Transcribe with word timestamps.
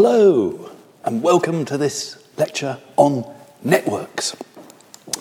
Hello, 0.00 0.70
and 1.02 1.24
welcome 1.24 1.64
to 1.64 1.76
this 1.76 2.22
lecture 2.36 2.78
on 2.96 3.24
networks. 3.64 4.36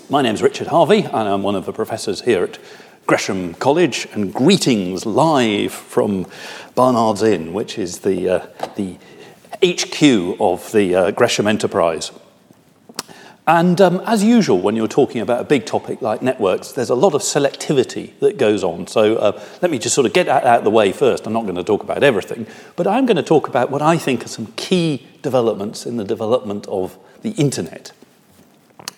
My 0.07 0.21
name 0.21 0.35
is 0.35 0.43
Richard 0.43 0.67
Harvey, 0.67 0.99
and 0.99 1.15
I'm 1.15 1.41
one 1.41 1.55
of 1.55 1.65
the 1.65 1.73
professors 1.73 2.21
here 2.21 2.43
at 2.43 2.59
Gresham 3.07 3.55
College, 3.55 4.07
and 4.13 4.31
greetings 4.31 5.03
live 5.03 5.73
from 5.73 6.27
Barnard's 6.75 7.23
Inn, 7.23 7.53
which 7.53 7.79
is 7.79 8.01
the, 8.01 8.29
uh, 8.29 8.45
the 8.75 8.99
HQ 9.65 10.39
of 10.39 10.71
the 10.71 10.93
uh, 10.93 11.09
Gresham 11.09 11.47
Enterprise. 11.47 12.11
And 13.47 13.79
um, 13.79 14.01
as 14.05 14.25
usual, 14.25 14.59
when 14.59 14.75
you're 14.75 14.89
talking 14.89 15.21
about 15.21 15.39
a 15.39 15.45
big 15.45 15.65
topic 15.65 16.01
like 16.01 16.21
networks, 16.21 16.73
there's 16.73 16.89
a 16.89 16.95
lot 16.95 17.13
of 17.13 17.21
selectivity 17.21 18.19
that 18.19 18.37
goes 18.37 18.61
on. 18.61 18.87
So 18.87 19.15
uh, 19.15 19.41
let 19.61 19.71
me 19.71 19.79
just 19.79 19.95
sort 19.95 20.05
of 20.05 20.11
get 20.11 20.25
that 20.25 20.43
out 20.43 20.59
of 20.59 20.63
the 20.65 20.69
way 20.69 20.91
first. 20.91 21.25
I'm 21.25 21.31
not 21.31 21.43
going 21.43 21.55
to 21.55 21.63
talk 21.63 21.81
about 21.81 22.03
everything, 22.03 22.45
but 22.75 22.87
I'm 22.87 23.05
going 23.05 23.15
to 23.15 23.23
talk 23.23 23.47
about 23.47 23.71
what 23.71 23.81
I 23.81 23.97
think 23.97 24.25
are 24.25 24.27
some 24.27 24.47
key 24.57 25.07
developments 25.21 25.85
in 25.85 25.95
the 25.95 26.03
development 26.03 26.67
of 26.67 26.97
the 27.21 27.31
internet. 27.31 27.93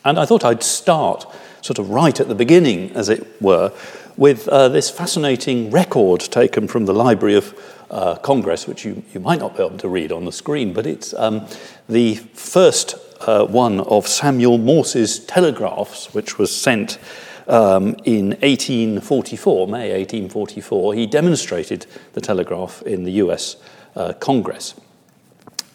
And 0.04 0.18
I 0.18 0.26
thought 0.26 0.44
I'd 0.44 0.64
start 0.64 1.28
sort 1.62 1.78
of 1.78 1.92
right 1.92 2.20
at 2.20 2.28
the 2.28 2.36
beginning, 2.36 2.92
as 2.94 3.08
it 3.08 3.40
were, 3.40 3.72
with 4.18 4.48
uh, 4.48 4.68
this 4.70 4.90
fascinating 4.90 5.70
record 5.70 6.22
taken 6.22 6.68
from 6.68 6.86
the 6.86 6.94
Library 6.94 7.36
of 7.36 7.54
uh, 7.92 8.16
Congress, 8.16 8.68
which 8.68 8.84
you, 8.84 9.04
you 9.14 9.20
might 9.20 9.40
not 9.40 9.56
be 9.56 9.64
able 9.64 9.78
to 9.78 9.90
read 9.90 10.12
on 10.12 10.26
the 10.26 10.32
screen, 10.32 10.74
but 10.74 10.88
it's 10.88 11.14
um, 11.14 11.46
the 11.88 12.16
first 12.16 12.96
uh, 13.22 13.46
one 13.46 13.80
of 13.82 14.08
Samuel 14.08 14.58
Morse's 14.58 15.20
telegraphs, 15.20 16.14
which 16.14 16.38
was 16.38 16.56
sent 16.56 17.00
um, 17.48 17.96
in 18.06 18.30
1844, 18.42 19.68
May 19.68 19.92
1844. 19.92 20.94
He 20.94 21.08
demonstrated 21.08 21.86
the 22.14 22.22
telegraph 22.22 22.82
in 22.84 23.04
the 23.04 23.14
US 23.14 23.56
uh, 23.96 24.14
Congress. 24.14 24.76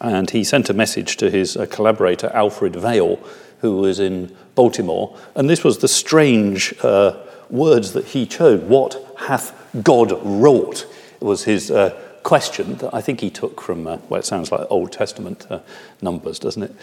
And 0.01 0.29
he 0.29 0.43
sent 0.43 0.69
a 0.69 0.73
message 0.73 1.17
to 1.17 1.29
his 1.29 1.55
uh, 1.55 1.65
collaborator, 1.67 2.29
Alfred 2.33 2.75
Vail, 2.75 3.19
who 3.59 3.77
was 3.77 3.99
in 3.99 4.35
Baltimore. 4.55 5.17
And 5.35 5.49
this 5.49 5.63
was 5.63 5.79
the 5.79 5.87
strange 5.87 6.73
uh, 6.83 7.17
words 7.49 7.93
that 7.93 8.05
he 8.05 8.25
chose 8.25 8.61
What 8.61 9.01
hath 9.17 9.53
God 9.83 10.13
wrought? 10.23 10.85
Was 11.19 11.45
his 11.45 11.71
uh, 11.71 11.99
question 12.23 12.75
that 12.77 12.93
I 12.93 13.01
think 13.01 13.21
he 13.21 13.29
took 13.29 13.61
from, 13.61 13.87
uh, 13.87 13.97
well, 14.09 14.19
it 14.19 14.25
sounds 14.25 14.51
like 14.51 14.67
Old 14.69 14.91
Testament 14.91 15.45
uh, 15.49 15.59
numbers, 16.01 16.39
doesn't 16.39 16.63
it? 16.63 16.75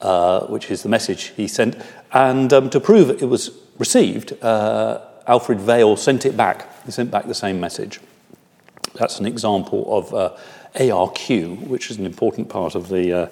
Uh, 0.00 0.46
which 0.46 0.70
is 0.70 0.82
the 0.82 0.88
message 0.88 1.24
he 1.36 1.46
sent. 1.46 1.76
And 2.10 2.50
um, 2.54 2.70
to 2.70 2.80
prove 2.80 3.10
it 3.10 3.28
was 3.28 3.50
received, 3.78 4.32
uh, 4.42 4.98
Alfred 5.26 5.60
Vail 5.60 5.94
sent 5.98 6.24
it 6.24 6.38
back. 6.38 6.66
He 6.86 6.90
sent 6.90 7.10
back 7.10 7.26
the 7.26 7.34
same 7.34 7.60
message. 7.60 8.00
That's 8.94 9.20
an 9.20 9.26
example 9.26 9.84
of 9.94 10.14
uh, 10.14 10.36
ARQ, 10.74 11.66
which 11.66 11.90
is 11.90 11.98
an 11.98 12.06
important 12.06 12.48
part 12.48 12.74
of 12.74 12.88
the 12.88 13.12
uh, 13.12 13.28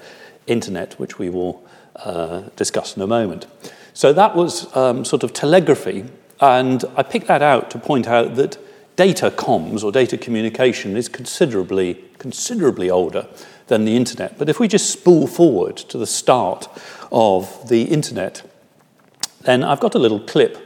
internet, 0.47 0.93
which 1.01 1.19
we 1.19 1.31
will 1.31 1.65
uh, 1.97 2.43
discuss 2.55 2.95
in 2.95 3.01
a 3.01 3.07
moment. 3.07 3.47
So 3.95 4.13
that 4.13 4.37
was 4.37 4.77
um, 4.77 5.07
sort 5.07 5.23
of 5.23 5.33
telegraphy, 5.33 6.05
and 6.39 6.85
I 6.99 7.03
picked 7.03 7.29
that 7.29 7.41
out 7.41 7.71
to 7.71 7.79
point 7.79 8.07
out 8.07 8.35
that 8.37 8.59
data 8.97 9.31
comms 9.31 9.83
or 9.83 9.91
data 9.91 10.19
communication 10.19 10.99
is 10.99 11.09
considerably, 11.09 12.05
considerably 12.19 12.91
older 12.91 13.27
than 13.69 13.85
the 13.85 13.97
internet. 13.97 14.39
But 14.39 14.49
if 14.49 14.59
we 14.59 14.69
just 14.69 14.91
spool 14.91 15.27
forward 15.27 15.77
to 15.77 15.99
the 15.99 16.07
start 16.07 16.69
of 17.13 17.69
the 17.69 17.83
internet, 17.83 18.43
then 19.43 19.63
I've 19.63 19.81
got 19.81 19.95
a 19.95 19.99
little 19.99 20.21
clip 20.21 20.57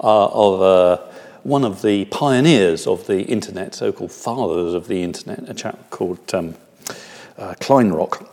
uh, 0.00 0.26
of 0.26 0.62
uh, 0.62 1.02
one 1.42 1.64
of 1.64 1.82
the 1.82 2.04
pioneers 2.06 2.86
of 2.86 3.06
the 3.06 3.22
internet, 3.22 3.74
so 3.74 3.92
called 3.92 4.12
fathers 4.12 4.74
of 4.74 4.88
the 4.88 5.02
internet, 5.02 5.48
a 5.48 5.54
chap 5.54 5.90
called 5.90 6.34
um, 6.34 6.54
uh, 7.38 7.54
Kleinrock. 7.60 8.28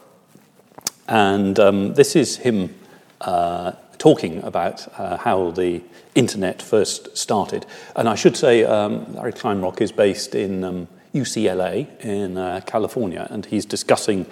And 1.08 1.60
um, 1.60 1.94
this 1.96 2.16
is 2.16 2.38
him 2.38 2.76
uh, 3.22 3.74
talking 3.98 4.44
about 4.44 4.88
uh, 5.00 5.18
how 5.18 5.52
the 5.52 5.82
internet 6.16 6.62
first 6.62 7.18
started. 7.18 7.66
And 7.96 8.08
I 8.08 8.16
should 8.16 8.38
say, 8.38 8.64
um, 8.64 9.14
Larry 9.16 9.34
Kleinrock 9.34 9.82
is 9.82 9.92
based 9.92 10.36
in 10.36 10.64
um, 10.64 10.88
UCLA 11.14 11.88
in 12.04 12.38
uh, 12.38 12.62
California, 12.66 13.28
and 13.30 13.46
he's 13.46 13.66
discussing 13.66 14.26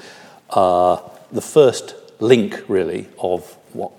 uh, 0.52 1.00
the 1.32 1.42
first 1.42 1.96
link, 2.20 2.64
really, 2.68 3.08
of 3.20 3.58
what 3.74 3.92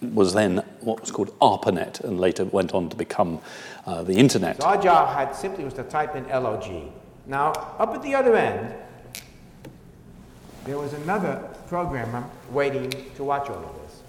was 0.00 0.34
then 0.34 0.56
what 0.80 1.00
was 1.00 1.12
called 1.12 1.32
ARPANET 1.40 2.00
and 2.00 2.18
later 2.18 2.44
went 2.44 2.74
on 2.74 2.88
to 2.88 2.96
become 2.96 3.40
uh, 3.86 4.02
the 4.02 4.14
internet. 4.14 4.60
So 4.60 4.66
our 4.66 4.82
job 4.82 5.14
had 5.14 5.32
simply 5.32 5.64
was 5.64 5.74
to 5.74 5.84
type 5.84 6.16
in 6.16 6.28
LOG. 6.28 6.92
Now, 7.26 7.52
up 7.78 7.94
at 7.94 8.02
the 8.02 8.14
other 8.14 8.36
end, 8.36 8.74
there 10.64 10.78
was 10.78 10.92
another 10.92 11.48
programmer 11.68 12.24
waiting 12.50 12.90
to 13.16 13.24
watch 13.24 13.48
all 13.48 13.64
of 13.64 13.82
this. 13.82 14.02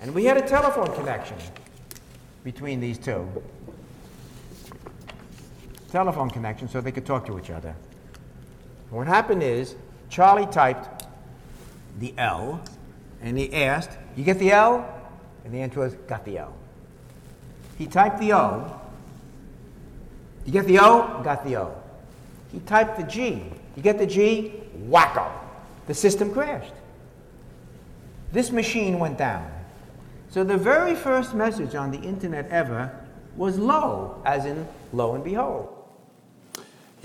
And 0.00 0.14
we 0.14 0.24
had 0.24 0.36
a 0.36 0.46
telephone 0.46 0.92
connection 0.94 1.36
between 2.44 2.80
these 2.80 2.98
two 2.98 3.28
telephone 5.96 6.28
connection 6.28 6.68
so 6.68 6.78
they 6.78 6.92
could 6.92 7.06
talk 7.06 7.24
to 7.24 7.38
each 7.38 7.48
other. 7.48 7.74
What 8.90 9.06
happened 9.06 9.42
is 9.42 9.76
Charlie 10.10 10.44
typed 10.44 11.06
the 11.98 12.12
L 12.18 12.60
and 13.22 13.38
he 13.38 13.50
asked, 13.54 13.96
You 14.14 14.22
get 14.22 14.38
the 14.38 14.52
L? 14.52 14.86
And 15.42 15.54
the 15.54 15.62
answer 15.62 15.80
was, 15.80 15.94
Got 16.06 16.26
the 16.26 16.36
L. 16.36 16.52
He 17.78 17.86
typed 17.86 18.20
the 18.20 18.34
O. 18.34 18.78
You 20.44 20.52
get 20.52 20.66
the 20.66 20.80
O? 20.80 21.22
Got 21.24 21.46
the 21.46 21.56
O. 21.56 21.74
He 22.52 22.60
typed 22.60 22.98
the 22.98 23.04
G. 23.04 23.42
You 23.74 23.82
get 23.82 23.96
the 23.96 24.06
G? 24.06 24.52
Wacko. 24.90 25.26
The 25.86 25.94
system 25.94 26.30
crashed. 26.30 26.74
This 28.32 28.50
machine 28.50 28.98
went 28.98 29.16
down. 29.16 29.50
So 30.28 30.44
the 30.44 30.58
very 30.58 30.94
first 30.94 31.32
message 31.32 31.74
on 31.74 31.90
the 31.90 32.00
internet 32.00 32.50
ever 32.50 32.92
was 33.34 33.58
low, 33.58 34.20
as 34.26 34.44
in 34.44 34.68
lo 34.92 35.14
and 35.14 35.24
behold. 35.24 35.75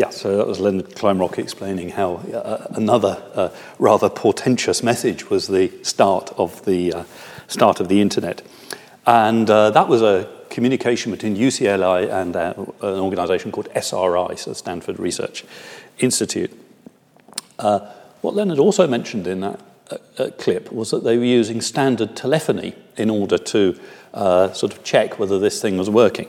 Yeah, 0.02 0.10
so 0.10 0.36
that 0.36 0.48
was 0.48 0.60
Leonard 0.60 0.96
Kleinrock 0.96 1.38
explaining 1.38 1.90
how 1.90 2.16
uh, 2.16 2.66
another 2.72 3.22
uh, 3.36 3.50
rather 3.78 4.10
portentous 4.10 4.82
message 4.82 5.30
was 5.30 5.48
the 5.48 5.72
start 5.84 6.32
of 6.40 6.66
the 6.66 6.92
uh, 6.92 7.04
start 7.48 7.80
of 7.80 7.88
the 7.88 8.02
internet, 8.02 8.42
and 9.06 9.48
uh, 9.48 9.70
that 9.70 9.88
was 9.88 10.02
a 10.02 10.28
communication 10.50 11.12
between 11.12 11.38
UCLA 11.38 12.12
and 12.12 12.36
uh, 12.36 12.56
an 12.82 13.00
organisation 13.00 13.52
called 13.52 13.70
SRI, 13.76 14.38
so 14.38 14.54
Stanford 14.54 14.98
Research 14.98 15.46
Institute. 16.00 16.52
Uh, 17.60 17.82
what 18.22 18.34
Leonard 18.34 18.58
also 18.58 18.88
mentioned 18.88 19.28
in 19.28 19.42
that 19.42 19.60
clip 20.40 20.72
was 20.72 20.90
that 20.90 21.04
they 21.04 21.16
were 21.20 21.24
using 21.26 21.62
standard 21.62 22.16
telephony 22.16 22.74
in 22.98 23.12
order 23.12 23.38
to 23.38 23.80
sort 24.16 24.74
of 24.74 24.84
check 24.84 25.20
whether 25.20 25.38
this 25.38 25.62
thing 25.62 25.78
was 25.78 25.92
working, 25.92 26.28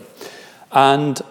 and 0.73 1.23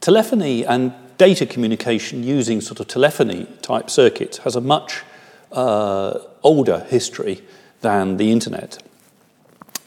telephony 0.00 0.66
and 0.66 0.92
data 1.22 1.46
communication 1.46 2.24
using 2.24 2.60
sort 2.60 2.80
of 2.80 2.88
telephony 2.88 3.46
type 3.62 3.88
circuits 3.88 4.38
has 4.38 4.56
a 4.56 4.60
much 4.60 5.04
uh, 5.52 6.18
older 6.42 6.80
history 6.88 7.40
than 7.80 8.16
the 8.16 8.32
internet. 8.32 8.82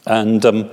And 0.06 0.46
um, 0.46 0.70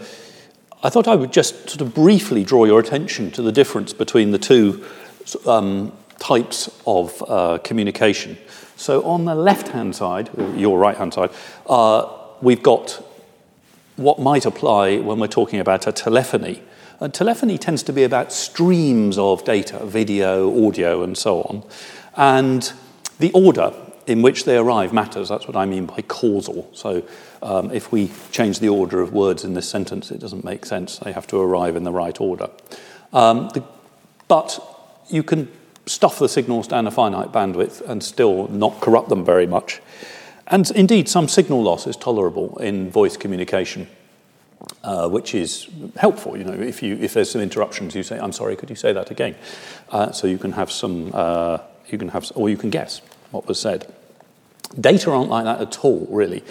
I 0.82 0.90
thought 0.90 1.06
I 1.10 1.16
would 1.16 1.34
just 1.34 1.70
sort 1.70 1.82
of 1.82 1.94
briefly 1.94 2.46
draw 2.46 2.64
your 2.64 2.80
attention 2.80 3.30
to 3.32 3.42
the 3.42 3.52
difference 3.52 3.92
between 3.92 4.32
the 4.32 4.38
two 4.38 4.86
um, 5.46 5.92
types 6.18 6.70
of 6.88 7.22
uh, 7.28 7.58
communication. 7.58 8.38
So 8.78 9.04
on 9.04 9.26
the 9.26 9.36
left 9.36 9.68
hand 9.68 9.94
side, 9.94 10.30
your 10.56 10.80
right 10.80 10.96
hand 10.96 11.14
side, 11.14 11.32
uh, 11.68 12.08
we've 12.42 12.64
got 12.64 13.04
what 13.98 14.18
might 14.18 14.46
apply 14.46 15.00
when 15.00 15.20
we're 15.20 15.28
talking 15.28 15.60
about 15.60 15.88
a 15.88 15.92
telephony 15.92 16.62
uh, 17.04 17.10
telephony 17.10 17.58
tends 17.58 17.84
to 17.84 17.92
be 17.92 18.04
about 18.04 18.32
streams 18.32 19.18
of 19.18 19.44
data, 19.44 19.86
video, 19.86 20.66
audio, 20.66 21.04
and 21.04 21.18
so 21.18 21.42
on. 21.42 21.64
And 22.16 22.72
the 23.20 23.32
order 23.34 23.74
in 24.08 24.22
which 24.22 24.46
they 24.46 24.58
arrive 24.58 24.94
matters. 24.94 25.30
That's 25.30 25.48
what 25.48 25.58
I 25.58 25.66
mean 25.66 25.86
by 25.86 26.02
causal. 26.02 26.70
So 26.74 27.04
um, 27.42 27.72
if 27.72 27.92
we 27.92 28.10
change 28.32 28.60
the 28.60 28.70
order 28.70 29.02
of 29.02 29.12
words 29.12 29.44
in 29.44 29.54
this 29.54 29.68
sentence, 29.70 30.12
it 30.12 30.20
doesn't 30.20 30.46
make 30.46 30.66
sense. 30.66 30.98
They 31.00 31.12
have 31.12 31.28
to 31.28 31.40
arrive 31.40 31.76
in 31.76 31.84
the 31.84 31.92
right 31.92 32.20
order. 32.22 32.50
Um, 33.12 33.50
the, 33.54 33.64
but 34.28 34.60
you 35.10 35.24
can 35.24 35.50
stuff 35.86 36.20
the 36.20 36.30
signals 36.30 36.68
down 36.70 36.88
a 36.88 36.92
finite 36.92 37.34
bandwidth 37.34 37.82
and 37.82 38.02
still 38.02 38.48
not 38.48 38.80
corrupt 38.80 39.10
them 39.10 39.26
very 39.26 39.48
much. 39.48 39.82
And 40.48 40.70
indeed, 40.72 41.10
some 41.10 41.28
signal 41.28 41.64
loss 41.64 41.86
is 41.86 41.98
tolerable 41.98 42.58
in 42.60 42.90
voice 42.90 43.18
communication. 43.18 43.88
Uh, 44.84 45.10
which 45.10 45.34
is 45.34 45.68
helpful. 45.98 46.38
You 46.38 46.44
know, 46.44 46.54
if 46.54 46.84
you 46.84 46.98
if 47.00 47.14
there's 47.14 47.32
some 47.32 47.42
interruptions, 47.42 47.96
you 47.96 48.04
say, 48.04 48.18
"I'm 48.18 48.32
sorry, 48.32 48.56
could 48.56 48.70
you 48.70 48.76
say 48.76 48.94
that 48.94 49.12
again?" 49.12 49.36
Uh, 49.90 50.12
so 50.12 50.28
you 50.28 50.38
can 50.38 50.54
have 50.54 50.72
some, 50.72 51.12
uh, 51.14 51.58
you 51.88 51.98
can 51.98 52.10
have, 52.10 52.32
or 52.36 52.50
you 52.50 52.58
can 52.58 52.70
guess 52.70 53.02
what 53.32 53.48
was 53.48 53.60
said. 53.60 53.94
Data 54.80 55.12
aren't 55.12 55.30
like 55.30 55.46
that 55.46 55.62
at 55.62 55.84
all, 55.84 56.08
really. 56.10 56.44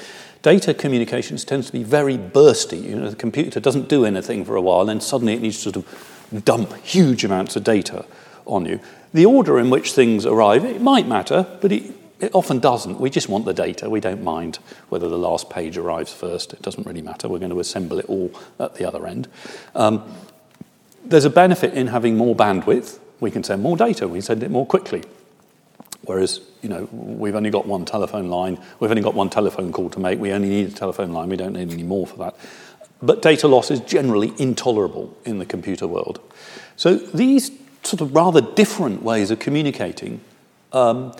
Data 0.42 0.74
communications 0.74 1.44
tends 1.44 1.66
to 1.66 1.72
be 1.72 1.82
very 1.82 2.18
bursty. 2.18 2.82
You 2.82 2.96
know, 2.96 3.10
the 3.10 3.16
computer 3.16 3.60
doesn't 3.60 3.88
do 3.88 4.04
anything 4.04 4.44
for 4.44 4.56
a 4.56 4.62
while, 4.62 4.80
and 4.80 4.88
then 4.88 5.00
suddenly 5.00 5.34
it 5.34 5.42
needs 5.42 5.62
to 5.62 5.72
sort 5.72 5.76
of 5.76 6.44
dump 6.44 6.74
huge 6.82 7.24
amounts 7.24 7.56
of 7.56 7.64
data 7.64 8.04
on 8.44 8.66
you. 8.66 8.80
The 9.14 9.26
order 9.26 9.58
in 9.58 9.70
which 9.70 9.92
things 9.92 10.26
arrive 10.26 10.64
it 10.64 10.80
might 10.80 11.06
matter, 11.06 11.46
but 11.60 11.72
it, 11.72 11.92
it 12.22 12.30
often 12.34 12.60
doesn't. 12.60 13.00
We 13.00 13.10
just 13.10 13.28
want 13.28 13.44
the 13.44 13.52
data. 13.52 13.90
We 13.90 14.00
don't 14.00 14.22
mind 14.22 14.60
whether 14.88 15.08
the 15.08 15.18
last 15.18 15.50
page 15.50 15.76
arrives 15.76 16.12
first. 16.12 16.52
It 16.52 16.62
doesn't 16.62 16.86
really 16.86 17.02
matter. 17.02 17.28
We're 17.28 17.40
going 17.40 17.50
to 17.50 17.60
assemble 17.60 17.98
it 17.98 18.06
all 18.06 18.32
at 18.60 18.76
the 18.76 18.84
other 18.84 19.06
end. 19.06 19.28
Um, 19.74 20.04
there's 21.04 21.24
a 21.24 21.30
benefit 21.30 21.74
in 21.74 21.88
having 21.88 22.16
more 22.16 22.36
bandwidth. 22.36 23.00
We 23.18 23.32
can 23.32 23.42
send 23.42 23.60
more 23.60 23.76
data. 23.76 24.06
We 24.06 24.20
send 24.20 24.44
it 24.44 24.52
more 24.52 24.64
quickly. 24.64 25.02
Whereas, 26.02 26.40
you 26.62 26.68
know, 26.68 26.88
we've 26.92 27.34
only 27.34 27.50
got 27.50 27.66
one 27.66 27.84
telephone 27.84 28.28
line. 28.28 28.60
We've 28.78 28.90
only 28.90 29.02
got 29.02 29.14
one 29.14 29.28
telephone 29.28 29.72
call 29.72 29.90
to 29.90 30.00
make. 30.00 30.20
We 30.20 30.32
only 30.32 30.48
need 30.48 30.68
a 30.68 30.72
telephone 30.72 31.12
line. 31.12 31.28
We 31.28 31.36
don't 31.36 31.54
need 31.54 31.72
any 31.72 31.82
more 31.82 32.06
for 32.06 32.18
that. 32.18 32.36
But 33.02 33.20
data 33.20 33.48
loss 33.48 33.72
is 33.72 33.80
generally 33.80 34.32
intolerable 34.38 35.16
in 35.24 35.40
the 35.40 35.46
computer 35.46 35.88
world. 35.88 36.20
So 36.76 36.94
these 36.94 37.50
sort 37.82 38.00
of 38.00 38.14
rather 38.14 38.40
different 38.40 39.02
ways 39.02 39.32
of 39.32 39.40
communicating 39.40 40.20
um, 40.72 41.12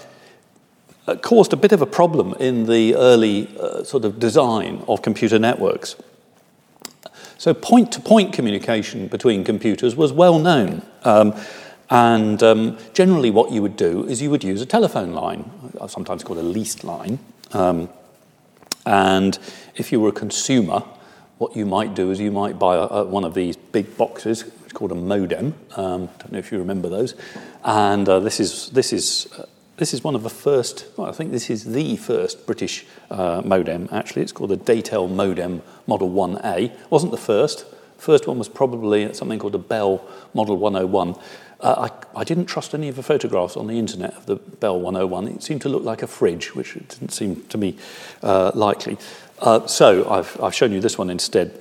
uh, 1.07 1.17
caused 1.17 1.53
a 1.53 1.57
bit 1.57 1.73
of 1.73 1.83
a 1.83 1.87
problem 1.87 2.35
in 2.39 2.67
the 2.67 2.95
early 2.95 3.49
uh, 3.59 3.83
sort 3.85 4.05
of 4.05 4.19
design 4.19 4.83
of 4.89 5.03
computer 5.03 5.39
networks. 5.39 5.97
So 7.39 7.53
point 7.53 7.91
to 7.93 8.01
point 8.01 8.33
communication 8.33 9.09
between 9.09 9.43
computers 9.43 9.97
was 9.97 10.13
well 10.13 10.39
known. 10.39 10.83
Um, 11.03 11.35
and 11.91 12.43
um, 12.43 12.79
generally, 12.95 13.31
what 13.31 13.51
you 13.51 13.61
would 13.63 13.77
do 13.77 14.07
is 14.07 14.23
you 14.23 14.31
would 14.31 14.45
use 14.45 14.63
a 14.63 14.67
telephone 14.67 15.13
line, 15.13 15.51
sometimes 15.89 16.25
called 16.25 16.39
a 16.39 16.43
leased 16.43 16.85
line. 16.85 17.19
Um, 17.53 17.89
and 18.87 19.39
if 19.75 19.93
you 19.93 20.01
were 20.01 20.09
a 20.09 20.13
consumer, 20.13 20.85
what 21.39 21.57
you 21.57 21.67
might 21.67 21.95
do 21.95 22.11
is 22.11 22.21
you 22.21 22.31
might 22.31 22.59
buy 22.59 22.77
a, 22.77 22.83
a, 22.83 23.05
one 23.05 23.25
of 23.25 23.35
these 23.35 23.57
big 23.57 23.97
boxes, 23.97 24.45
it's 24.65 24.73
called 24.73 24.93
a 24.93 24.95
modem. 24.95 25.55
Um, 25.77 26.09
I 26.15 26.23
don't 26.23 26.33
know 26.33 26.39
if 26.39 26.53
you 26.53 26.59
remember 26.59 26.89
those. 26.89 27.15
And 27.65 28.09
uh, 28.09 28.21
this 28.21 28.41
is 28.41 28.71
this 28.71 28.93
is 28.93 29.27
uh, 29.37 29.45
this 29.83 29.93
is 29.93 30.05
one 30.05 30.15
of 30.15 30.23
the 30.23 30.31
first. 30.31 30.87
Well, 30.97 31.09
I 31.09 31.13
think 31.13 31.33
this 31.33 31.51
is 31.51 31.65
the 31.65 31.97
first 31.97 32.47
British 32.47 32.87
uh, 33.11 33.43
modem. 33.45 33.89
Actually, 33.91 34.23
it's 34.23 34.31
called 34.31 34.51
the 34.51 34.57
Datel 34.57 35.11
modem 35.11 35.61
Model 35.89 36.09
1A. 36.09 36.67
It 36.67 36.91
wasn't 36.91 37.11
the 37.11 37.19
first. 37.19 37.67
First 37.99 38.29
one 38.29 38.39
was 38.39 38.49
probably 38.49 39.13
something 39.13 39.41
called 39.41 39.57
a 39.57 39.59
Bell 39.59 40.09
Model 40.35 40.57
101. 40.57 41.17
Uh, 41.59 41.89
I, 42.15 42.21
I, 42.21 42.23
didn't 42.23 42.47
trust 42.47 42.75
any 42.75 42.87
of 42.87 42.95
the 42.95 43.03
photographs 43.03 43.57
on 43.57 43.67
the 43.67 43.77
internet 43.77 44.15
of 44.15 44.27
the 44.27 44.37
Bell 44.37 44.79
101. 44.79 45.27
It 45.27 45.43
seemed 45.43 45.63
to 45.63 45.69
look 45.69 45.83
like 45.83 46.05
a 46.05 46.07
fridge, 46.07 46.55
which 46.55 46.75
didn't 46.75 47.11
seem 47.11 47.43
to 47.47 47.59
me 47.59 47.77
uh, 48.23 48.53
likely. 48.55 48.99
Uh, 49.41 49.67
so 49.67 50.09
I've, 50.09 50.41
I've 50.41 50.55
shown 50.55 50.71
you 50.71 50.79
this 50.79 50.97
one 50.97 51.11
instead. 51.11 51.61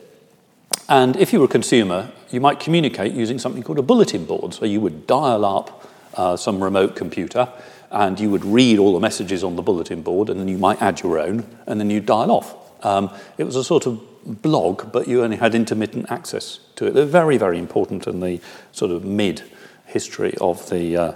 And 0.87 1.15
if 1.15 1.33
you 1.33 1.39
were 1.39 1.45
a 1.45 1.49
consumer, 1.49 2.11
you 2.29 2.39
might 2.39 2.59
communicate 2.59 3.13
using 3.13 3.39
something 3.39 3.63
called 3.63 3.79
a 3.79 3.83
bulletin 3.83 4.25
board. 4.25 4.53
So 4.53 4.65
you 4.65 4.79
would 4.79 5.07
dial 5.07 5.43
up 5.43 5.89
uh, 6.13 6.35
some 6.37 6.63
remote 6.63 6.95
computer 6.95 7.51
and 7.91 8.19
you 8.19 8.29
would 8.29 8.45
read 8.45 8.79
all 8.79 8.93
the 8.93 8.99
messages 8.99 9.43
on 9.43 9.55
the 9.55 9.61
bulletin 9.61 10.01
board 10.01 10.29
and 10.29 10.39
then 10.39 10.47
you 10.47 10.57
might 10.57 10.81
add 10.81 11.01
your 11.01 11.19
own 11.19 11.45
and 11.67 11.79
then 11.79 11.89
you 11.89 11.99
dial 11.99 12.31
off. 12.31 12.55
Um, 12.85 13.11
it 13.37 13.43
was 13.43 13.55
a 13.55 13.63
sort 13.63 13.85
of 13.85 14.01
blog, 14.23 14.91
but 14.91 15.07
you 15.07 15.23
only 15.23 15.37
had 15.37 15.53
intermittent 15.53 16.09
access 16.09 16.59
to 16.75 16.87
it. 16.87 16.93
They're 16.93 17.05
very, 17.05 17.37
very 17.37 17.59
important 17.59 18.07
in 18.07 18.19
the 18.19 18.39
sort 18.71 18.91
of 18.91 19.03
mid 19.03 19.43
history 19.85 20.33
of 20.39 20.69
the 20.69 20.97
uh, 20.97 21.15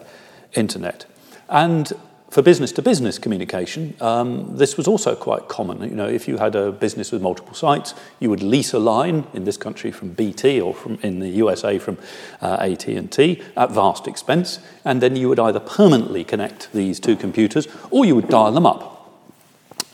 internet. 0.53 1.05
And 1.49 1.91
for 2.35 2.41
business 2.41 2.73
to 2.73 2.81
business 2.81 3.17
communication, 3.17 3.95
um, 4.01 4.57
this 4.57 4.75
was 4.75 4.89
also 4.89 5.15
quite 5.15 5.47
common. 5.47 5.81
You 5.89 5.95
know, 5.95 6.09
if 6.09 6.27
you 6.27 6.37
had 6.37 6.53
a 6.53 6.69
business 6.69 7.13
with 7.13 7.21
multiple 7.21 7.53
sites, 7.53 7.93
you 8.19 8.29
would 8.29 8.43
lease 8.43 8.73
a 8.73 8.77
line 8.77 9.25
in 9.33 9.45
this 9.45 9.55
country 9.55 9.89
from 9.89 10.09
BT 10.09 10.59
or 10.59 10.73
from 10.73 10.99
in 11.01 11.19
the 11.19 11.29
USA 11.29 11.79
from 11.79 11.97
uh, 12.41 12.57
AT&T 12.59 13.41
at 13.55 13.71
vast 13.71 14.05
expense, 14.05 14.59
and 14.83 15.01
then 15.01 15.15
you 15.15 15.29
would 15.29 15.39
either 15.39 15.61
permanently 15.61 16.25
connect 16.25 16.73
these 16.73 16.99
two 16.99 17.15
computers 17.15 17.69
or 17.89 18.03
you 18.03 18.15
would 18.15 18.27
dial 18.27 18.51
them 18.51 18.65
up 18.65 19.17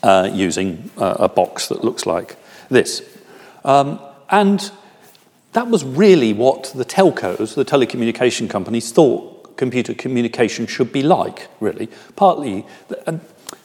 uh, 0.01 0.27
using 0.33 0.89
uh, 0.97 1.17
a 1.19 1.29
box 1.29 1.67
that 1.67 1.83
looks 1.83 2.07
like 2.07 2.37
this. 2.69 3.03
Um, 3.63 3.99
and 4.31 4.71
that 5.53 5.67
was 5.67 5.83
really 5.83 6.33
what 6.33 6.71
the 6.73 6.85
telcos, 6.85 7.53
the 7.53 7.65
telecommunication 7.65 8.49
companies, 8.49 8.91
thought 8.91 9.30
computer 9.55 9.93
communication 9.93 10.67
should 10.67 10.91
be 10.91 11.03
like, 11.03 11.47
really. 11.59 11.89
Partly, 12.15 12.65
and 13.05 13.21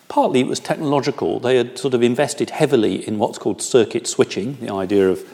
partly 0.08 0.40
it 0.40 0.46
was 0.46 0.60
technological. 0.60 1.40
They 1.40 1.56
had 1.56 1.78
sort 1.78 1.94
of 1.94 2.02
invested 2.02 2.50
heavily 2.50 3.06
in 3.06 3.18
what's 3.18 3.38
called 3.38 3.62
circuit 3.62 4.06
switching, 4.06 4.58
the 4.60 4.72
idea 4.72 5.10
of 5.10 5.24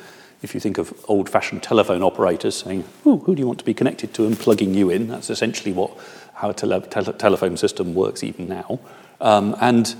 if 0.42 0.54
you 0.54 0.60
think 0.60 0.76
of 0.78 0.92
old 1.06 1.28
fashioned 1.28 1.62
telephone 1.62 2.02
operators 2.02 2.56
saying, 2.56 2.84
who 3.04 3.22
do 3.24 3.40
you 3.40 3.46
want 3.46 3.60
to 3.60 3.64
be 3.64 3.74
connected 3.74 4.12
to, 4.14 4.26
and 4.26 4.38
plugging 4.38 4.74
you 4.74 4.90
in. 4.90 5.06
That's 5.06 5.30
essentially 5.30 5.72
what, 5.72 5.96
how 6.34 6.50
a 6.50 6.54
tele- 6.54 6.80
tele- 6.80 7.12
telephone 7.12 7.56
system 7.56 7.94
works 7.94 8.24
even 8.24 8.48
now. 8.48 8.80
Um, 9.20 9.54
and 9.60 9.94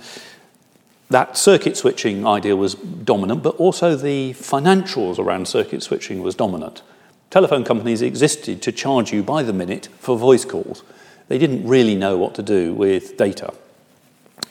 that 1.10 1.36
circuit 1.36 1.76
switching 1.76 2.26
idea 2.26 2.56
was 2.56 2.74
dominant, 2.74 3.42
but 3.42 3.54
also 3.56 3.94
the 3.94 4.32
financials 4.32 5.18
around 5.18 5.46
circuit 5.46 5.82
switching 5.82 6.22
was 6.22 6.34
dominant. 6.34 6.82
Telephone 7.32 7.64
companies 7.64 8.02
existed 8.02 8.60
to 8.60 8.70
charge 8.70 9.10
you 9.10 9.22
by 9.22 9.42
the 9.42 9.54
minute 9.54 9.88
for 9.98 10.18
voice 10.18 10.44
calls. 10.44 10.82
They 11.28 11.38
didn't 11.38 11.66
really 11.66 11.94
know 11.94 12.18
what 12.18 12.34
to 12.34 12.42
do 12.42 12.74
with 12.74 13.16
data. 13.16 13.54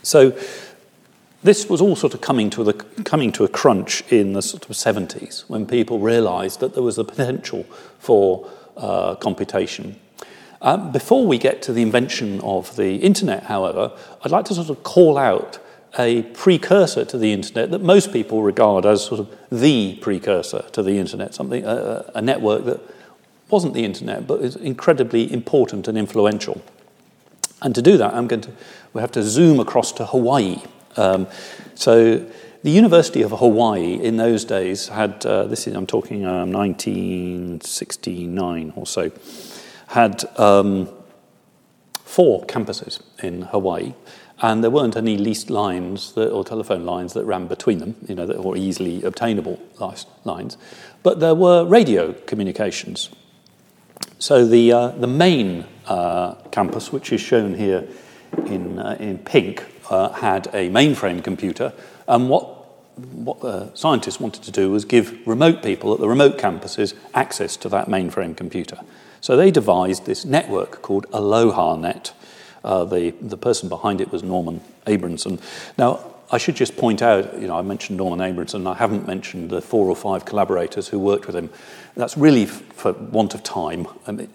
So 0.01 0.35
this 1.43 1.69
was 1.69 1.79
all 1.79 1.95
sort 1.95 2.15
of 2.15 2.21
coming 2.21 2.49
to, 2.49 2.63
the, 2.63 2.73
coming 3.03 3.31
to 3.33 3.43
a 3.43 3.47
crunch 3.47 4.01
in 4.11 4.33
the 4.33 4.41
sort 4.41 4.67
of 4.67 4.75
70s 4.75 5.47
when 5.47 5.67
people 5.67 5.99
realized 5.99 6.59
that 6.61 6.73
there 6.73 6.81
was 6.81 6.97
a 6.97 7.03
potential 7.03 7.65
for 7.99 8.49
uh, 8.75 9.13
computation. 9.13 9.99
Um, 10.63 10.91
before 10.91 11.27
we 11.27 11.37
get 11.37 11.61
to 11.61 11.73
the 11.73 11.83
invention 11.83 12.41
of 12.41 12.75
the 12.77 12.95
internet, 12.95 13.43
however, 13.43 13.91
I'd 14.23 14.31
like 14.31 14.45
to 14.45 14.55
sort 14.55 14.71
of 14.71 14.81
call 14.81 15.19
out 15.19 15.59
a 15.97 16.23
precursor 16.23 17.05
to 17.05 17.17
the 17.17 17.33
internet 17.33 17.71
that 17.71 17.81
most 17.81 18.13
people 18.13 18.43
regard 18.43 18.85
as 18.85 19.03
sort 19.03 19.19
of 19.19 19.35
the 19.51 19.97
precursor 20.01 20.63
to 20.71 20.81
the 20.81 20.97
internet, 20.97 21.33
something 21.33 21.65
a, 21.65 22.09
a 22.15 22.21
network 22.21 22.63
that 22.65 22.79
wasn't 23.49 23.73
the 23.73 23.83
internet 23.83 24.25
but 24.25 24.41
is 24.41 24.55
incredibly 24.55 25.31
important 25.31 25.87
and 25.87 25.97
influential. 25.97 26.61
And 27.61 27.75
to 27.75 27.81
do 27.81 27.97
that, 27.97 28.13
I'm 28.13 28.27
going 28.27 28.41
to 28.41 28.51
we 28.93 29.01
have 29.01 29.11
to 29.11 29.23
zoom 29.23 29.59
across 29.59 29.91
to 29.93 30.05
Hawaii. 30.05 30.61
Um, 30.97 31.27
so 31.75 32.25
the 32.63 32.71
University 32.71 33.21
of 33.21 33.31
Hawaii 33.31 33.95
in 33.95 34.17
those 34.17 34.45
days 34.45 34.87
had 34.87 35.25
uh, 35.25 35.45
this 35.45 35.67
is 35.67 35.75
I'm 35.75 35.87
talking 35.87 36.25
um, 36.25 36.51
1969 36.51 38.73
or 38.75 38.87
so 38.87 39.11
had 39.87 40.23
um, 40.39 40.89
four 41.93 42.45
campuses 42.45 43.01
in 43.23 43.43
Hawaii 43.43 43.93
and 44.41 44.63
there 44.63 44.71
weren't 44.71 44.97
any 44.97 45.17
leased 45.17 45.49
lines 45.49 46.13
that, 46.13 46.29
or 46.31 46.43
telephone 46.43 46.85
lines 46.85 47.13
that 47.13 47.25
ran 47.25 47.47
between 47.47 47.77
them, 47.77 47.95
you 48.07 48.15
know, 48.15 48.25
that 48.25 48.43
were 48.43 48.57
easily 48.57 49.03
obtainable 49.03 49.59
lines, 50.25 50.57
but 51.03 51.19
there 51.19 51.35
were 51.35 51.65
radio 51.65 52.13
communications. 52.13 53.09
So 54.19 54.45
the, 54.45 54.71
uh, 54.71 54.87
the 54.89 55.07
main 55.07 55.65
uh, 55.87 56.35
campus, 56.51 56.91
which 56.91 57.11
is 57.11 57.21
shown 57.21 57.55
here 57.55 57.87
in, 58.45 58.79
uh, 58.79 58.97
in 58.99 59.19
pink, 59.19 59.65
uh, 59.89 60.09
had 60.09 60.47
a 60.47 60.69
mainframe 60.69 61.23
computer, 61.23 61.73
and 62.07 62.29
what 62.29 62.61
what 62.97 63.39
the 63.39 63.73
scientists 63.73 64.19
wanted 64.19 64.43
to 64.43 64.51
do 64.51 64.69
was 64.69 64.85
give 64.85 65.25
remote 65.25 65.63
people 65.63 65.93
at 65.93 65.99
the 65.99 66.07
remote 66.07 66.37
campuses 66.37 66.93
access 67.13 67.57
to 67.57 67.69
that 67.69 67.87
mainframe 67.87 68.35
computer. 68.35 68.79
So 69.21 69.37
they 69.37 69.51
devised 69.51 70.05
this 70.05 70.25
network 70.25 70.81
called 70.81 71.09
AlohaNet, 71.11 72.11
uh, 72.63 72.85
the, 72.85 73.11
the 73.21 73.37
person 73.37 73.69
behind 73.69 74.01
it 74.01 74.11
was 74.11 74.23
Norman 74.23 74.61
Abramson. 74.85 75.41
Now, 75.77 75.99
I 76.33 76.37
should 76.37 76.55
just 76.55 76.77
point 76.77 77.01
out, 77.01 77.39
you 77.41 77.47
know, 77.47 77.57
I 77.57 77.61
mentioned 77.61 77.97
Norman 77.97 78.19
Abramson, 78.19 78.65
I 78.65 78.75
haven't 78.75 79.05
mentioned 79.05 79.49
the 79.49 79.61
four 79.61 79.89
or 79.89 79.95
five 79.95 80.23
collaborators 80.23 80.87
who 80.87 80.97
worked 80.97 81.27
with 81.27 81.35
him. 81.35 81.49
That's 81.95 82.15
really 82.15 82.43
f- 82.43 82.61
for 82.73 82.93
want 82.93 83.33
of 83.33 83.43
time. 83.43 83.85
I 84.07 84.13
mean, 84.13 84.29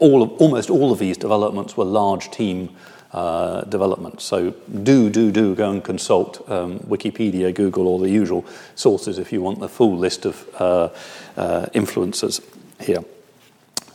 all 0.00 0.22
of, 0.22 0.32
almost 0.40 0.70
all 0.70 0.90
of 0.90 0.98
these 0.98 1.16
developments 1.16 1.76
were 1.76 1.84
large 1.84 2.32
team 2.32 2.70
uh, 3.12 3.60
developments. 3.62 4.24
So 4.24 4.50
do, 4.82 5.08
do, 5.08 5.30
do 5.30 5.54
go 5.54 5.70
and 5.70 5.84
consult 5.84 6.48
um, 6.50 6.80
Wikipedia, 6.80 7.54
Google, 7.54 7.86
or 7.86 8.00
the 8.00 8.10
usual 8.10 8.44
sources 8.74 9.18
if 9.18 9.32
you 9.32 9.40
want 9.40 9.60
the 9.60 9.68
full 9.68 9.96
list 9.96 10.26
of 10.26 10.48
uh, 10.58 10.88
uh, 11.36 11.66
influencers 11.72 12.42
here. 12.80 13.04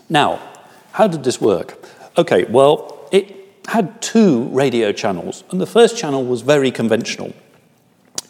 Now, 0.10 0.40
how 0.94 1.08
did 1.08 1.24
this 1.24 1.42
work? 1.42 1.78
Okay, 2.18 2.46
well, 2.46 2.91
had 3.68 4.02
two 4.02 4.44
radio 4.50 4.92
channels, 4.92 5.44
and 5.52 5.62
the 5.62 5.66
first 5.66 5.98
channel 5.98 6.24
was 6.24 6.42
very 6.42 6.72
conventional. 6.72 7.34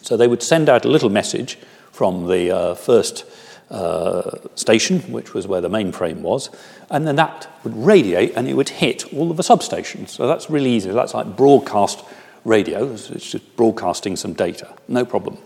So 0.02 0.16
they 0.16 0.28
would 0.28 0.42
send 0.42 0.68
out 0.68 0.84
a 0.84 0.88
little 0.88 1.10
message 1.10 1.58
from 1.90 2.26
the 2.26 2.50
uh, 2.50 2.74
first 2.74 3.24
uh, 3.70 4.38
station, 4.54 5.00
which 5.12 5.32
was 5.32 5.46
where 5.46 5.60
the 5.60 5.70
mainframe 5.70 6.20
was, 6.20 6.50
and 6.90 7.06
then 7.06 7.16
that 7.16 7.48
would 7.64 7.76
radiate 7.76 8.32
and 8.36 8.46
it 8.48 8.54
would 8.54 8.68
hit 8.68 9.12
all 9.14 9.30
of 9.30 9.36
the 9.36 9.42
substations. 9.42 10.10
So 10.10 10.26
that's 10.26 10.50
really 10.50 10.70
easy. 10.70 10.90
That's 10.90 11.14
like 11.14 11.36
broadcast 11.36 12.04
radio, 12.44 12.92
it's 12.92 13.30
just 13.30 13.56
broadcasting 13.56 14.16
some 14.16 14.32
data, 14.32 14.74
no 14.88 15.04
problem. 15.04 15.38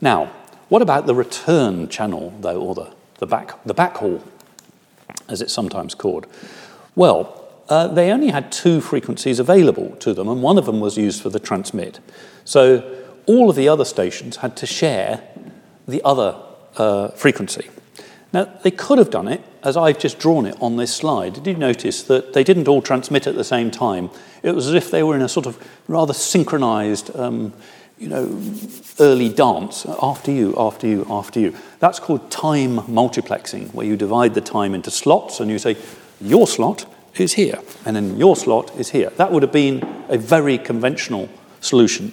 Now, 0.00 0.30
what 0.68 0.82
about 0.82 1.06
the 1.06 1.14
return 1.14 1.88
channel, 1.88 2.32
though, 2.40 2.60
or 2.60 2.74
the, 2.74 2.92
the, 3.18 3.26
back, 3.26 3.62
the 3.64 3.74
backhaul, 3.74 4.22
as 5.28 5.40
it's 5.40 5.52
sometimes 5.52 5.94
called? 5.94 6.26
Well, 6.94 7.37
uh, 7.68 7.88
they 7.88 8.10
only 8.10 8.28
had 8.28 8.50
two 8.50 8.80
frequencies 8.80 9.38
available 9.38 9.96
to 9.96 10.14
them, 10.14 10.28
and 10.28 10.42
one 10.42 10.58
of 10.58 10.66
them 10.66 10.80
was 10.80 10.96
used 10.96 11.22
for 11.22 11.30
the 11.30 11.40
transmit. 11.40 12.00
So 12.44 13.04
all 13.26 13.50
of 13.50 13.56
the 13.56 13.68
other 13.68 13.84
stations 13.84 14.36
had 14.36 14.56
to 14.56 14.66
share 14.66 15.22
the 15.86 16.02
other 16.04 16.36
uh, 16.76 17.08
frequency. 17.08 17.68
Now, 18.32 18.44
they 18.62 18.70
could 18.70 18.98
have 18.98 19.10
done 19.10 19.28
it 19.28 19.42
as 19.62 19.76
I've 19.76 19.98
just 19.98 20.18
drawn 20.18 20.46
it 20.46 20.56
on 20.60 20.76
this 20.76 20.94
slide. 20.94 21.34
Did 21.34 21.46
you 21.46 21.56
notice 21.56 22.02
that 22.04 22.32
they 22.34 22.44
didn't 22.44 22.68
all 22.68 22.82
transmit 22.82 23.26
at 23.26 23.34
the 23.34 23.44
same 23.44 23.70
time? 23.70 24.10
It 24.42 24.54
was 24.54 24.68
as 24.68 24.74
if 24.74 24.90
they 24.90 25.02
were 25.02 25.16
in 25.16 25.22
a 25.22 25.28
sort 25.28 25.46
of 25.46 25.58
rather 25.88 26.12
synchronized, 26.12 27.14
um, 27.16 27.52
you 27.98 28.08
know, 28.08 28.24
early 29.00 29.28
dance 29.30 29.86
after 30.02 30.30
you, 30.30 30.54
after 30.58 30.86
you, 30.86 31.06
after 31.08 31.40
you. 31.40 31.56
That's 31.80 31.98
called 31.98 32.30
time 32.30 32.78
multiplexing, 32.80 33.72
where 33.72 33.86
you 33.86 33.96
divide 33.96 34.34
the 34.34 34.40
time 34.40 34.74
into 34.74 34.90
slots 34.90 35.40
and 35.40 35.50
you 35.50 35.58
say, 35.58 35.76
your 36.20 36.46
slot 36.46 36.86
is 37.20 37.34
here, 37.34 37.60
and 37.84 37.96
then 37.96 38.16
your 38.16 38.36
slot 38.36 38.74
is 38.76 38.90
here. 38.90 39.10
That 39.10 39.32
would 39.32 39.42
have 39.42 39.52
been 39.52 40.04
a 40.08 40.18
very 40.18 40.58
conventional 40.58 41.28
solution. 41.60 42.12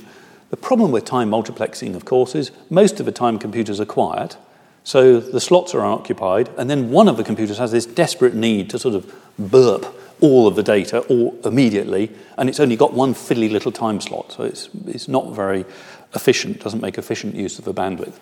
The 0.49 0.57
problem 0.57 0.91
with 0.91 1.05
time 1.05 1.29
multiplexing, 1.29 1.95
of 1.95 2.05
course, 2.05 2.35
is 2.35 2.51
most 2.69 2.99
of 2.99 3.05
the 3.05 3.11
time 3.11 3.39
computers 3.39 3.79
are 3.79 3.85
quiet, 3.85 4.37
so 4.83 5.19
the 5.19 5.41
slots 5.41 5.73
are 5.73 5.79
unoccupied, 5.79 6.49
and 6.57 6.69
then 6.69 6.91
one 6.91 7.07
of 7.07 7.17
the 7.17 7.23
computers 7.23 7.57
has 7.57 7.71
this 7.71 7.85
desperate 7.85 8.35
need 8.35 8.69
to 8.69 8.79
sort 8.79 8.95
of 8.95 9.13
burp 9.37 9.85
all 10.21 10.47
of 10.47 10.55
the 10.55 10.63
data 10.63 10.99
all 11.01 11.37
immediately, 11.43 12.11
and 12.37 12.47
it's 12.47 12.59
only 12.59 12.75
got 12.75 12.93
one 12.93 13.13
fiddly 13.13 13.51
little 13.51 13.71
time 13.71 13.99
slot, 13.99 14.31
so 14.31 14.43
it's, 14.43 14.69
it's 14.85 15.07
not 15.07 15.31
very 15.31 15.65
efficient, 16.13 16.61
doesn't 16.61 16.81
make 16.81 16.97
efficient 16.97 17.35
use 17.35 17.59
of 17.59 17.65
the 17.65 17.73
bandwidth. 17.73 18.19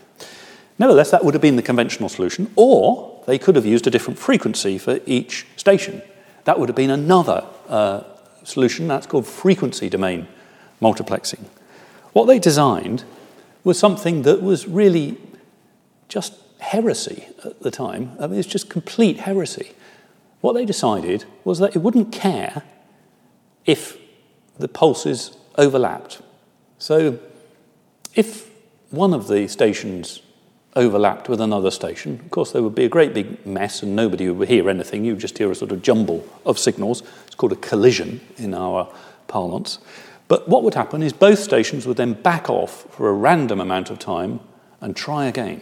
Nevertheless, 0.80 1.12
that 1.12 1.24
would 1.24 1.36
have 1.36 1.42
been 1.42 1.56
the 1.56 1.62
conventional 1.62 2.10
solution, 2.10 2.52
or 2.56 3.22
they 3.28 3.38
could 3.38 3.56
have 3.56 3.66
used 3.66 3.86
a 3.86 3.92
different 3.92 4.18
frequency 4.18 4.78
for 4.78 5.00
each 5.06 5.46
station. 5.56 6.02
That 6.46 6.60
would 6.60 6.70
have 6.70 6.76
been 6.76 6.90
another 6.90 7.46
uh, 7.68 8.04
solution. 8.44 8.88
That's 8.88 9.08
called 9.08 9.26
frequency 9.28 9.90
domain 9.90 10.28
multiplexing. 10.82 11.46
What 12.12 12.26
they 12.26 12.40
designed 12.40 13.04
was 13.64 13.80
something 13.80 14.24
that 14.24 14.42
was 14.42 14.68
really 14.68 15.18
just 16.10 16.36
heresy 16.60 17.28
at 17.44 17.62
the 17.62 17.72
time. 17.72 18.12
I 18.20 18.28
mean, 18.28 18.40
it's 18.40 18.48
just 18.48 18.70
complete 18.70 19.22
heresy. 19.22 19.72
What 20.42 20.54
they 20.54 20.66
decided 20.66 21.26
was 21.44 21.60
that 21.60 21.76
it 21.76 21.80
wouldn't 21.80 22.12
care 22.12 22.64
if 23.66 23.98
the 24.60 24.68
pulses 24.68 25.38
overlapped. 25.58 26.22
So, 26.78 27.20
if 28.14 28.50
one 28.92 29.14
of 29.14 29.28
the 29.28 29.48
stations 29.48 30.22
overlapped 30.76 31.30
with 31.30 31.40
another 31.40 31.72
station. 31.72 32.20
Of 32.24 32.32
course, 32.32 32.52
there 32.52 32.64
would 32.64 32.76
be 32.76 32.86
a 32.86 32.90
great 32.90 33.14
big 33.14 33.46
mess 33.46 33.84
and 33.84 33.96
nobody 33.96 34.30
would 34.30 34.48
hear 34.48 34.70
anything. 34.70 35.06
You 35.06 35.14
would 35.14 35.22
just 35.22 35.38
hear 35.38 35.52
a 35.52 35.56
sort 35.56 35.72
of 35.72 35.82
jumble 35.82 36.28
of 36.46 36.58
signals. 36.58 37.04
It's 37.26 37.36
called 37.36 37.52
a 37.52 37.58
collision 37.58 38.22
in 38.38 38.54
our 38.54 38.92
parlance. 39.28 39.80
But 40.28 40.50
what 40.50 40.64
would 40.64 40.74
happen 40.74 41.04
is 41.04 41.14
both 41.14 41.40
stations 41.40 41.86
would 41.86 41.98
then 41.98 42.14
back 42.14 42.50
off 42.50 42.88
for 42.92 43.10
a 43.10 43.14
random 43.14 43.60
amount 43.60 43.90
of 43.90 44.00
time 44.00 44.40
and 44.82 44.96
try 44.96 45.26
again. 45.26 45.62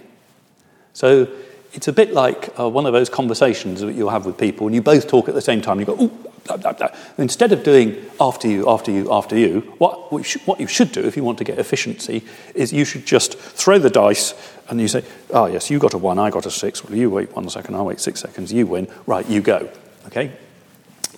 So 0.93 1.27
it's 1.73 1.87
a 1.87 1.93
bit 1.93 2.13
like 2.13 2.57
uh, 2.59 2.67
one 2.69 2.85
of 2.85 2.93
those 2.93 3.09
conversations 3.09 3.81
that 3.81 3.93
you'll 3.93 4.09
have 4.09 4.25
with 4.25 4.37
people, 4.37 4.67
and 4.67 4.75
you 4.75 4.81
both 4.81 5.07
talk 5.07 5.29
at 5.29 5.35
the 5.35 5.41
same 5.41 5.61
time. 5.61 5.79
You 5.79 5.85
go, 5.85 6.01
ooh, 6.01 6.11
blah, 6.45 6.57
blah, 6.57 6.73
blah. 6.73 6.89
Instead 7.17 7.51
of 7.51 7.63
doing 7.63 7.95
after 8.19 8.47
you, 8.47 8.69
after 8.69 8.91
you, 8.91 9.11
after 9.11 9.37
you, 9.37 9.61
what, 9.77 10.11
what 10.11 10.59
you 10.59 10.67
should 10.67 10.91
do 10.91 11.01
if 11.01 11.15
you 11.15 11.23
want 11.23 11.37
to 11.37 11.43
get 11.43 11.59
efficiency 11.59 12.23
is 12.55 12.73
you 12.73 12.83
should 12.83 13.05
just 13.05 13.37
throw 13.37 13.79
the 13.79 13.89
dice 13.89 14.33
and 14.69 14.79
you 14.81 14.87
say, 14.87 15.03
oh, 15.31 15.45
yes, 15.45 15.69
you 15.69 15.79
got 15.79 15.93
a 15.93 15.97
one, 15.97 16.19
I 16.19 16.29
got 16.29 16.45
a 16.45 16.51
six. 16.51 16.83
Well, 16.83 16.97
you 16.97 17.09
wait 17.09 17.35
one 17.35 17.49
second, 17.49 17.75
I'll 17.75 17.85
wait 17.85 17.99
six 17.99 18.19
seconds, 18.19 18.51
you 18.51 18.65
win. 18.65 18.87
Right, 19.05 19.27
you 19.27 19.41
go. 19.41 19.69
Okay? 20.07 20.31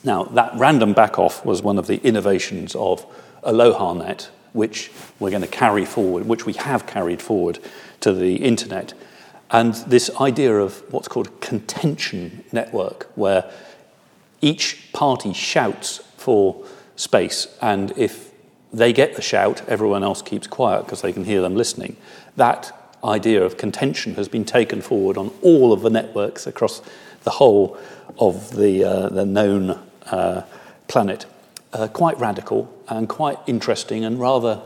Now, 0.03 0.23
that 0.25 0.53
random 0.55 0.93
back 0.93 1.17
off 1.17 1.45
was 1.45 1.61
one 1.61 1.77
of 1.77 1.87
the 1.87 2.01
innovations 2.05 2.75
of 2.75 3.05
AlohaNet, 3.43 4.27
which 4.53 4.91
we're 5.19 5.29
going 5.29 5.41
to 5.41 5.47
carry 5.47 5.85
forward, 5.85 6.27
which 6.27 6.45
we 6.45 6.53
have 6.53 6.85
carried 6.85 7.21
forward 7.21 7.59
to 8.01 8.11
the 8.11 8.35
internet. 8.35 8.93
And 9.53 9.75
this 9.75 10.09
idea 10.19 10.57
of 10.57 10.83
what's 10.91 11.07
called 11.07 11.27
a 11.27 11.45
contention 11.45 12.43
network, 12.51 13.09
where 13.13 13.49
each 14.41 14.91
party 14.93 15.31
shouts 15.31 15.99
for 16.17 16.65
space, 16.95 17.47
and 17.61 17.93
if 17.95 18.31
they 18.73 18.91
get 18.91 19.15
the 19.15 19.21
shout, 19.21 19.61
everyone 19.69 20.03
else 20.03 20.23
keeps 20.23 20.47
quiet 20.47 20.85
because 20.85 21.03
they 21.03 21.13
can 21.13 21.23
hear 21.23 21.41
them 21.41 21.55
listening. 21.55 21.95
That 22.35 22.75
idea 23.03 23.43
of 23.43 23.57
contention 23.57 24.15
has 24.15 24.27
been 24.27 24.43
taken 24.43 24.81
forward 24.81 25.17
on 25.17 25.31
all 25.43 25.71
of 25.71 25.81
the 25.81 25.89
networks 25.91 26.47
across 26.47 26.81
the 27.23 27.31
whole 27.31 27.77
of 28.17 28.55
the, 28.55 28.83
uh, 28.83 29.09
the 29.09 29.25
known 29.25 29.79
uh, 30.07 30.41
planet. 30.87 31.27
Uh, 31.71 31.87
quite 31.87 32.19
radical 32.19 32.71
and 32.87 33.07
quite 33.07 33.37
interesting 33.45 34.03
and 34.03 34.19
rather 34.19 34.61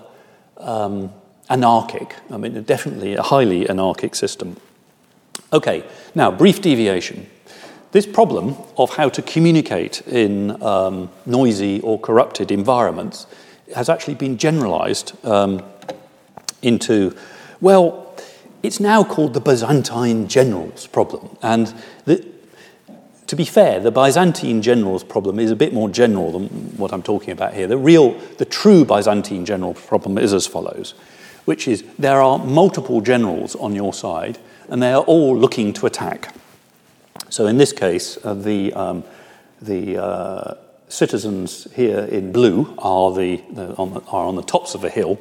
um, 0.58 1.12
anarchic. 1.50 2.16
I 2.30 2.38
mean, 2.38 2.62
definitely 2.64 3.16
a 3.16 3.22
highly 3.22 3.70
anarchic 3.70 4.16
system. 4.16 4.58
Okay, 5.54 5.84
now, 6.14 6.32
brief 6.32 6.62
deviation. 6.62 7.28
This 7.92 8.06
problem 8.06 8.56
of 8.78 8.96
how 8.96 9.10
to 9.10 9.22
communicate 9.22 10.02
in 10.08 10.62
um, 10.62 11.10
noisy 11.26 11.80
or 11.82 12.00
corrupted 12.00 12.52
environments 12.52 13.28
has 13.74 13.90
actually 13.90 14.16
been 14.16 14.38
generalized 14.38 15.14
um, 15.26 15.64
into, 16.62 17.16
well, 17.62 18.16
it's 18.62 18.80
now 18.80 19.04
called 19.04 19.34
the 19.34 19.40
Byzantine 19.40 20.28
generals 20.28 20.88
problem. 20.88 21.38
And 21.42 21.74
the, 22.06 22.26
to 23.28 23.36
be 23.36 23.46
fair, 23.46 23.80
the 23.80 23.92
Byzantine 23.92 24.62
generals 24.62 25.04
problem 25.04 25.40
is 25.40 25.52
a 25.52 25.56
bit 25.56 25.74
more 25.74 25.90
general 25.90 26.32
than 26.32 26.48
what 26.78 26.92
I'm 26.94 27.04
talking 27.04 27.32
about 27.32 27.54
here. 27.54 27.68
The 27.68 27.78
real, 27.78 28.18
the 28.38 28.46
true 28.46 28.84
Byzantine 28.84 29.46
general 29.46 29.74
problem 29.74 30.18
is 30.18 30.34
as 30.34 30.48
follows, 30.48 30.94
which 31.46 31.68
is 31.68 31.84
there 31.98 32.22
are 32.22 32.40
multiple 32.40 33.02
generals 33.02 33.56
on 33.56 33.76
your 33.76 33.94
side, 33.94 34.40
and 34.70 34.82
they 34.82 34.94
are 34.94 35.04
all 35.04 35.38
looking 35.38 35.74
to 35.74 35.86
attack. 35.86 36.34
So 37.30 37.48
in 37.48 37.58
this 37.58 37.74
case, 37.74 38.18
uh, 38.24 38.34
the, 38.34 38.74
um, 38.74 39.04
the 39.62 40.02
uh, 40.02 40.54
citizens 40.90 41.68
here 41.74 42.00
in 42.00 42.32
blue 42.32 42.74
are, 42.78 43.14
the, 43.14 43.42
the, 43.52 43.76
on 43.76 43.94
the, 43.94 44.02
are 44.02 44.26
on 44.26 44.36
the 44.36 44.44
tops 44.44 44.76
of 44.76 44.84
a 44.84 44.90
hill, 44.90 45.20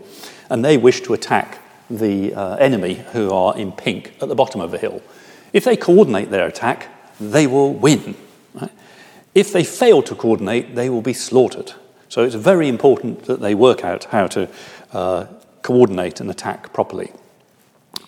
and 0.51 0.65
they 0.65 0.77
wish 0.79 1.01
to 1.03 1.15
attack 1.15 1.59
the 1.91 2.35
uh, 2.35 2.57
enemy 2.57 2.95
who 3.13 3.31
are 3.31 3.57
in 3.57 3.73
pink 3.73 4.15
at 4.21 4.29
the 4.29 4.35
bottom 4.35 4.61
of 4.61 4.71
the 4.71 4.79
hill. 4.79 5.03
If 5.53 5.65
they 5.65 5.77
coordinate 5.77 6.31
their 6.31 6.47
attack, 6.47 6.89
they 7.21 7.47
will 7.47 7.73
win. 7.73 8.17
If 9.35 9.53
they 9.53 9.65
fail 9.65 10.03
to 10.03 10.15
coordinate, 10.15 10.75
they 10.75 10.89
will 10.89 11.03
be 11.03 11.13
slaughtered. 11.13 11.73
So 12.09 12.23
it's 12.23 12.35
very 12.35 12.69
important 12.69 13.25
that 13.25 13.41
they 13.41 13.55
work 13.55 13.85
out 13.85 14.05
how 14.05 14.29
to 14.29 14.49
uh, 14.93 15.27
coordinate 15.61 16.21
an 16.21 16.31
attack 16.31 16.73
properly. 16.73 17.13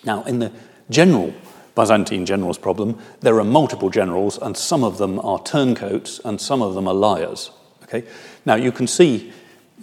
Now, 0.03 0.23
in 0.23 0.39
the 0.39 0.51
general 0.89 1.33
Byzantine 1.75 2.25
generals 2.25 2.57
problem, 2.57 2.99
there 3.21 3.39
are 3.39 3.45
multiple 3.45 3.89
generals, 3.89 4.37
and 4.37 4.57
some 4.57 4.83
of 4.83 4.97
them 4.97 5.19
are 5.19 5.41
turncoats 5.43 6.19
and 6.25 6.41
some 6.41 6.61
of 6.61 6.73
them 6.73 6.87
are 6.87 6.93
liars. 6.93 7.51
Okay? 7.83 8.05
Now, 8.45 8.55
you 8.55 8.71
can 8.71 8.87
see 8.87 9.31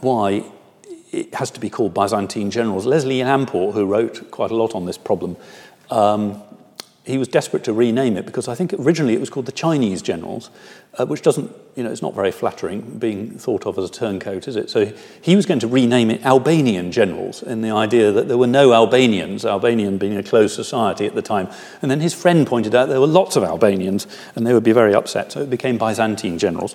why 0.01 0.45
it 1.13 1.35
has 1.35 1.51
to 1.53 1.61
be 1.61 1.71
called 1.71 1.95
Byzantine 1.95 2.51
generals. 2.51 2.85
Leslie 2.85 3.21
Lamport, 3.21 3.73
who 3.73 3.87
wrote 3.87 4.31
quite 4.31 4.51
a 4.51 4.57
lot 4.57 4.75
on 4.75 4.85
this 4.85 4.99
problem, 4.99 5.37
um, 5.91 6.43
he 7.07 7.19
was 7.19 7.29
desperate 7.29 7.63
to 7.65 7.73
rename 7.73 8.17
it 8.17 8.27
because 8.27 8.49
I 8.49 8.57
think 8.57 8.73
originally 8.73 9.15
it 9.15 9.21
was 9.21 9.31
called 9.31 9.47
the 9.47 9.53
Chinese 9.53 10.03
generals, 10.03 10.51
uh, 10.95 11.07
which 11.07 11.23
doesn't, 11.23 11.53
you 11.77 11.85
know, 11.85 11.91
it's 11.93 12.03
not 12.03 12.15
very 12.15 12.33
flattering 12.33 12.81
being 12.99 13.31
thought 13.31 13.65
of 13.65 13.79
as 13.79 13.89
a 13.89 13.93
turncoat, 13.93 14.49
is 14.49 14.57
it? 14.57 14.69
So 14.71 14.93
he 15.23 15.37
was 15.37 15.47
going 15.47 15.61
to 15.61 15.69
rename 15.69 16.11
it 16.11 16.27
Albanian 16.27 16.91
generals 16.91 17.45
in 17.45 17.61
the 17.61 17.71
idea 17.71 18.11
that 18.11 18.27
there 18.27 18.37
were 18.37 18.49
no 18.49 18.73
Albanians, 18.73 19.45
Albanian 19.45 19.99
being 19.99 20.17
a 20.17 20.23
closed 20.23 20.57
society 20.57 21.07
at 21.07 21.15
the 21.15 21.23
time. 21.23 21.49
And 21.81 21.93
then 21.93 22.01
his 22.01 22.13
friend 22.13 22.45
pointed 22.45 22.75
out 22.75 22.89
there 22.89 23.01
were 23.01 23.07
lots 23.07 23.37
of 23.37 23.45
Albanians 23.45 24.09
and 24.35 24.45
they 24.45 24.53
would 24.53 24.65
be 24.65 24.73
very 24.73 24.93
upset. 24.93 25.31
So 25.31 25.43
it 25.43 25.49
became 25.49 25.79
Byzantine 25.79 26.39
generals. 26.39 26.75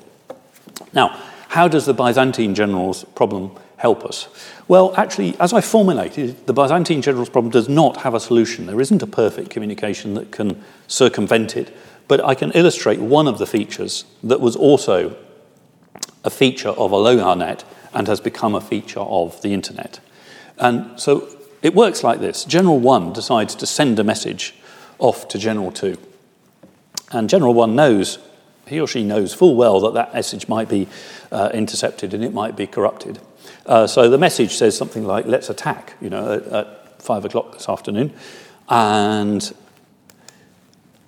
Now, 0.94 1.10
how 1.50 1.68
does 1.68 1.86
the 1.86 1.94
Byzantine 1.94 2.56
generals 2.56 3.04
problem 3.16 3.52
help 3.82 4.06
us? 4.06 4.28
Well, 4.68 4.94
actually, 4.96 5.36
as 5.40 5.54
I 5.54 5.62
formulated, 5.62 6.46
the 6.46 6.54
Byzantine 6.54 7.02
generals 7.02 7.30
problem 7.30 7.52
does 7.52 7.68
not 7.68 7.98
have 7.98 8.14
a 8.14 8.20
solution. 8.20 8.68
There 8.68 8.80
isn't 8.80 9.02
a 9.02 9.08
perfect 9.08 9.50
communication 9.50 10.14
that 10.14 10.32
can 10.32 10.64
circumvent 10.88 11.58
it, 11.58 11.76
but 12.08 12.24
I 12.24 12.36
can 12.36 12.52
illustrate 12.52 13.00
one 13.00 13.28
of 13.28 13.40
the 13.40 13.48
features 13.48 14.06
that 14.22 14.40
was 14.40 14.56
also 14.56 15.18
a 16.24 16.30
feature 16.30 16.70
of 16.70 16.92
a 16.92 16.96
AlohaNet 16.96 17.64
and 17.92 18.08
has 18.08 18.22
become 18.22 18.54
a 18.54 18.62
feature 18.62 19.00
of 19.00 19.42
the 19.42 19.52
internet. 19.52 20.00
And 20.60 21.00
so 21.00 21.28
it 21.64 21.74
works 21.74 22.04
like 22.04 22.20
this 22.20 22.46
General 22.46 22.80
1 22.80 23.14
decides 23.14 23.56
to 23.56 23.66
send 23.66 23.98
a 23.98 24.04
message 24.04 24.54
off 25.00 25.28
to 25.30 25.40
General 25.40 25.72
2. 25.72 25.98
And 27.12 27.28
General 27.28 27.56
1 27.56 27.76
knows 27.76 28.20
he 28.68 28.80
or 28.80 28.88
she 28.88 29.04
knows 29.04 29.34
full 29.34 29.56
well 29.56 29.80
that 29.82 29.96
that 29.96 30.14
message 30.14 30.48
might 30.48 30.70
be 30.70 30.88
uh, 31.32 31.50
intercepted 31.52 32.14
and 32.14 32.24
it 32.24 32.32
might 32.32 32.56
be 32.56 32.68
corrupted. 32.68 33.20
Uh, 33.66 33.88
so 33.88 34.10
the 34.10 34.18
message 34.18 34.56
says 34.56 34.76
something 34.78 35.06
like, 35.06 35.26
let's 35.26 35.50
attack, 35.50 35.94
you 36.02 36.10
know, 36.10 36.34
at, 36.34 36.48
at 36.48 37.02
five 37.02 37.26
o'clock 37.26 37.54
this 37.54 37.70
afternoon. 37.70 38.14
And 38.70 39.54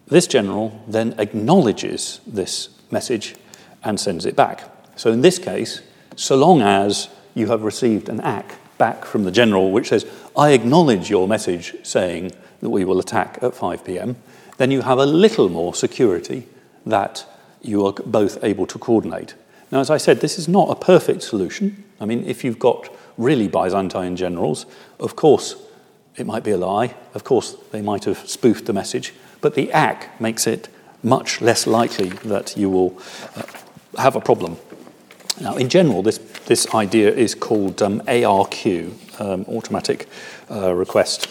this 0.07 0.27
general 0.27 0.83
then 0.88 1.15
acknowledges 1.17 2.19
this 2.27 2.69
message 2.91 3.36
and 3.83 4.00
sends 4.00 4.25
it 4.25 4.36
back. 4.36 4.63
So 4.95 5.12
in 5.12 5.22
this 5.22 5.39
case, 5.39 5.81
so 6.15 6.36
long 6.36 6.62
as 6.62 7.10
you 7.33 7.48
have 7.48 7.63
received 7.63 8.10
an 8.10 8.22
ACK 8.22 8.55
back 8.77 9.05
from 9.05 9.24
the 9.24 9.31
general 9.31 9.72
which 9.72 9.89
says, 9.89 10.05
I 10.38 10.51
acknowledge 10.51 11.10
your 11.10 11.27
message 11.27 11.75
saying 11.83 12.31
that 12.62 12.69
we 12.69 12.86
will 12.86 13.00
attack 13.00 13.39
at 13.41 13.55
5 13.55 13.83
p.m., 13.83 14.15
then 14.57 14.72
you 14.72 14.81
have 14.81 15.00
a 15.00 15.05
little 15.05 15.50
more 15.50 15.74
security 15.74 16.48
that 16.86 17.25
you 17.62 17.86
are 17.86 17.93
both 17.93 18.43
able 18.43 18.67
to 18.67 18.77
coordinate. 18.77 19.33
Now, 19.72 19.79
as 19.79 19.89
I 19.89 19.98
said, 19.98 20.22
this 20.22 20.38
is 20.38 20.48
not 20.48 20.70
a 20.70 20.75
perfect 20.75 21.24
solution. 21.24 21.84
I 22.00 22.05
mean, 22.05 22.24
if 22.25 22.43
you've 22.43 22.60
got 22.60 22.89
really 23.17 23.48
Byzantine 23.48 24.15
generals, 24.15 24.65
of 25.00 25.15
course, 25.15 25.55
it 26.15 26.25
might 26.25 26.43
be 26.43 26.51
a 26.51 26.58
lie. 26.58 26.93
Of 27.13 27.24
course, 27.24 27.55
they 27.72 27.82
might 27.82 28.05
have 28.05 28.29
spoofed 28.29 28.65
the 28.65 28.74
message. 28.74 29.13
But 29.41 29.55
the 29.55 29.72
ACK 29.72 30.20
makes 30.22 30.48
it 30.48 30.70
much 31.01 31.41
less 31.41 31.67
likely 31.67 32.10
that 32.10 32.55
you 32.55 32.70
will 32.70 32.98
uh, 33.36 33.43
have 33.98 34.15
a 34.15 34.22
problem. 34.22 34.58
Now, 35.41 35.55
in 35.55 35.70
general, 35.70 36.03
this, 36.03 36.20
this 36.46 36.74
idea 36.74 37.12
is 37.12 37.34
called 37.36 37.82
um, 37.82 38.01
ARQ, 38.01 39.20
um, 39.20 39.46
automatic 39.48 40.08
uh, 40.50 40.74
request, 40.74 41.27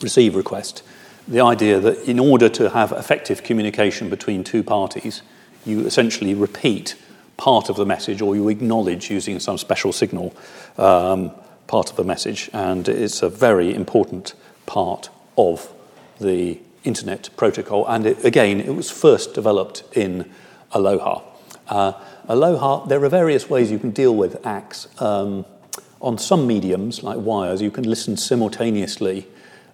receive 0.00 0.36
request. 0.36 0.82
The 1.26 1.40
idea 1.40 1.80
that 1.80 2.08
in 2.08 2.20
order 2.20 2.48
to 2.50 2.70
have 2.70 2.92
effective 2.92 3.42
communication 3.42 4.08
between 4.08 4.44
two 4.44 4.62
parties, 4.62 5.22
you 5.64 5.84
essentially 5.84 6.34
repeat 6.34 6.94
part 7.36 7.68
of 7.68 7.76
the 7.76 7.86
message 7.86 8.22
or 8.22 8.34
you 8.34 8.48
acknowledge 8.48 9.10
using 9.10 9.40
some 9.40 9.58
special 9.58 9.92
signal 9.92 10.34
um, 10.78 11.30
part 11.66 11.90
of 11.90 11.96
the 11.96 12.04
message. 12.04 12.50
And 12.52 12.88
it's 12.88 13.22
a 13.22 13.28
very 13.28 13.74
important 13.74 14.34
part 14.66 15.10
of 15.36 15.72
the 16.20 16.58
Internet 16.84 17.30
protocol. 17.36 17.86
And 17.86 18.06
it, 18.06 18.24
again, 18.24 18.60
it 18.60 18.74
was 18.74 18.90
first 18.90 19.34
developed 19.34 19.82
in 19.92 20.30
Aloha. 20.72 21.22
Uh, 21.68 21.92
Aloha, 22.28 22.86
there 22.86 23.02
are 23.04 23.08
various 23.08 23.50
ways 23.50 23.70
you 23.70 23.78
can 23.78 23.90
deal 23.90 24.14
with 24.14 24.40
ACKs. 24.42 25.02
Um, 25.02 25.44
on 26.00 26.18
some 26.18 26.46
mediums, 26.46 27.02
like 27.02 27.18
wires, 27.18 27.62
you 27.62 27.70
can 27.70 27.84
listen 27.88 28.16
simultaneously 28.16 29.26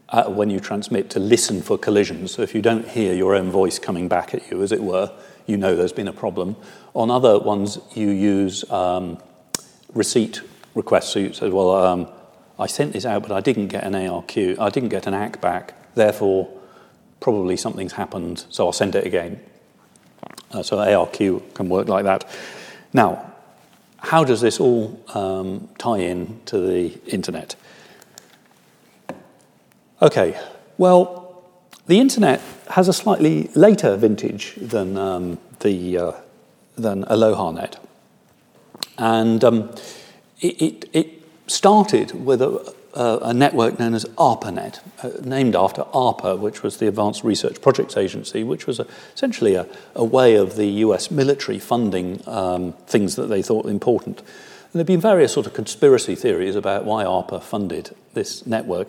uh, 0.09 0.25
when 0.25 0.51
you 0.51 0.61
transmit 0.61 1.11
to 1.11 1.19
listen 1.19 1.63
for 1.63 1.77
collisions. 1.77 2.33
So 2.33 2.43
if 2.43 2.55
you 2.55 2.63
don't 2.63 2.87
hear 2.87 3.15
your 3.15 3.35
own 3.35 3.51
voice 3.51 3.79
coming 3.79 4.09
back 4.09 4.35
at 4.35 4.51
you, 4.51 4.63
as 4.63 4.73
it 4.73 4.83
were, 4.83 5.11
you 5.47 5.57
know 5.57 5.75
there's 5.75 5.93
been 5.93 6.09
a 6.09 6.13
problem. 6.13 6.57
On 6.95 7.11
other 7.11 7.39
ones, 7.39 7.79
you 7.95 8.11
use 8.11 8.71
um, 8.71 9.19
receipt 9.95 10.43
requests. 10.75 11.13
So 11.13 11.19
you 11.19 11.33
say, 11.33 11.49
well, 11.49 11.71
um, 11.71 12.09
I 12.59 12.67
sent 12.67 12.93
this 12.93 13.07
out, 13.07 13.23
but 13.23 13.33
I 13.33 13.41
didn't 13.41 13.69
get 13.69 13.85
an 13.85 13.95
ARQ, 13.95 14.59
I 14.59 14.71
didn't 14.71 14.91
get 14.91 15.07
an 15.07 15.15
ACK 15.15 15.41
back, 15.41 15.95
therefore, 15.95 16.49
probably 17.21 17.57
something's 17.57 17.93
happened, 17.93 18.45
so 18.51 18.67
I'll 18.67 18.73
send 18.73 18.95
it 18.95 19.07
again. 19.07 19.41
Uh, 20.53 20.63
so 20.63 20.77
ARQ 20.77 21.55
can 21.55 21.69
work 21.69 21.89
like 21.89 22.05
that. 22.05 22.29
Now, 22.93 23.33
how 23.99 24.25
does 24.25 24.41
this 24.41 24.61
all 24.61 25.01
um, 25.15 25.69
tie 25.79 25.99
in 25.99 26.41
to 26.47 26.59
the 26.59 26.99
internet? 27.07 27.57
Okay, 30.03 30.39
well, 30.77 31.45
the 31.87 32.01
internet 32.01 32.41
has 32.71 32.89
a 32.89 32.93
slightly 32.93 33.49
later 33.55 33.97
vintage 33.97 34.55
than 34.57 34.99
um, 34.99 35.39
the 35.61 35.99
uh, 35.99 36.13
than 36.77 37.05
AlohaNet, 37.05 37.77
and 38.99 39.45
um, 39.45 39.71
it, 40.41 40.63
it, 40.63 40.91
it, 40.93 41.23
started 41.49 42.25
with 42.25 42.41
a, 42.41 42.75
a, 42.95 43.19
a, 43.25 43.35
network 43.35 43.79
known 43.79 43.95
as 43.95 44.05
ARPANET, 44.17 44.81
uh, 45.03 45.11
named 45.23 45.55
after 45.55 45.83
ARPA, 45.93 46.39
which 46.39 46.63
was 46.63 46.79
the 46.79 46.87
Advanced 46.87 47.25
Research 47.25 47.61
Projects 47.61 47.97
Agency, 47.97 48.43
which 48.43 48.67
was 48.67 48.79
a, 48.79 48.87
essentially 49.15 49.57
a, 49.57 49.67
way 50.05 50.37
of 50.37 50.57
the 50.57 50.67
US 50.67 51.11
military 51.11 51.59
funding 51.59 52.23
um, 52.27 52.73
things 52.87 53.17
that 53.17 53.27
they 53.27 53.43
thought 53.43 53.67
important. 53.67 54.21
And 54.21 54.79
there 54.79 54.81
have 54.81 54.87
been 54.87 55.01
various 55.01 55.33
sort 55.33 55.47
of 55.47 55.53
conspiracy 55.53 56.15
theories 56.15 56.57
about 56.57 56.87
why 56.87 57.05
ARPA 57.05 57.43
funded 57.43 57.95
this 58.15 58.47
network. 58.47 58.89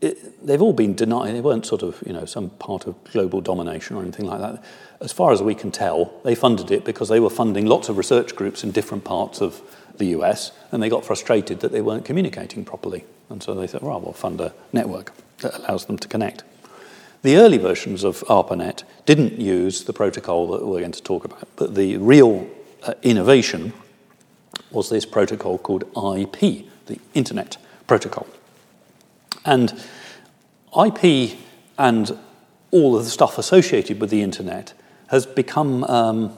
It, 0.00 0.46
they've 0.46 0.62
all 0.62 0.72
been 0.72 0.94
denied. 0.94 1.34
They 1.34 1.40
weren't 1.40 1.66
sort 1.66 1.82
of, 1.82 2.02
you 2.06 2.12
know, 2.12 2.24
some 2.24 2.50
part 2.50 2.86
of 2.86 2.94
global 3.12 3.40
domination 3.40 3.96
or 3.96 4.02
anything 4.02 4.26
like 4.26 4.40
that. 4.40 4.62
As 5.00 5.12
far 5.12 5.32
as 5.32 5.42
we 5.42 5.54
can 5.54 5.70
tell, 5.70 6.12
they 6.24 6.34
funded 6.34 6.70
it 6.70 6.84
because 6.84 7.08
they 7.08 7.20
were 7.20 7.30
funding 7.30 7.66
lots 7.66 7.88
of 7.88 7.96
research 7.96 8.36
groups 8.36 8.62
in 8.62 8.70
different 8.70 9.04
parts 9.04 9.40
of 9.40 9.60
the 9.96 10.06
US, 10.06 10.52
and 10.70 10.82
they 10.82 10.88
got 10.88 11.04
frustrated 11.04 11.60
that 11.60 11.72
they 11.72 11.80
weren't 11.80 12.04
communicating 12.04 12.64
properly. 12.64 13.04
And 13.28 13.42
so 13.42 13.54
they 13.54 13.66
thought, 13.66 13.82
well, 13.82 14.00
we'll 14.00 14.12
fund 14.12 14.40
a 14.40 14.54
network 14.72 15.12
that 15.38 15.58
allows 15.58 15.86
them 15.86 15.98
to 15.98 16.08
connect. 16.08 16.44
The 17.22 17.36
early 17.36 17.58
versions 17.58 18.04
of 18.04 18.22
ARPANET 18.28 18.84
didn't 19.04 19.40
use 19.40 19.84
the 19.84 19.92
protocol 19.92 20.46
that 20.52 20.64
we're 20.64 20.80
going 20.80 20.92
to 20.92 21.02
talk 21.02 21.24
about, 21.24 21.48
but 21.56 21.74
the 21.74 21.96
real 21.96 22.48
uh, 22.84 22.94
innovation 23.02 23.72
was 24.70 24.88
this 24.88 25.04
protocol 25.04 25.58
called 25.58 25.82
IP, 25.82 26.66
the 26.86 27.00
Internet 27.14 27.56
Protocol. 27.86 28.26
And 29.44 29.72
IP 30.72 31.38
and 31.78 32.18
all 32.70 32.96
of 32.96 33.04
the 33.04 33.10
stuff 33.10 33.38
associated 33.38 34.00
with 34.00 34.10
the 34.10 34.22
Internet 34.22 34.74
has 35.08 35.26
become 35.26 35.84
um, 35.84 36.36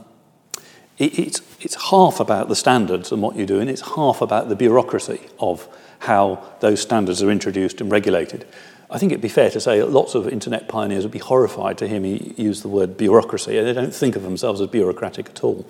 it, 1.00 1.18
it's, 1.18 1.40
it's 1.60 1.90
half 1.90 2.20
about 2.20 2.48
the 2.48 2.54
standards 2.54 3.10
and 3.10 3.20
what 3.22 3.34
you're 3.34 3.46
doing, 3.46 3.68
it's 3.68 3.94
half 3.96 4.20
about 4.20 4.48
the 4.48 4.54
bureaucracy 4.54 5.20
of 5.40 5.66
how 6.00 6.44
those 6.60 6.80
standards 6.80 7.22
are 7.22 7.30
introduced 7.30 7.80
and 7.80 7.90
regulated. 7.90 8.46
I 8.90 8.98
think 8.98 9.12
it'd 9.12 9.22
be 9.22 9.28
fair 9.28 9.50
to 9.50 9.60
say 9.60 9.82
lots 9.82 10.14
of 10.14 10.28
internet 10.28 10.68
pioneers 10.68 11.04
would 11.04 11.12
be 11.12 11.18
horrified 11.18 11.78
to 11.78 11.88
hear 11.88 12.00
me 12.00 12.34
use 12.36 12.62
the 12.62 12.68
word 12.68 12.96
bureaucracy, 12.96 13.56
and 13.56 13.66
they 13.66 13.72
don't 13.72 13.94
think 13.94 14.14
of 14.14 14.22
themselves 14.22 14.60
as 14.60 14.68
bureaucratic 14.68 15.30
at 15.30 15.42
all. 15.42 15.66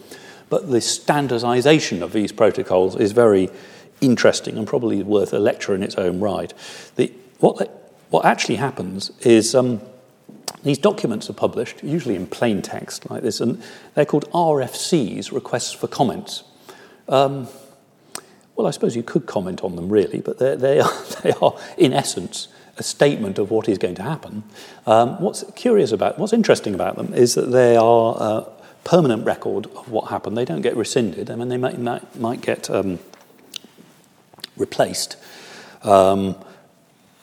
But 0.49 0.69
the 0.69 0.81
standardization 0.81 2.03
of 2.03 2.13
these 2.13 2.33
protocols 2.33 2.97
is 2.97 3.13
very 3.13 3.51
interesting 4.01 4.57
and 4.57 4.67
probably 4.67 5.03
worth 5.03 5.33
a 5.33 5.39
lecture 5.39 5.75
in 5.75 5.83
its 5.83 5.97
own 5.97 6.21
right. 6.21 6.53
The, 6.97 7.13
what, 7.39 7.93
what 8.11 8.25
actually 8.25 8.57
happens 8.57 9.11
is 9.21 9.55
um, 9.55 9.81
these 10.63 10.79
documents 10.79 11.31
are 11.31 11.35
published, 11.35 11.83
usually 11.83 12.17
in 12.17 12.27
plain 12.27 12.63
text 12.63 13.11
like 13.11 13.23
this, 13.23 13.41
and 13.41 13.63
they're 13.95 14.05
called 14.05 14.31
RFCs, 14.33 15.33
requests 15.33 15.73
for 15.73 15.89
comments. 15.89 16.45
Um, 17.09 17.49
well, 18.57 18.67
I 18.67 18.73
suppose 18.73 18.95
you 18.95 19.03
could 19.03 19.27
comment 19.27 19.65
on 19.65 19.77
them 19.77 19.89
really, 19.89 20.21
but 20.21 20.39
they 20.39 20.81
are, 20.81 20.93
they 21.23 21.33
are, 21.41 21.57
in 21.79 21.93
essence, 21.93 22.49
a 22.77 22.83
statement 22.83 23.39
of 23.39 23.51
what 23.51 23.69
is 23.69 23.79
going 23.79 23.95
to 23.95 24.03
happen. 24.03 24.43
Um, 24.87 25.21
what's 25.21 25.45
curious 25.55 25.93
about, 25.93 26.19
what's 26.19 26.33
interesting 26.33 26.75
about 26.75 26.97
them 26.97 27.15
is 27.15 27.35
that 27.35 27.51
they 27.53 27.77
are 27.77 28.17
a 28.19 28.47
permanent 28.85 29.25
record 29.25 29.67
of 29.67 29.91
what 29.91 30.09
happened. 30.09 30.37
They 30.37 30.45
don't 30.45 30.63
get 30.63 30.77
rescinded. 30.77 31.31
I 31.31 31.37
mean, 31.37 31.49
they 31.49 31.57
might, 31.57 31.79
might, 31.79 32.17
might 32.17 32.41
get 32.41 32.69
um, 32.71 32.99
replaced. 34.61 35.17
Um, 35.83 36.37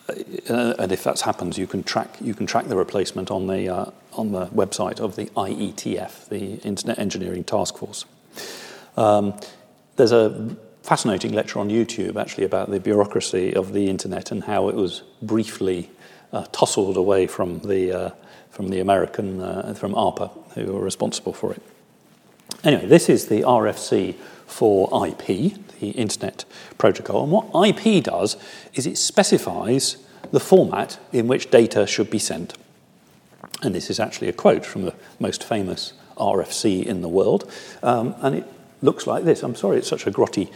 uh, 0.09 0.73
and 0.79 0.91
if 0.91 1.03
that 1.03 1.19
happens, 1.21 1.57
you 1.57 1.67
can 1.67 1.83
track 1.83 2.09
you 2.21 2.33
can 2.33 2.45
track 2.45 2.67
the 2.67 2.77
replacement 2.77 3.29
on 3.29 3.47
the 3.47 3.69
uh, 3.69 3.91
on 4.13 4.31
the 4.31 4.47
website 4.47 4.99
of 4.99 5.15
the 5.15 5.25
IETF, 5.35 6.29
the 6.29 6.55
Internet 6.67 6.97
Engineering 6.99 7.43
Task 7.43 7.77
Force. 7.77 8.05
Um, 8.95 9.33
there's 9.97 10.11
a 10.11 10.55
fascinating 10.83 11.33
lecture 11.33 11.59
on 11.59 11.69
YouTube 11.69 12.15
actually 12.15 12.45
about 12.45 12.71
the 12.71 12.79
bureaucracy 12.79 13.53
of 13.53 13.73
the 13.73 13.89
internet 13.89 14.31
and 14.31 14.45
how 14.45 14.69
it 14.69 14.75
was 14.75 15.03
briefly 15.21 15.89
uh, 16.31 16.45
away 16.95 17.27
from 17.27 17.59
the 17.59 17.91
uh, 17.91 18.09
from 18.49 18.69
the 18.69 18.79
American 18.79 19.41
uh, 19.41 19.73
from 19.73 19.93
ARPA, 19.93 20.31
who 20.53 20.73
were 20.73 20.81
responsible 20.81 21.33
for 21.33 21.51
it. 21.53 21.61
Anyway, 22.63 22.85
this 22.85 23.09
is 23.09 23.27
the 23.27 23.41
RFC 23.41 24.15
for 24.47 25.07
IP, 25.07 25.53
the 25.79 25.89
Internet 25.91 26.45
Protocol. 26.77 27.23
And 27.23 27.31
what 27.31 27.67
IP 27.67 28.03
does 28.03 28.37
is 28.73 28.87
it 28.87 28.97
specifies 28.97 29.97
the 30.31 30.39
format 30.39 30.99
in 31.11 31.27
which 31.27 31.51
data 31.51 31.85
should 31.85 32.09
be 32.09 32.19
sent. 32.19 32.57
And 33.61 33.73
this 33.73 33.89
is 33.89 33.99
actually 33.99 34.29
a 34.29 34.33
quote 34.33 34.65
from 34.65 34.83
the 34.83 34.93
most 35.19 35.43
famous 35.43 35.93
RFC 36.17 36.85
in 36.85 37.01
the 37.01 37.07
world. 37.07 37.51
Um, 37.83 38.15
and 38.21 38.35
it 38.35 38.45
looks 38.81 39.07
like 39.07 39.23
this. 39.23 39.43
I'm 39.43 39.55
sorry, 39.55 39.77
it's 39.77 39.87
such 39.87 40.05
a 40.05 40.11
grotty 40.11 40.51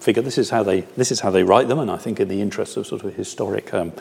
figure. 0.00 0.22
This 0.22 0.38
is 0.38 0.50
how 0.50 0.62
they 0.62 0.80
this 0.96 1.12
is 1.12 1.20
how 1.20 1.30
they 1.30 1.44
write 1.44 1.68
them, 1.68 1.78
and 1.78 1.90
I 1.90 1.96
think 1.96 2.20
in 2.20 2.28
the 2.28 2.40
interest 2.40 2.76
of 2.76 2.86
sort 2.86 3.04
of 3.04 3.14
historic 3.14 3.72
um, 3.72 3.92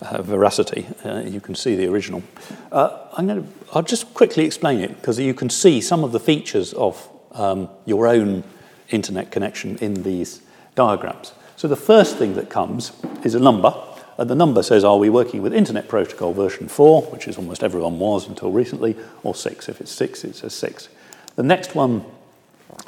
uh, 0.00 0.22
veracity, 0.22 0.86
uh, 1.04 1.22
you 1.26 1.40
can 1.40 1.54
see 1.54 1.76
the 1.76 1.86
original. 1.86 2.22
Uh, 2.70 2.98
I'm 3.16 3.26
going 3.26 3.42
to 3.42 3.48
I'll 3.72 3.82
just 3.82 4.12
quickly 4.14 4.44
explain 4.44 4.80
it 4.80 4.96
because 4.96 5.18
you 5.18 5.34
can 5.34 5.50
see 5.50 5.80
some 5.80 6.04
of 6.04 6.12
the 6.12 6.20
features 6.20 6.72
of 6.74 7.08
um, 7.32 7.68
your 7.84 8.06
own 8.06 8.44
internet 8.90 9.30
connection 9.30 9.76
in 9.78 10.02
these 10.02 10.42
diagrams. 10.74 11.32
So 11.56 11.68
the 11.68 11.76
first 11.76 12.16
thing 12.16 12.34
that 12.34 12.50
comes 12.50 12.92
is 13.24 13.34
a 13.34 13.40
number, 13.40 13.74
and 14.18 14.30
the 14.30 14.34
number 14.34 14.62
says, 14.62 14.84
are 14.84 14.98
we 14.98 15.10
working 15.10 15.42
with 15.42 15.52
Internet 15.52 15.88
Protocol 15.88 16.32
version 16.32 16.68
4, 16.68 17.02
which 17.02 17.28
is 17.28 17.36
almost 17.36 17.62
everyone 17.62 17.98
was 17.98 18.28
until 18.28 18.50
recently, 18.50 18.96
or 19.22 19.34
6. 19.34 19.68
If 19.68 19.80
it's 19.80 19.92
6, 19.92 20.24
it 20.24 20.36
says 20.36 20.54
6. 20.54 20.88
The 21.34 21.42
next 21.42 21.74
one 21.74 22.04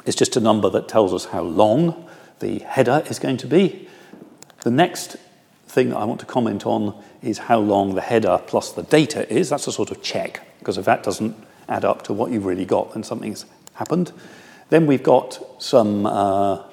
is 0.05 0.15
just 0.15 0.35
a 0.35 0.39
number 0.39 0.69
that 0.69 0.87
tells 0.87 1.13
us 1.13 1.25
how 1.25 1.41
long 1.41 2.07
the 2.39 2.59
header 2.59 3.03
is 3.09 3.19
going 3.19 3.37
to 3.37 3.47
be. 3.47 3.87
The 4.61 4.71
next 4.71 5.17
thing 5.67 5.89
that 5.89 5.97
I 5.97 6.05
want 6.05 6.19
to 6.21 6.25
comment 6.25 6.65
on 6.65 6.99
is 7.21 7.37
how 7.37 7.59
long 7.59 7.95
the 7.95 8.01
header 8.01 8.41
plus 8.47 8.71
the 8.71 8.83
data 8.83 9.31
is. 9.31 9.49
That's 9.49 9.67
a 9.67 9.71
sort 9.71 9.91
of 9.91 10.01
check, 10.01 10.41
because 10.59 10.77
if 10.77 10.85
that 10.85 11.03
doesn't 11.03 11.35
add 11.67 11.85
up 11.85 12.01
to 12.03 12.13
what 12.13 12.31
you've 12.31 12.45
really 12.45 12.65
got, 12.65 12.93
then 12.93 13.03
something's 13.03 13.45
happened. 13.73 14.11
Then 14.69 14.85
we've 14.85 15.03
got 15.03 15.39
some 15.61 16.05
uh, 16.05 16.63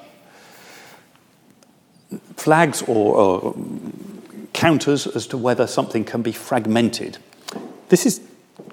flags 2.36 2.82
or, 2.82 3.16
or 3.16 3.56
counters 4.52 5.06
as 5.06 5.26
to 5.28 5.38
whether 5.38 5.66
something 5.66 6.04
can 6.04 6.22
be 6.22 6.32
fragmented. 6.32 7.18
This 7.88 8.06
is 8.06 8.20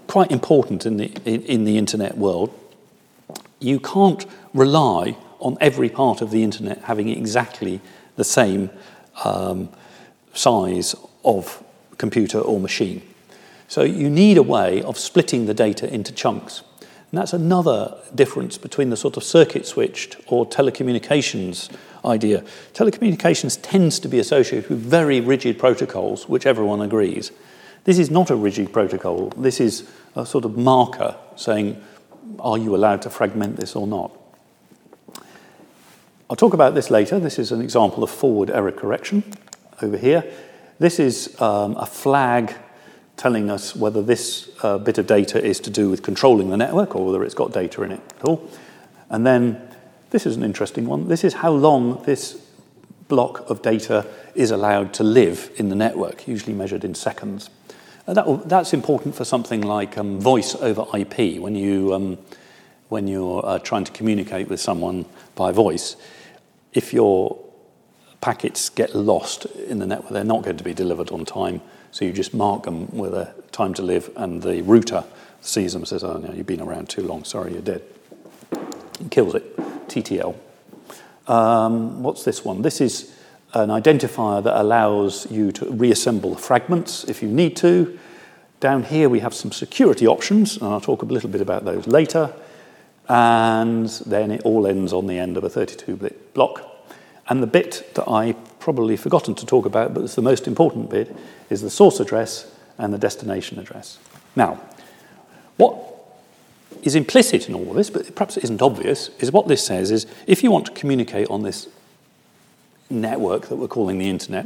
quite 0.08 0.32
important 0.32 0.86
in 0.86 0.98
the, 0.98 1.06
in, 1.26 1.42
in, 1.44 1.64
the 1.66 1.78
internet 1.78 2.18
world. 2.18 2.58
You 3.60 3.80
can't 3.80 4.26
rely 4.54 5.18
on 5.40 5.58
every 5.60 5.90
part 5.90 6.22
of 6.22 6.32
the 6.32 6.44
internet 6.44 6.84
having 6.84 7.10
exactly 7.10 7.82
the 8.16 8.24
same 8.24 8.70
um, 9.24 9.70
size 10.34 10.96
of 11.24 11.64
computer 11.98 12.40
or 12.40 12.60
machine. 12.60 13.02
So 13.68 13.84
you 13.84 14.10
need 14.10 14.38
a 14.38 14.44
way 14.44 14.82
of 14.84 14.98
splitting 14.98 15.46
the 15.46 15.54
data 15.54 15.92
into 15.92 16.12
chunks. 16.12 16.64
And 17.14 17.20
that's 17.20 17.34
another 17.34 17.96
difference 18.16 18.58
between 18.58 18.90
the 18.90 18.98
sort 18.98 19.18
of 19.18 19.24
circuit 19.24 19.68
switched 19.68 20.18
or 20.26 20.48
telecommunications 20.48 21.70
idea. 22.04 22.44
Telecommunications 22.74 23.60
tends 23.62 24.00
to 24.00 24.08
be 24.08 24.18
associated 24.18 24.68
with 24.68 24.80
very 24.80 25.22
rigid 25.22 25.60
protocols, 25.60 26.28
which 26.28 26.48
everyone 26.48 26.82
agrees. 26.82 27.32
This 27.84 28.00
is 28.00 28.10
not 28.10 28.32
a 28.32 28.36
rigid 28.36 28.74
protocol. 28.74 29.30
This 29.38 29.60
is 29.60 29.88
a 30.16 30.26
sort 30.26 30.44
of 30.44 30.58
marker 30.58 31.16
saying, 31.36 31.80
are 32.40 32.58
you 32.58 32.76
allowed 32.76 33.04
to 33.04 33.12
fragment 33.12 33.58
this 33.58 33.76
or 33.76 33.86
not? 33.86 34.12
I'll 36.32 36.36
talk 36.36 36.56
about 36.56 36.74
this 36.74 36.90
later. 36.90 37.20
This 37.20 37.38
is 37.38 37.52
an 37.52 37.62
example 37.62 38.04
of 38.04 38.10
forward 38.10 38.50
error 38.50 38.72
correction 38.72 39.24
over 39.84 39.98
here. 39.98 40.24
This 40.80 41.00
is 41.00 41.40
um, 41.40 41.78
a 41.78 41.86
flag 41.86 42.56
telling 43.18 43.50
us 43.50 43.76
whether 43.76 44.02
this 44.02 44.50
uh, 44.64 44.78
bit 44.78 44.98
of 44.98 45.08
data 45.08 45.44
is 45.44 45.60
to 45.62 45.70
do 45.70 45.90
with 45.90 46.02
controlling 46.02 46.50
the 46.50 46.58
network 46.58 46.96
or 46.96 47.06
whether 47.06 47.24
it's 47.24 47.36
got 47.36 47.54
data 47.54 47.84
in 47.84 47.92
it 47.92 48.02
at 48.20 48.26
all. 48.26 48.50
And 49.10 49.26
then 49.26 49.62
this 50.10 50.26
is 50.26 50.36
an 50.36 50.44
interesting 50.44 50.88
one. 50.88 51.08
This 51.08 51.24
is 51.24 51.36
how 51.36 51.52
long 51.52 52.04
this 52.04 52.42
block 53.08 53.50
of 53.50 53.62
data 53.62 54.06
is 54.34 54.52
allowed 54.52 54.94
to 54.96 55.04
live 55.04 55.52
in 55.58 55.70
the 55.70 55.76
network, 55.76 56.28
usually 56.28 56.54
measured 56.54 56.84
in 56.84 56.96
seconds. 56.96 57.50
That, 58.06 58.50
that's 58.50 58.74
important 58.74 59.16
for 59.16 59.24
something 59.24 59.62
like 59.62 59.98
um, 59.98 60.20
voice 60.20 60.56
over 60.56 60.86
IP. 60.98 61.40
When, 61.40 61.56
you, 61.56 61.94
um, 61.94 62.18
when 62.90 63.08
you're 63.08 63.46
uh, 63.46 63.60
trying 63.60 63.86
to 63.86 63.92
communicate 63.92 64.50
with 64.50 64.60
someone 64.60 65.06
by 65.36 65.52
voice, 65.52 65.96
if 66.74 66.92
your 66.92 67.40
packets 68.20 68.70
get 68.70 68.96
lost 68.96 69.46
in 69.46 69.80
the 69.80 69.86
network, 69.86 70.12
they're 70.12 70.24
not 70.24 70.44
going 70.44 70.58
to 70.58 70.64
be 70.64 70.74
delivered 70.74 71.12
on 71.12 71.24
time 71.24 71.62
so 71.94 72.06
you 72.06 72.12
just 72.12 72.34
mark 72.34 72.64
them 72.64 72.88
with 72.92 73.14
a 73.14 73.36
time 73.52 73.76
to 73.76 73.84
live, 73.84 74.10
and 74.16 74.42
the 74.42 74.64
router 74.64 75.04
sees 75.42 75.74
them 75.74 75.84
and 75.84 75.88
says, 75.88 76.04
Oh, 76.04 76.18
no, 76.18 76.34
you've 76.34 76.48
been 76.48 76.60
around 76.60 76.90
too 76.90 77.04
long, 77.04 77.24
sorry, 77.24 77.54
you're 77.54 77.62
dead. 77.62 77.84
And 79.00 79.12
kills 79.12 79.36
it. 79.36 79.56
TTL. 79.88 80.36
Um, 81.28 82.02
what's 82.02 82.24
this 82.24 82.44
one? 82.44 82.64
This 82.64 82.82
is 82.82 83.16
an 83.54 83.70
identifier 83.70 84.44
that 84.44 84.60
allows 84.60 85.30
you 85.32 85.52
to 85.52 85.70
reassemble 85.72 86.36
fragments 86.36 87.04
if 87.04 87.22
you 87.22 87.30
need 87.30 87.56
to. 87.58 88.00
Down 88.60 88.84
here, 88.84 89.08
we 89.08 89.20
have 89.20 89.36
some 89.36 89.52
security 89.52 90.08
options, 90.08 90.58
and 90.58 90.66
I'll 90.66 90.82
talk 90.82 91.04
a 91.04 91.06
little 91.06 91.30
bit 91.30 91.42
about 91.42 91.64
those 91.64 91.86
later. 91.86 92.34
And 93.08 93.88
then 94.08 94.32
it 94.32 94.42
all 94.42 94.66
ends 94.66 94.94
on 94.94 95.06
the 95.06 95.20
end 95.20 95.38
of 95.38 95.44
a 95.44 95.50
32 95.50 95.96
bit 95.96 96.34
block. 96.34 96.88
And 97.30 97.44
the 97.44 97.48
bit 97.48 97.92
that 97.94 98.10
I 98.10 98.36
probably 98.64 98.96
forgotten 98.96 99.36
to 99.36 99.46
talk 99.46 99.66
about, 99.66 99.94
but 99.94 100.04
it's 100.04 100.16
the 100.16 100.22
most 100.22 100.48
important 100.48 100.90
bit, 100.90 101.14
is 101.50 101.62
the 101.62 101.70
source 101.70 102.00
address 102.00 102.50
and 102.78 102.94
the 102.94 102.98
destination 102.98 103.60
address. 103.60 103.98
Now, 104.38 104.62
what 105.58 105.76
is 106.82 106.96
implicit 106.96 107.50
in 107.50 107.56
all 107.56 107.70
of 107.70 107.76
this, 107.76 107.90
but 107.90 108.16
perhaps 108.16 108.38
it 108.38 108.46
isn't 108.46 108.62
obvious, 108.62 109.10
is 109.20 109.34
what 109.34 109.50
this 109.50 109.62
says 109.66 109.92
is 109.92 110.08
if 110.28 110.44
you 110.44 110.50
want 110.50 110.66
to 110.66 110.72
communicate 110.72 111.30
on 111.30 111.44
this 111.44 111.68
network 112.90 113.50
that 113.50 113.58
we're 113.58 113.68
calling 113.68 113.98
the 113.98 114.10
internet, 114.10 114.46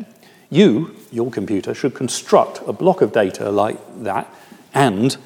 you, 0.49 0.95
your 1.11 1.29
computer, 1.29 1.75
should 1.75 1.93
construct 1.93 2.59
a 2.67 2.73
block 2.73 3.01
of 3.01 3.13
data 3.13 3.51
like 3.51 3.77
that 4.01 4.27
and 4.73 5.17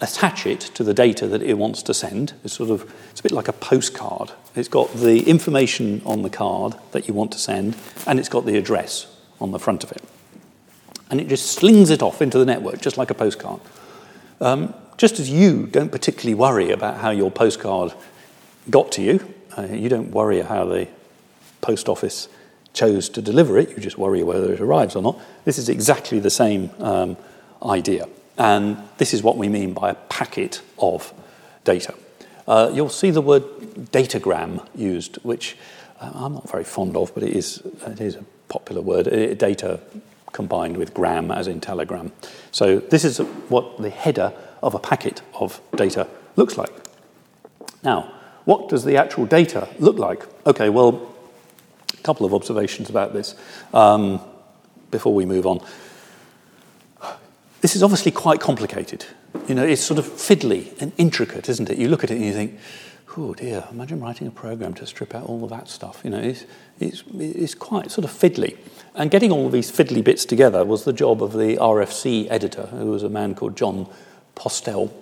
attach 0.00 0.46
it 0.46 0.60
to 0.60 0.84
the 0.84 0.92
data 0.92 1.26
that 1.26 1.42
it 1.42 1.54
wants 1.54 1.82
to 1.82 1.94
send. 1.94 2.34
It's 2.44 2.54
sort 2.54 2.70
of 2.70 2.92
it's 3.10 3.20
a 3.20 3.22
bit 3.22 3.32
like 3.32 3.48
a 3.48 3.52
postcard. 3.52 4.32
It's 4.54 4.68
got 4.68 4.92
the 4.94 5.28
information 5.28 6.02
on 6.04 6.22
the 6.22 6.30
card 6.30 6.74
that 6.92 7.08
you 7.08 7.14
want 7.14 7.32
to 7.32 7.38
send, 7.38 7.76
and 8.06 8.18
it's 8.18 8.28
got 8.28 8.44
the 8.44 8.56
address 8.56 9.06
on 9.40 9.52
the 9.52 9.58
front 9.58 9.84
of 9.84 9.92
it. 9.92 10.02
And 11.10 11.20
it 11.20 11.28
just 11.28 11.52
slings 11.52 11.90
it 11.90 12.02
off 12.02 12.20
into 12.20 12.38
the 12.38 12.44
network, 12.44 12.80
just 12.80 12.98
like 12.98 13.10
a 13.10 13.14
postcard. 13.14 13.60
Um, 14.40 14.74
just 14.96 15.20
as 15.20 15.30
you 15.30 15.66
don't 15.66 15.92
particularly 15.92 16.34
worry 16.34 16.70
about 16.70 16.98
how 16.98 17.10
your 17.10 17.30
postcard 17.30 17.92
got 18.70 18.92
to 18.92 19.02
you, 19.02 19.34
uh, 19.56 19.62
you 19.62 19.88
don't 19.88 20.10
worry 20.10 20.40
how 20.40 20.64
the 20.64 20.88
post 21.60 21.88
office 21.88 22.28
chose 22.72 23.08
to 23.08 23.22
deliver 23.22 23.58
it, 23.58 23.70
you 23.70 23.78
just 23.78 23.98
worry 23.98 24.22
whether 24.22 24.52
it 24.52 24.60
arrives 24.60 24.94
or 24.94 25.02
not. 25.02 25.18
This 25.44 25.58
is 25.58 25.68
exactly 25.68 26.18
the 26.18 26.30
same 26.30 26.70
um, 26.78 27.16
idea. 27.62 28.06
And 28.38 28.78
this 28.98 29.14
is 29.14 29.22
what 29.22 29.36
we 29.36 29.48
mean 29.48 29.72
by 29.72 29.90
a 29.90 29.94
packet 29.94 30.60
of 30.78 31.12
data. 31.64 31.94
Uh, 32.46 32.70
you'll 32.72 32.88
see 32.88 33.10
the 33.10 33.20
word 33.20 33.42
datagram 33.92 34.66
used, 34.74 35.16
which 35.16 35.56
uh, 36.00 36.12
I'm 36.14 36.34
not 36.34 36.50
very 36.50 36.64
fond 36.64 36.96
of, 36.96 37.12
but 37.14 37.22
it 37.22 37.34
is, 37.34 37.62
it 37.86 38.00
is 38.00 38.14
a 38.14 38.24
popular 38.48 38.82
word. 38.82 39.08
Uh, 39.08 39.34
data 39.34 39.80
combined 40.32 40.76
with 40.76 40.92
gram, 40.92 41.30
as 41.30 41.48
in 41.48 41.60
telegram. 41.60 42.12
So 42.52 42.78
this 42.78 43.04
is 43.04 43.18
what 43.48 43.78
the 43.78 43.90
header 43.90 44.32
of 44.62 44.74
a 44.74 44.78
packet 44.78 45.22
of 45.34 45.60
data 45.74 46.06
looks 46.36 46.58
like. 46.58 46.72
Now, 47.82 48.12
what 48.44 48.68
does 48.68 48.84
the 48.84 48.96
actual 48.96 49.26
data 49.26 49.68
look 49.78 49.98
like? 49.98 50.24
Okay, 50.46 50.68
well, 50.68 51.14
a 51.92 52.02
couple 52.02 52.26
of 52.26 52.34
observations 52.34 52.90
about 52.90 53.12
this 53.12 53.34
um, 53.72 54.20
before 54.90 55.14
we 55.14 55.24
move 55.24 55.46
on. 55.46 55.60
This 57.66 57.74
is 57.74 57.82
obviously 57.82 58.12
quite 58.12 58.38
complicated. 58.38 59.06
You 59.48 59.56
know, 59.56 59.64
it's 59.64 59.82
sort 59.82 59.98
of 59.98 60.06
fiddly 60.06 60.80
and 60.80 60.92
intricate, 60.98 61.48
isn't 61.48 61.68
it? 61.68 61.78
You 61.78 61.88
look 61.88 62.04
at 62.04 62.12
it 62.12 62.14
and 62.14 62.24
you 62.24 62.32
think, 62.32 62.60
oh 63.16 63.34
dear, 63.34 63.64
imagine 63.72 63.98
writing 63.98 64.28
a 64.28 64.30
program 64.30 64.72
to 64.74 64.86
strip 64.86 65.16
out 65.16 65.24
all 65.24 65.42
of 65.42 65.50
that 65.50 65.68
stuff. 65.68 66.00
You 66.04 66.10
know, 66.10 66.20
it's, 66.20 66.44
it's, 66.78 67.02
it's 67.18 67.56
quite 67.56 67.90
sort 67.90 68.04
of 68.04 68.12
fiddly. 68.12 68.56
And 68.94 69.10
getting 69.10 69.32
all 69.32 69.48
these 69.48 69.68
fiddly 69.68 70.04
bits 70.04 70.24
together 70.24 70.64
was 70.64 70.84
the 70.84 70.92
job 70.92 71.20
of 71.20 71.32
the 71.32 71.56
RFC 71.56 72.30
editor, 72.30 72.66
who 72.66 72.86
was 72.86 73.02
a 73.02 73.08
man 73.08 73.34
called 73.34 73.56
Jon 73.56 73.88
Postel. 74.36 74.94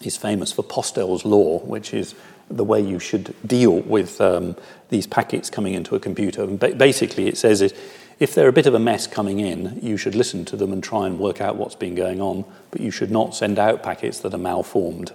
He's 0.00 0.16
famous 0.16 0.52
for 0.52 0.62
Postel's 0.62 1.24
law, 1.24 1.58
which 1.58 1.92
is 1.92 2.14
the 2.48 2.62
way 2.62 2.80
you 2.80 3.00
should 3.00 3.34
deal 3.44 3.80
with 3.80 4.20
um, 4.20 4.54
these 4.90 5.08
packets 5.08 5.50
coming 5.50 5.74
into 5.74 5.96
a 5.96 5.98
computer. 5.98 6.44
And 6.44 6.60
ba- 6.60 6.76
basically, 6.76 7.26
it 7.26 7.36
says 7.36 7.60
it, 7.60 7.76
if 8.18 8.34
they're 8.34 8.48
a 8.48 8.52
bit 8.52 8.66
of 8.66 8.74
a 8.74 8.78
mess 8.78 9.06
coming 9.06 9.40
in, 9.40 9.78
you 9.82 9.96
should 9.96 10.14
listen 10.14 10.44
to 10.46 10.56
them 10.56 10.72
and 10.72 10.82
try 10.82 11.06
and 11.06 11.18
work 11.18 11.40
out 11.40 11.56
what's 11.56 11.74
been 11.74 11.94
going 11.94 12.20
on, 12.20 12.44
but 12.70 12.80
you 12.80 12.90
should 12.90 13.10
not 13.10 13.34
send 13.34 13.58
out 13.58 13.82
packets 13.82 14.20
that 14.20 14.32
are 14.32 14.38
malformed. 14.38 15.12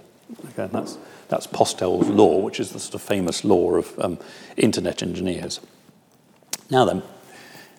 Okay, 0.50 0.68
that's, 0.72 0.98
that's 1.28 1.46
Postel's 1.46 2.08
law, 2.08 2.38
which 2.38 2.60
is 2.60 2.72
the 2.72 2.78
sort 2.78 2.94
of 2.94 3.02
famous 3.02 3.44
law 3.44 3.74
of 3.74 3.98
um, 3.98 4.18
internet 4.56 5.02
engineers. 5.02 5.60
Now 6.70 6.84
then, 6.84 7.02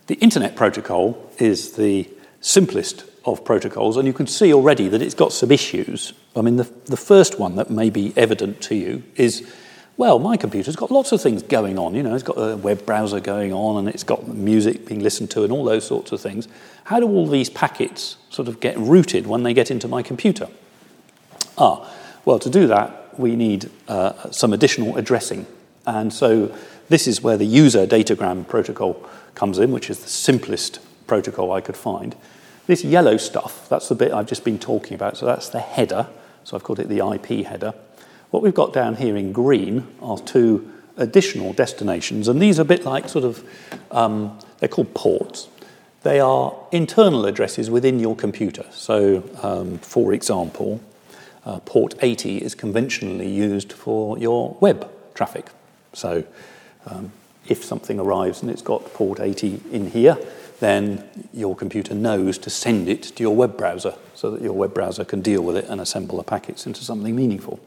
the 0.07 0.15
internet 0.15 0.55
protocol 0.55 1.31
is 1.39 1.73
the 1.73 2.09
simplest 2.41 3.05
of 3.25 3.45
protocols, 3.45 3.95
and 3.95 4.05
you 4.05 4.13
can 4.13 4.27
see 4.27 4.53
already 4.53 4.89
that 4.89 5.01
it's 5.01 5.15
got 5.15 5.31
some 5.31 5.51
issues. 5.51 6.13
I 6.35 6.41
mean, 6.41 6.57
the, 6.57 6.69
the 6.85 6.97
first 6.97 7.39
one 7.39 7.55
that 7.55 7.69
may 7.69 7.89
be 7.89 8.13
evident 8.17 8.61
to 8.63 8.75
you 8.75 9.03
is 9.15 9.49
well, 9.95 10.17
my 10.17 10.37
computer's 10.37 10.75
got 10.75 10.89
lots 10.89 11.11
of 11.11 11.21
things 11.21 11.43
going 11.43 11.77
on. 11.77 11.93
You 11.93 12.01
know, 12.03 12.15
it's 12.15 12.23
got 12.23 12.37
a 12.37 12.57
web 12.57 12.85
browser 12.85 13.19
going 13.19 13.53
on 13.53 13.77
and 13.77 13.87
it's 13.87 14.03
got 14.03 14.27
music 14.27 14.87
being 14.87 15.01
listened 15.01 15.29
to 15.31 15.43
and 15.43 15.51
all 15.51 15.63
those 15.63 15.85
sorts 15.85 16.11
of 16.11 16.19
things. 16.19 16.47
How 16.85 16.99
do 16.99 17.07
all 17.07 17.27
these 17.27 17.49
packets 17.49 18.17
sort 18.29 18.47
of 18.47 18.59
get 18.59 18.75
routed 18.77 19.27
when 19.27 19.43
they 19.43 19.53
get 19.53 19.69
into 19.69 19.87
my 19.87 20.01
computer? 20.01 20.47
Ah, 21.57 21.91
well, 22.25 22.39
to 22.39 22.49
do 22.49 22.67
that, 22.67 23.19
we 23.19 23.35
need 23.35 23.69
uh, 23.87 24.31
some 24.31 24.53
additional 24.53 24.97
addressing. 24.97 25.45
And 25.85 26.11
so 26.11 26.55
this 26.89 27.07
is 27.07 27.21
where 27.21 27.37
the 27.37 27.45
user 27.45 27.85
datagram 27.85 28.47
protocol 28.47 29.07
comes 29.35 29.59
in, 29.59 29.71
which 29.71 29.89
is 29.89 29.99
the 29.99 30.09
simplest 30.09 30.79
protocol 31.05 31.51
I 31.51 31.61
could 31.61 31.77
find. 31.77 32.15
This 32.65 32.83
yellow 32.83 33.17
stuff, 33.17 33.67
that's 33.69 33.89
the 33.89 33.95
bit 33.95 34.11
I've 34.11 34.27
just 34.27 34.43
been 34.43 34.57
talking 34.57 34.95
about. 34.95 35.17
So 35.17 35.25
that's 35.25 35.49
the 35.49 35.59
header. 35.59 36.07
So 36.45 36.55
I've 36.55 36.63
called 36.63 36.79
it 36.79 36.89
the 36.89 37.05
IP 37.05 37.45
header. 37.45 37.73
What 38.33 38.41
we've 38.41 38.51
got 38.51 38.73
down 38.73 38.95
here 38.95 39.15
in 39.15 39.31
green 39.31 39.85
are 40.01 40.17
two 40.17 40.67
additional 40.97 41.53
destinations, 41.53 42.27
and 42.27 42.41
these 42.41 42.57
are 42.57 42.63
a 42.63 42.65
bit 42.65 42.83
like 42.83 43.07
sort 43.07 43.25
of, 43.25 43.47
um, 43.91 44.39
they're 44.57 44.67
called 44.67 44.95
ports. 44.95 45.49
They 46.01 46.19
are 46.19 46.55
internal 46.71 47.27
addresses 47.27 47.69
within 47.69 47.99
your 47.99 48.15
computer. 48.15 48.65
So, 48.71 49.23
um, 49.43 49.77
for 49.77 50.13
example, 50.13 50.81
uh, 51.45 51.59
port 51.59 51.93
80 52.01 52.39
is 52.39 52.55
conventionally 52.55 53.29
used 53.29 53.71
for 53.71 54.17
your 54.17 54.57
web 54.59 54.89
traffic. 55.13 55.49
So, 55.93 56.23
um, 56.87 57.11
if 57.47 57.63
something 57.63 57.99
arrives 57.99 58.41
and 58.41 58.49
it's 58.49 58.63
got 58.63 58.95
port 58.95 59.19
80 59.19 59.61
in 59.71 59.91
here, 59.91 60.17
then 60.59 61.07
your 61.35 61.55
computer 61.55 61.93
knows 61.93 62.39
to 62.39 62.49
send 62.49 62.89
it 62.89 63.03
to 63.03 63.21
your 63.21 63.35
web 63.35 63.55
browser 63.57 63.93
so 64.15 64.31
that 64.31 64.41
your 64.41 64.53
web 64.53 64.73
browser 64.73 65.05
can 65.05 65.21
deal 65.21 65.43
with 65.43 65.55
it 65.55 65.65
and 65.69 65.79
assemble 65.79 66.17
the 66.17 66.23
packets 66.23 66.65
into 66.65 66.83
something 66.83 67.15
meaningful. 67.15 67.59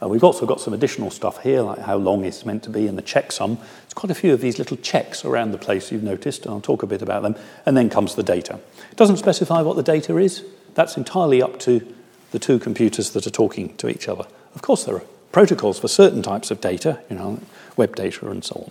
Uh, 0.00 0.08
we've 0.08 0.24
also 0.24 0.46
got 0.46 0.60
some 0.60 0.72
additional 0.72 1.10
stuff 1.10 1.42
here, 1.42 1.60
like 1.62 1.80
how 1.80 1.96
long 1.96 2.24
it's 2.24 2.46
meant 2.46 2.62
to 2.62 2.70
be 2.70 2.86
and 2.86 2.96
the 2.96 3.02
checksum. 3.02 3.58
There's 3.58 3.94
quite 3.94 4.10
a 4.10 4.14
few 4.14 4.32
of 4.32 4.40
these 4.40 4.58
little 4.58 4.76
checks 4.76 5.24
around 5.24 5.50
the 5.50 5.58
place 5.58 5.90
you've 5.90 6.04
noticed, 6.04 6.44
and 6.44 6.54
I'll 6.54 6.60
talk 6.60 6.82
a 6.82 6.86
bit 6.86 7.02
about 7.02 7.22
them. 7.22 7.34
And 7.66 7.76
then 7.76 7.90
comes 7.90 8.14
the 8.14 8.22
data. 8.22 8.60
It 8.90 8.96
doesn't 8.96 9.16
specify 9.16 9.62
what 9.62 9.76
the 9.76 9.82
data 9.82 10.16
is. 10.18 10.44
That's 10.74 10.96
entirely 10.96 11.42
up 11.42 11.58
to 11.60 11.94
the 12.30 12.38
two 12.38 12.58
computers 12.58 13.10
that 13.10 13.26
are 13.26 13.30
talking 13.30 13.76
to 13.78 13.88
each 13.88 14.08
other. 14.08 14.26
Of 14.54 14.62
course, 14.62 14.84
there 14.84 14.96
are 14.96 15.04
protocols 15.32 15.78
for 15.78 15.88
certain 15.88 16.22
types 16.22 16.50
of 16.50 16.60
data, 16.60 17.00
you 17.10 17.16
know, 17.16 17.40
web 17.76 17.96
data 17.96 18.30
and 18.30 18.44
so 18.44 18.54
on. 18.66 18.70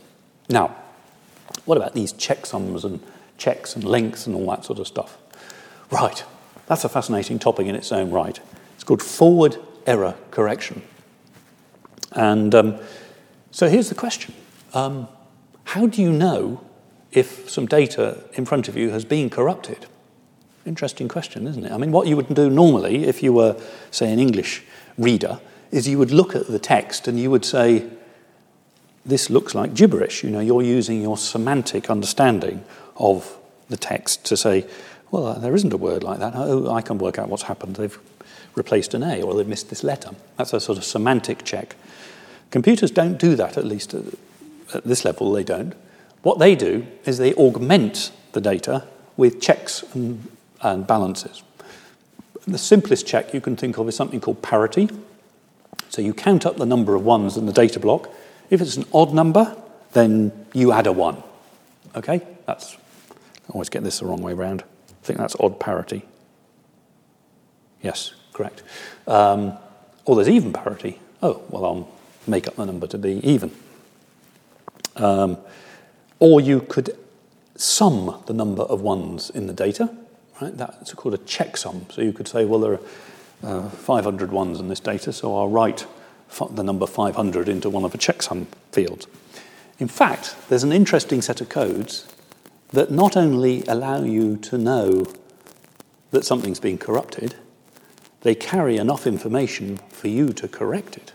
Now, 0.49 0.75
what 1.65 1.77
about 1.77 1.93
these 1.93 2.13
checksums 2.13 2.83
and 2.83 3.01
checks 3.37 3.75
and 3.75 3.83
lengths 3.83 4.27
and 4.27 4.35
all 4.35 4.47
that 4.51 4.63
sort 4.63 4.79
of 4.79 4.87
stuff? 4.87 5.17
Right, 5.91 6.23
that's 6.67 6.83
a 6.83 6.89
fascinating 6.89 7.39
topic 7.39 7.67
in 7.67 7.75
its 7.75 7.91
own 7.91 8.11
right. 8.11 8.39
It's 8.75 8.83
called 8.83 9.01
forward 9.01 9.57
error 9.85 10.15
correction. 10.31 10.83
And 12.11 12.53
um, 12.55 12.79
so 13.51 13.69
here's 13.69 13.89
the 13.89 13.95
question 13.95 14.33
um, 14.73 15.07
How 15.65 15.87
do 15.87 16.01
you 16.01 16.11
know 16.11 16.61
if 17.11 17.49
some 17.49 17.65
data 17.65 18.23
in 18.33 18.45
front 18.45 18.67
of 18.67 18.77
you 18.77 18.91
has 18.91 19.05
been 19.05 19.29
corrupted? 19.29 19.85
Interesting 20.65 21.07
question, 21.07 21.47
isn't 21.47 21.65
it? 21.65 21.71
I 21.71 21.77
mean, 21.77 21.91
what 21.91 22.07
you 22.07 22.17
would 22.17 22.33
do 22.33 22.49
normally 22.49 23.05
if 23.05 23.23
you 23.23 23.31
were, 23.31 23.55
say, 23.89 24.11
an 24.11 24.19
English 24.19 24.63
reader 24.97 25.39
is 25.71 25.87
you 25.87 25.97
would 25.97 26.11
look 26.11 26.35
at 26.35 26.47
the 26.47 26.59
text 26.59 27.07
and 27.07 27.19
you 27.19 27.31
would 27.31 27.45
say, 27.45 27.89
This 29.05 29.29
looks 29.29 29.55
like 29.55 29.73
gibberish. 29.73 30.23
You 30.23 30.29
know, 30.29 30.39
you're 30.39 30.61
using 30.61 31.01
your 31.01 31.17
semantic 31.17 31.89
understanding 31.89 32.63
of 32.97 33.37
the 33.69 33.77
text 33.77 34.25
to 34.25 34.37
say, 34.37 34.65
Well, 35.09 35.25
uh, 35.25 35.39
there 35.39 35.55
isn't 35.55 35.73
a 35.73 35.77
word 35.77 36.03
like 36.03 36.19
that. 36.19 36.33
Oh, 36.35 36.69
I 36.71 36.81
can 36.81 36.97
work 36.97 37.17
out 37.17 37.29
what's 37.29 37.43
happened. 37.43 37.77
They've 37.77 37.97
replaced 38.55 38.93
an 38.93 39.03
A 39.03 39.21
or 39.21 39.35
they've 39.35 39.47
missed 39.47 39.69
this 39.69 39.83
letter. 39.83 40.11
That's 40.35 40.53
a 40.53 40.59
sort 40.59 40.77
of 40.77 40.83
semantic 40.83 41.45
check. 41.45 41.75
Computers 42.51 42.91
don't 42.91 43.17
do 43.17 43.35
that, 43.35 43.57
at 43.57 43.65
least 43.65 43.93
at 43.93 44.83
this 44.83 45.05
level, 45.05 45.31
they 45.31 45.43
don't. 45.43 45.73
What 46.23 46.39
they 46.39 46.55
do 46.55 46.85
is 47.05 47.17
they 47.17 47.33
augment 47.35 48.11
the 48.33 48.41
data 48.41 48.85
with 49.15 49.41
checks 49.41 49.83
and, 49.93 50.29
and 50.61 50.85
balances. 50.85 51.43
The 52.47 52.57
simplest 52.57 53.05
check 53.05 53.33
you 53.33 53.41
can 53.41 53.55
think 53.55 53.77
of 53.77 53.87
is 53.87 53.95
something 53.95 54.21
called 54.21 54.41
parity. 54.41 54.89
So 55.89 56.01
you 56.01 56.13
count 56.13 56.45
up 56.45 56.57
the 56.57 56.65
number 56.65 56.95
of 56.95 57.03
ones 57.03 57.37
in 57.37 57.45
the 57.45 57.53
data 57.53 57.79
block. 57.79 58.09
If 58.49 58.61
it's 58.61 58.77
an 58.77 58.85
odd 58.93 59.13
number, 59.13 59.55
then 59.93 60.31
you 60.53 60.71
add 60.71 60.87
a 60.87 60.91
one. 60.91 61.21
Okay? 61.95 62.21
That's, 62.45 62.75
I 63.49 63.53
always 63.53 63.69
get 63.69 63.83
this 63.83 63.99
the 63.99 64.05
wrong 64.05 64.21
way 64.21 64.33
around. 64.33 64.63
I 64.89 65.05
think 65.05 65.19
that's 65.19 65.35
odd 65.39 65.59
parity. 65.59 66.05
Yes, 67.81 68.13
correct. 68.33 68.63
Um, 69.07 69.57
or 70.05 70.15
there's 70.15 70.29
even 70.29 70.53
parity. 70.53 70.99
Oh, 71.21 71.41
well, 71.49 71.65
I'll 71.65 71.96
make 72.27 72.47
up 72.47 72.55
the 72.55 72.65
number 72.65 72.87
to 72.87 72.97
be 72.97 73.19
even. 73.27 73.51
Um, 74.95 75.37
or 76.19 76.41
you 76.41 76.61
could 76.61 76.97
sum 77.55 78.23
the 78.25 78.33
number 78.33 78.63
of 78.63 78.81
ones 78.81 79.29
in 79.29 79.47
the 79.47 79.53
data. 79.53 79.95
Right? 80.41 80.55
That's 80.55 80.93
called 80.93 81.15
a 81.15 81.19
checksum. 81.19 81.91
So 81.91 82.01
you 82.01 82.13
could 82.13 82.27
say, 82.27 82.45
well, 82.45 82.59
there 82.59 82.73
are 82.73 82.79
uh, 83.65 83.69
500 83.69 84.31
ones 84.31 84.59
in 84.59 84.67
this 84.67 84.79
data, 84.79 85.11
so 85.11 85.35
I'll 85.35 85.49
write 85.49 85.85
the 86.51 86.63
number 86.63 86.85
500 86.85 87.47
into 87.49 87.69
one 87.69 87.83
of 87.83 87.91
the 87.91 87.97
checksum 87.97 88.47
fields. 88.71 89.07
In 89.79 89.87
fact, 89.87 90.35
there's 90.49 90.63
an 90.63 90.71
interesting 90.71 91.21
set 91.21 91.41
of 91.41 91.49
codes 91.49 92.07
that 92.71 92.91
not 92.91 93.15
only 93.15 93.63
allow 93.67 94.03
you 94.03 94.37
to 94.37 94.57
know 94.57 95.05
that 96.11 96.25
something's 96.25 96.59
been 96.59 96.77
corrupted, 96.77 97.35
they 98.21 98.35
carry 98.35 98.77
enough 98.77 99.07
information 99.07 99.77
for 99.89 100.07
you 100.07 100.33
to 100.33 100.47
correct 100.47 100.97
it. 100.97 101.13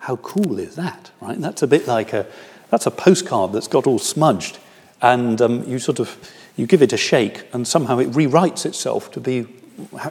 How 0.00 0.16
cool 0.16 0.58
is 0.58 0.76
that, 0.76 1.10
right? 1.20 1.40
That's 1.40 1.62
a 1.62 1.66
bit 1.66 1.86
like 1.86 2.12
a, 2.12 2.26
that's 2.70 2.86
a 2.86 2.90
postcard 2.90 3.52
that's 3.52 3.68
got 3.68 3.86
all 3.86 3.98
smudged, 3.98 4.58
and 5.00 5.40
um, 5.40 5.64
you 5.64 5.78
sort 5.78 6.00
of, 6.00 6.18
you 6.56 6.66
give 6.66 6.82
it 6.82 6.92
a 6.92 6.96
shake, 6.96 7.44
and 7.52 7.66
somehow 7.66 7.98
it 7.98 8.10
rewrites 8.10 8.66
itself 8.66 9.10
to 9.12 9.20
be 9.20 9.46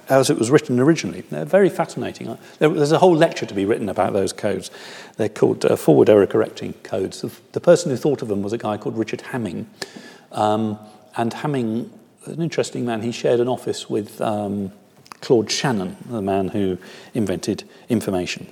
as 0.09 0.29
it 0.29 0.37
was 0.37 0.49
written 0.49 0.79
originally. 0.79 1.21
They're 1.21 1.45
very 1.45 1.69
fascinating. 1.69 2.37
There's 2.59 2.91
a 2.91 2.99
whole 2.99 3.15
lecture 3.15 3.45
to 3.45 3.53
be 3.53 3.65
written 3.65 3.89
about 3.89 4.13
those 4.13 4.33
codes. 4.33 4.71
They're 5.17 5.29
called 5.29 5.65
uh, 5.65 5.75
forward 5.75 6.09
error 6.09 6.25
correcting 6.27 6.73
codes. 6.83 7.23
The 7.51 7.59
person 7.59 7.91
who 7.91 7.97
thought 7.97 8.21
of 8.21 8.27
them 8.27 8.41
was 8.41 8.53
a 8.53 8.57
guy 8.57 8.77
called 8.77 8.97
Richard 8.97 9.19
Hamming. 9.19 9.65
Um, 10.31 10.79
and 11.15 11.31
Hamming, 11.33 11.89
an 12.25 12.41
interesting 12.41 12.85
man, 12.85 13.01
he 13.01 13.11
shared 13.11 13.39
an 13.39 13.47
office 13.47 13.89
with 13.89 14.21
um, 14.21 14.71
Claude 15.21 15.51
Shannon, 15.51 15.97
the 16.05 16.21
man 16.21 16.49
who 16.49 16.77
invented 17.13 17.63
information. 17.89 18.47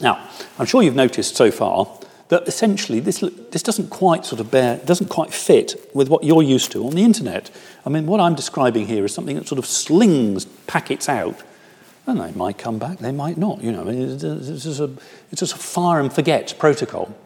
Now, 0.00 0.28
I'm 0.58 0.66
sure 0.66 0.82
you've 0.82 0.94
noticed 0.94 1.36
so 1.36 1.50
far 1.50 1.86
that 2.28 2.48
essentially 2.48 3.00
this, 3.00 3.20
this 3.50 3.62
doesn't 3.62 3.90
quite 3.90 4.24
sort 4.24 4.40
of 4.40 4.50
bear, 4.50 4.78
doesn't 4.78 5.08
quite 5.08 5.32
fit 5.32 5.90
with 5.94 6.08
what 6.08 6.24
you're 6.24 6.42
used 6.42 6.72
to 6.72 6.84
on 6.84 6.94
the 6.94 7.02
internet. 7.02 7.50
I 7.84 7.88
mean, 7.88 8.06
what 8.06 8.20
I'm 8.20 8.34
describing 8.34 8.86
here 8.86 9.04
is 9.04 9.14
something 9.14 9.36
that 9.36 9.46
sort 9.46 9.58
of 9.58 9.66
slings 9.66 10.44
packets 10.66 11.08
out, 11.08 11.42
and 12.06 12.20
they 12.20 12.32
might 12.32 12.58
come 12.58 12.78
back, 12.78 12.98
they 12.98 13.12
might 13.12 13.36
not. 13.36 13.62
You 13.62 13.72
know, 13.72 13.88
it's, 13.88 14.22
just 14.64 14.80
a, 14.80 14.90
it's 15.30 15.40
just 15.40 15.54
a 15.54 15.58
fire 15.58 16.00
and 16.00 16.12
forget 16.12 16.54
protocol. 16.58 17.16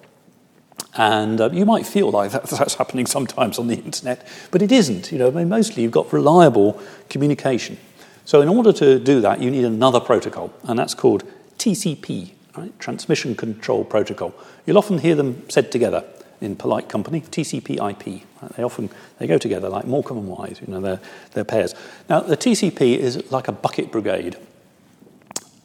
And 0.97 1.41
uh, 1.41 1.51
you 1.53 1.65
might 1.65 1.87
feel 1.87 2.11
like 2.11 2.33
that, 2.33 2.45
that's 2.51 2.75
happening 2.75 3.07
sometimes 3.07 3.59
on 3.59 3.69
the 3.69 3.77
internet, 3.77 4.27
but 4.51 4.61
it 4.61 4.71
isn't. 4.71 5.11
You 5.13 5.19
know, 5.19 5.29
I 5.29 5.31
mean, 5.31 5.49
mostly 5.49 5.83
you've 5.83 5.93
got 5.93 6.13
reliable 6.13 6.81
communication. 7.09 7.79
So 8.27 8.43
in 8.43 8.49
order 8.49 8.73
to 8.75 8.99
do 8.99 9.21
that, 9.23 9.41
you 9.41 9.51
need 9.51 9.65
another 9.65 9.99
protocol, 9.99 10.53
and 10.65 10.79
that's 10.79 10.95
called 10.95 11.25
TCP, 11.59 12.33
right? 12.61 12.79
Transmission 12.79 13.35
Control 13.35 13.85
Protocol. 13.85 14.35
You'll 14.67 14.79
often 14.79 14.99
hear 14.99 15.15
them 15.15 15.43
said 15.49 15.73
together 15.73 16.05
in 16.41 16.57
polite 16.57 16.89
company, 16.89 17.21
TCP/IP. 17.21 18.23
They 18.57 18.63
often 18.63 18.91
they 19.19 19.27
go 19.27 19.39
together 19.39 19.69
like 19.69 19.87
Morecambe 19.87 20.19
and 20.19 20.29
Wise. 20.29 20.61
You 20.61 20.73
know, 20.73 20.81
they're, 20.81 21.01
they're 21.33 21.45
pairs. 21.45 21.75
Now, 22.09 22.21
the 22.21 22.37
TCP 22.37 22.99
is 22.99 23.31
like 23.31 23.49
a 23.49 23.53
bucket 23.53 23.91
brigade. 23.91 24.37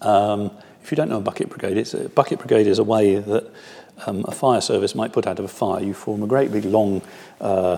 Um, 0.02 0.52
if 0.84 0.92
you 0.92 0.98
don't 0.98 1.10
know 1.10 1.18
a 1.18 1.22
bucket 1.22 1.50
brigade, 1.50 1.78
it's 1.78 1.94
a 1.94 2.10
bucket 2.10 2.40
brigade 2.40 2.68
is 2.68 2.80
a 2.80 2.84
way 2.84 3.16
that 3.16 3.50
um, 4.06 4.26
a 4.28 4.32
fire 4.32 4.62
service 4.62 4.96
might 4.96 5.14
put 5.14 5.26
out 5.26 5.40
of 5.40 5.46
a 5.46 5.50
fire. 5.50 5.82
You 5.82 5.94
form 5.94 6.24
a 6.24 6.28
great 6.28 6.52
big 6.52 6.66
long 6.66 7.02
uh, 7.42 7.78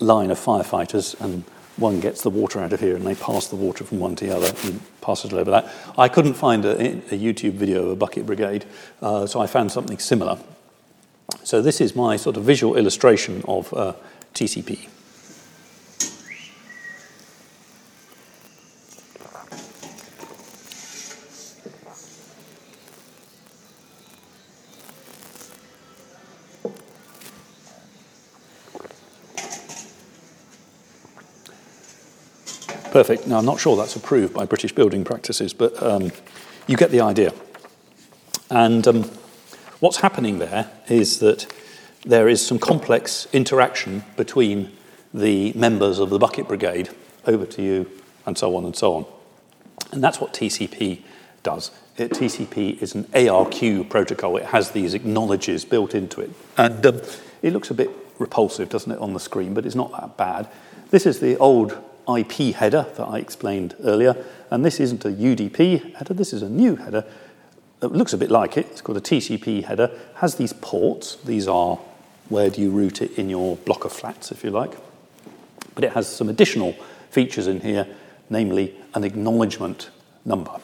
line 0.00 0.30
of 0.30 0.38
firefighters 0.38 1.18
and 1.20 1.44
one 1.76 2.00
gets 2.00 2.22
the 2.22 2.30
water 2.30 2.60
out 2.60 2.72
of 2.72 2.80
here 2.80 2.96
and 2.96 3.06
they 3.06 3.14
pass 3.14 3.48
the 3.48 3.56
water 3.56 3.84
from 3.84 3.98
one 3.98 4.14
to 4.16 4.26
the 4.26 4.36
other 4.36 4.52
and 4.64 4.80
passes 5.00 5.32
it 5.32 5.36
over 5.36 5.50
that. 5.50 5.72
I 5.98 6.08
couldn't 6.08 6.34
find 6.34 6.64
a, 6.64 6.76
a 7.14 7.18
YouTube 7.18 7.52
video 7.52 7.84
of 7.84 7.90
a 7.90 7.96
bucket 7.96 8.26
brigade, 8.26 8.64
uh, 9.02 9.26
so 9.26 9.40
I 9.40 9.46
found 9.46 9.72
something 9.72 9.98
similar. 9.98 10.38
So 11.42 11.62
this 11.62 11.80
is 11.80 11.96
my 11.96 12.16
sort 12.16 12.36
of 12.36 12.44
visual 12.44 12.76
illustration 12.76 13.42
of 13.46 13.72
uh, 13.74 13.94
TCP. 14.34 14.88
Perfect. 32.94 33.26
Now, 33.26 33.38
I'm 33.38 33.44
not 33.44 33.58
sure 33.58 33.76
that's 33.76 33.96
approved 33.96 34.34
by 34.34 34.46
British 34.46 34.70
building 34.70 35.02
practices, 35.02 35.52
but 35.52 35.82
um, 35.82 36.12
you 36.68 36.76
get 36.76 36.92
the 36.92 37.00
idea. 37.00 37.34
And 38.50 38.86
um, 38.86 39.02
what's 39.80 39.96
happening 39.96 40.38
there 40.38 40.70
is 40.86 41.18
that 41.18 41.52
there 42.04 42.28
is 42.28 42.46
some 42.46 42.60
complex 42.60 43.26
interaction 43.32 44.04
between 44.16 44.70
the 45.12 45.52
members 45.54 45.98
of 45.98 46.08
the 46.10 46.20
bucket 46.20 46.46
brigade 46.46 46.88
over 47.26 47.44
to 47.44 47.62
you, 47.62 47.90
and 48.26 48.38
so 48.38 48.54
on 48.54 48.64
and 48.64 48.76
so 48.76 48.94
on. 48.94 49.06
And 49.90 50.00
that's 50.00 50.20
what 50.20 50.32
TCP 50.32 51.02
does. 51.42 51.72
It, 51.96 52.12
TCP 52.12 52.80
is 52.80 52.94
an 52.94 53.06
ARQ 53.06 53.90
protocol. 53.90 54.36
It 54.36 54.46
has 54.46 54.70
these 54.70 54.94
acknowledges 54.94 55.64
built 55.64 55.96
into 55.96 56.20
it. 56.20 56.30
And 56.56 56.86
um, 56.86 57.00
it 57.42 57.52
looks 57.52 57.72
a 57.72 57.74
bit 57.74 57.90
repulsive, 58.20 58.68
doesn't 58.68 58.92
it, 58.92 59.00
on 59.00 59.14
the 59.14 59.20
screen, 59.20 59.52
but 59.52 59.66
it's 59.66 59.74
not 59.74 59.90
that 59.90 60.16
bad. 60.16 60.48
This 60.90 61.06
is 61.06 61.18
the 61.18 61.36
old 61.38 61.76
IP 62.08 62.54
header 62.54 62.86
that 62.96 63.04
I 63.04 63.18
explained 63.18 63.74
earlier, 63.82 64.16
and 64.50 64.64
this 64.64 64.80
isn't 64.80 65.04
a 65.04 65.08
UDP 65.08 65.94
header, 65.94 66.14
this 66.14 66.32
is 66.32 66.42
a 66.42 66.48
new 66.48 66.76
header. 66.76 67.04
It 67.82 67.92
looks 67.92 68.12
a 68.12 68.18
bit 68.18 68.30
like 68.30 68.56
it, 68.56 68.66
it's 68.70 68.80
called 68.80 68.98
a 68.98 69.00
TCP 69.00 69.64
header, 69.64 69.90
has 70.16 70.36
these 70.36 70.52
ports, 70.52 71.16
these 71.16 71.48
are 71.48 71.78
where 72.28 72.50
do 72.50 72.60
you 72.62 72.70
route 72.70 73.02
it 73.02 73.18
in 73.18 73.28
your 73.28 73.56
block 73.56 73.84
of 73.84 73.92
flats, 73.92 74.32
if 74.32 74.44
you 74.44 74.50
like. 74.50 74.72
But 75.74 75.84
it 75.84 75.92
has 75.92 76.08
some 76.08 76.28
additional 76.28 76.74
features 77.10 77.46
in 77.46 77.60
here, 77.60 77.86
namely 78.30 78.74
an 78.94 79.04
acknowledgement 79.04 79.90
number. 80.24 80.58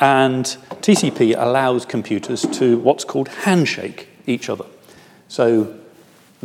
And 0.00 0.44
TCP 0.44 1.34
allows 1.36 1.84
computers 1.86 2.42
to 2.58 2.78
what's 2.78 3.04
called 3.04 3.28
handshake 3.28 4.08
each 4.26 4.48
other. 4.48 4.66
So 5.28 5.78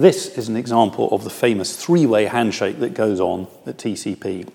this 0.02 0.38
is 0.38 0.50
an 0.50 0.56
example 0.56 1.10
of 1.12 1.24
the 1.24 1.30
famous 1.30 1.76
three 1.76 2.06
way 2.06 2.26
handshake 2.26 2.80
that 2.80 2.94
goes 2.94 3.20
on 3.20 3.48
at 3.66 3.78
TCP. 3.78 4.50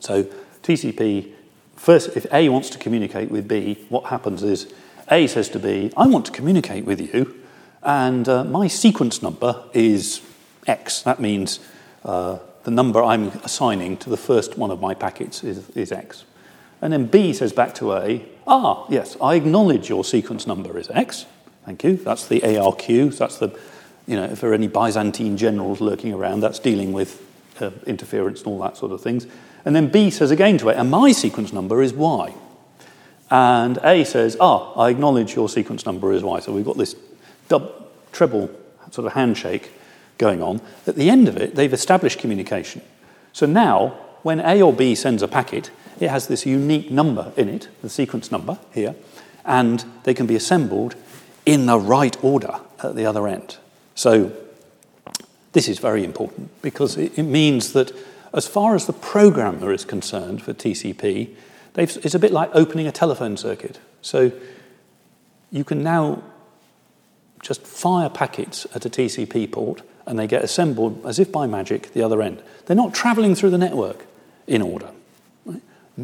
So, 0.00 0.24
TCP 0.62 1.32
first, 1.76 2.16
if 2.16 2.26
A 2.32 2.48
wants 2.48 2.70
to 2.70 2.78
communicate 2.78 3.30
with 3.30 3.48
B, 3.48 3.86
what 3.88 4.06
happens 4.06 4.42
is 4.42 4.72
A 5.10 5.26
says 5.26 5.48
to 5.50 5.58
B, 5.58 5.92
I 5.96 6.06
want 6.06 6.26
to 6.26 6.32
communicate 6.32 6.84
with 6.84 7.00
you, 7.00 7.34
and 7.82 8.28
uh, 8.28 8.44
my 8.44 8.66
sequence 8.66 9.22
number 9.22 9.64
is 9.72 10.20
X. 10.66 11.02
That 11.02 11.20
means 11.20 11.60
uh, 12.04 12.38
the 12.64 12.70
number 12.70 13.02
I'm 13.02 13.28
assigning 13.44 13.96
to 13.98 14.10
the 14.10 14.16
first 14.16 14.58
one 14.58 14.70
of 14.70 14.80
my 14.80 14.94
packets 14.94 15.42
is, 15.44 15.70
is 15.70 15.92
X. 15.92 16.24
And 16.82 16.92
then 16.92 17.06
B 17.06 17.32
says 17.32 17.52
back 17.52 17.74
to 17.76 17.94
A, 17.94 18.24
ah, 18.46 18.86
yes, 18.88 19.16
I 19.22 19.34
acknowledge 19.34 19.88
your 19.88 20.04
sequence 20.04 20.46
number 20.46 20.78
is 20.78 20.90
X. 20.90 21.26
Thank 21.64 21.84
you. 21.84 21.96
That's 21.96 22.26
the 22.26 22.40
ARQ. 22.40 23.16
That's 23.18 23.38
the, 23.38 23.58
you 24.08 24.16
know, 24.16 24.24
if 24.24 24.40
there 24.40 24.50
are 24.50 24.54
any 24.54 24.68
Byzantine 24.68 25.36
generals 25.36 25.80
lurking 25.80 26.14
around, 26.14 26.40
that's 26.40 26.58
dealing 26.58 26.92
with 26.92 27.22
uh, 27.60 27.70
interference 27.86 28.40
and 28.40 28.48
all 28.48 28.58
that 28.60 28.76
sort 28.76 28.90
of 28.90 29.02
things. 29.02 29.26
And 29.64 29.76
then 29.76 29.88
B 29.88 30.10
says 30.10 30.30
again 30.30 30.56
to 30.58 30.70
A, 30.70 30.74
and 30.74 30.90
my 30.90 31.12
sequence 31.12 31.52
number 31.52 31.82
is 31.82 31.92
Y. 31.92 32.34
And 33.30 33.78
A 33.84 34.04
says, 34.04 34.36
ah, 34.40 34.72
I 34.74 34.88
acknowledge 34.88 35.36
your 35.36 35.50
sequence 35.50 35.84
number 35.84 36.12
is 36.12 36.22
Y. 36.22 36.40
So 36.40 36.52
we've 36.52 36.64
got 36.64 36.78
this 36.78 36.96
double, 37.48 37.90
treble 38.12 38.50
sort 38.90 39.06
of 39.06 39.12
handshake 39.12 39.70
going 40.16 40.42
on. 40.42 40.62
At 40.86 40.96
the 40.96 41.10
end 41.10 41.28
of 41.28 41.36
it, 41.36 41.54
they've 41.54 41.72
established 41.72 42.18
communication. 42.18 42.80
So 43.34 43.44
now, 43.44 43.88
when 44.22 44.40
A 44.40 44.62
or 44.62 44.72
B 44.72 44.94
sends 44.94 45.22
a 45.22 45.28
packet, 45.28 45.70
it 46.00 46.08
has 46.08 46.28
this 46.28 46.46
unique 46.46 46.90
number 46.90 47.32
in 47.36 47.50
it, 47.50 47.68
the 47.82 47.90
sequence 47.90 48.32
number 48.32 48.58
here, 48.72 48.94
and 49.44 49.84
they 50.04 50.14
can 50.14 50.26
be 50.26 50.34
assembled 50.34 50.94
in 51.44 51.66
the 51.66 51.78
right 51.78 52.16
order 52.24 52.60
at 52.82 52.94
the 52.96 53.04
other 53.04 53.28
end. 53.28 53.58
So 53.98 54.30
this 55.54 55.66
is 55.66 55.80
very 55.80 56.04
important 56.04 56.50
because 56.62 56.96
it, 56.96 57.18
means 57.18 57.72
that 57.72 57.90
as 58.32 58.46
far 58.46 58.76
as 58.76 58.86
the 58.86 58.92
programmer 58.92 59.72
is 59.72 59.84
concerned 59.84 60.40
for 60.40 60.54
TCP, 60.54 61.34
it's 61.76 62.14
a 62.14 62.18
bit 62.20 62.30
like 62.30 62.48
opening 62.54 62.86
a 62.86 62.92
telephone 62.92 63.36
circuit. 63.36 63.80
So 64.00 64.30
you 65.50 65.64
can 65.64 65.82
now 65.82 66.22
just 67.42 67.66
fire 67.66 68.08
packets 68.08 68.68
at 68.72 68.86
a 68.86 68.88
TCP 68.88 69.50
port 69.50 69.82
and 70.06 70.16
they 70.16 70.28
get 70.28 70.44
assembled 70.44 71.04
as 71.04 71.18
if 71.18 71.32
by 71.32 71.48
magic 71.48 71.92
the 71.92 72.02
other 72.02 72.22
end. 72.22 72.40
They're 72.66 72.76
not 72.76 72.94
traveling 72.94 73.34
through 73.34 73.50
the 73.50 73.58
network 73.58 74.06
in 74.46 74.62
order. 74.62 74.90
Right? 75.44 75.62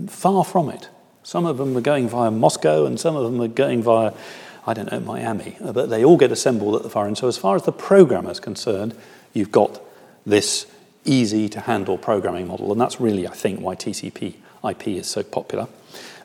Far 0.09 0.43
from 0.45 0.69
it. 0.69 0.89
Some 1.23 1.47
of 1.47 1.59
them 1.59 1.77
are 1.77 1.81
going 1.81 2.09
via 2.09 2.33
Moscow 2.33 2.87
and 2.87 2.99
some 2.99 3.15
of 3.15 3.23
them 3.23 3.41
are 3.41 3.47
going 3.47 3.85
via, 3.85 4.13
I 4.67 4.75
don't 4.75 4.91
know, 4.91 5.01
Miami. 5.01 5.57
But 5.61 5.91
they 5.91 6.05
all 6.05 6.17
get 6.17 6.33
assembled 6.33 6.77
at 6.77 6.83
the 6.83 6.91
far 6.91 7.07
end. 7.07 7.19
So, 7.19 7.29
as 7.29 7.37
far 7.37 7.57
as 7.57 7.65
the 7.65 7.73
programmer 7.73 8.31
is 8.31 8.41
concerned, 8.41 8.97
you've 9.33 9.53
got 9.53 9.81
this 10.25 10.67
easy 11.05 11.49
to 11.51 11.61
handle 11.61 11.99
programming 11.99 12.47
model. 12.47 12.73
And 12.73 12.81
that's 12.81 13.01
really, 13.01 13.29
I 13.29 13.33
think, 13.33 13.61
why 13.61 13.75
TCP 13.75 14.35
IP 14.69 14.89
is 14.89 15.07
so 15.07 15.23
popular. 15.23 15.69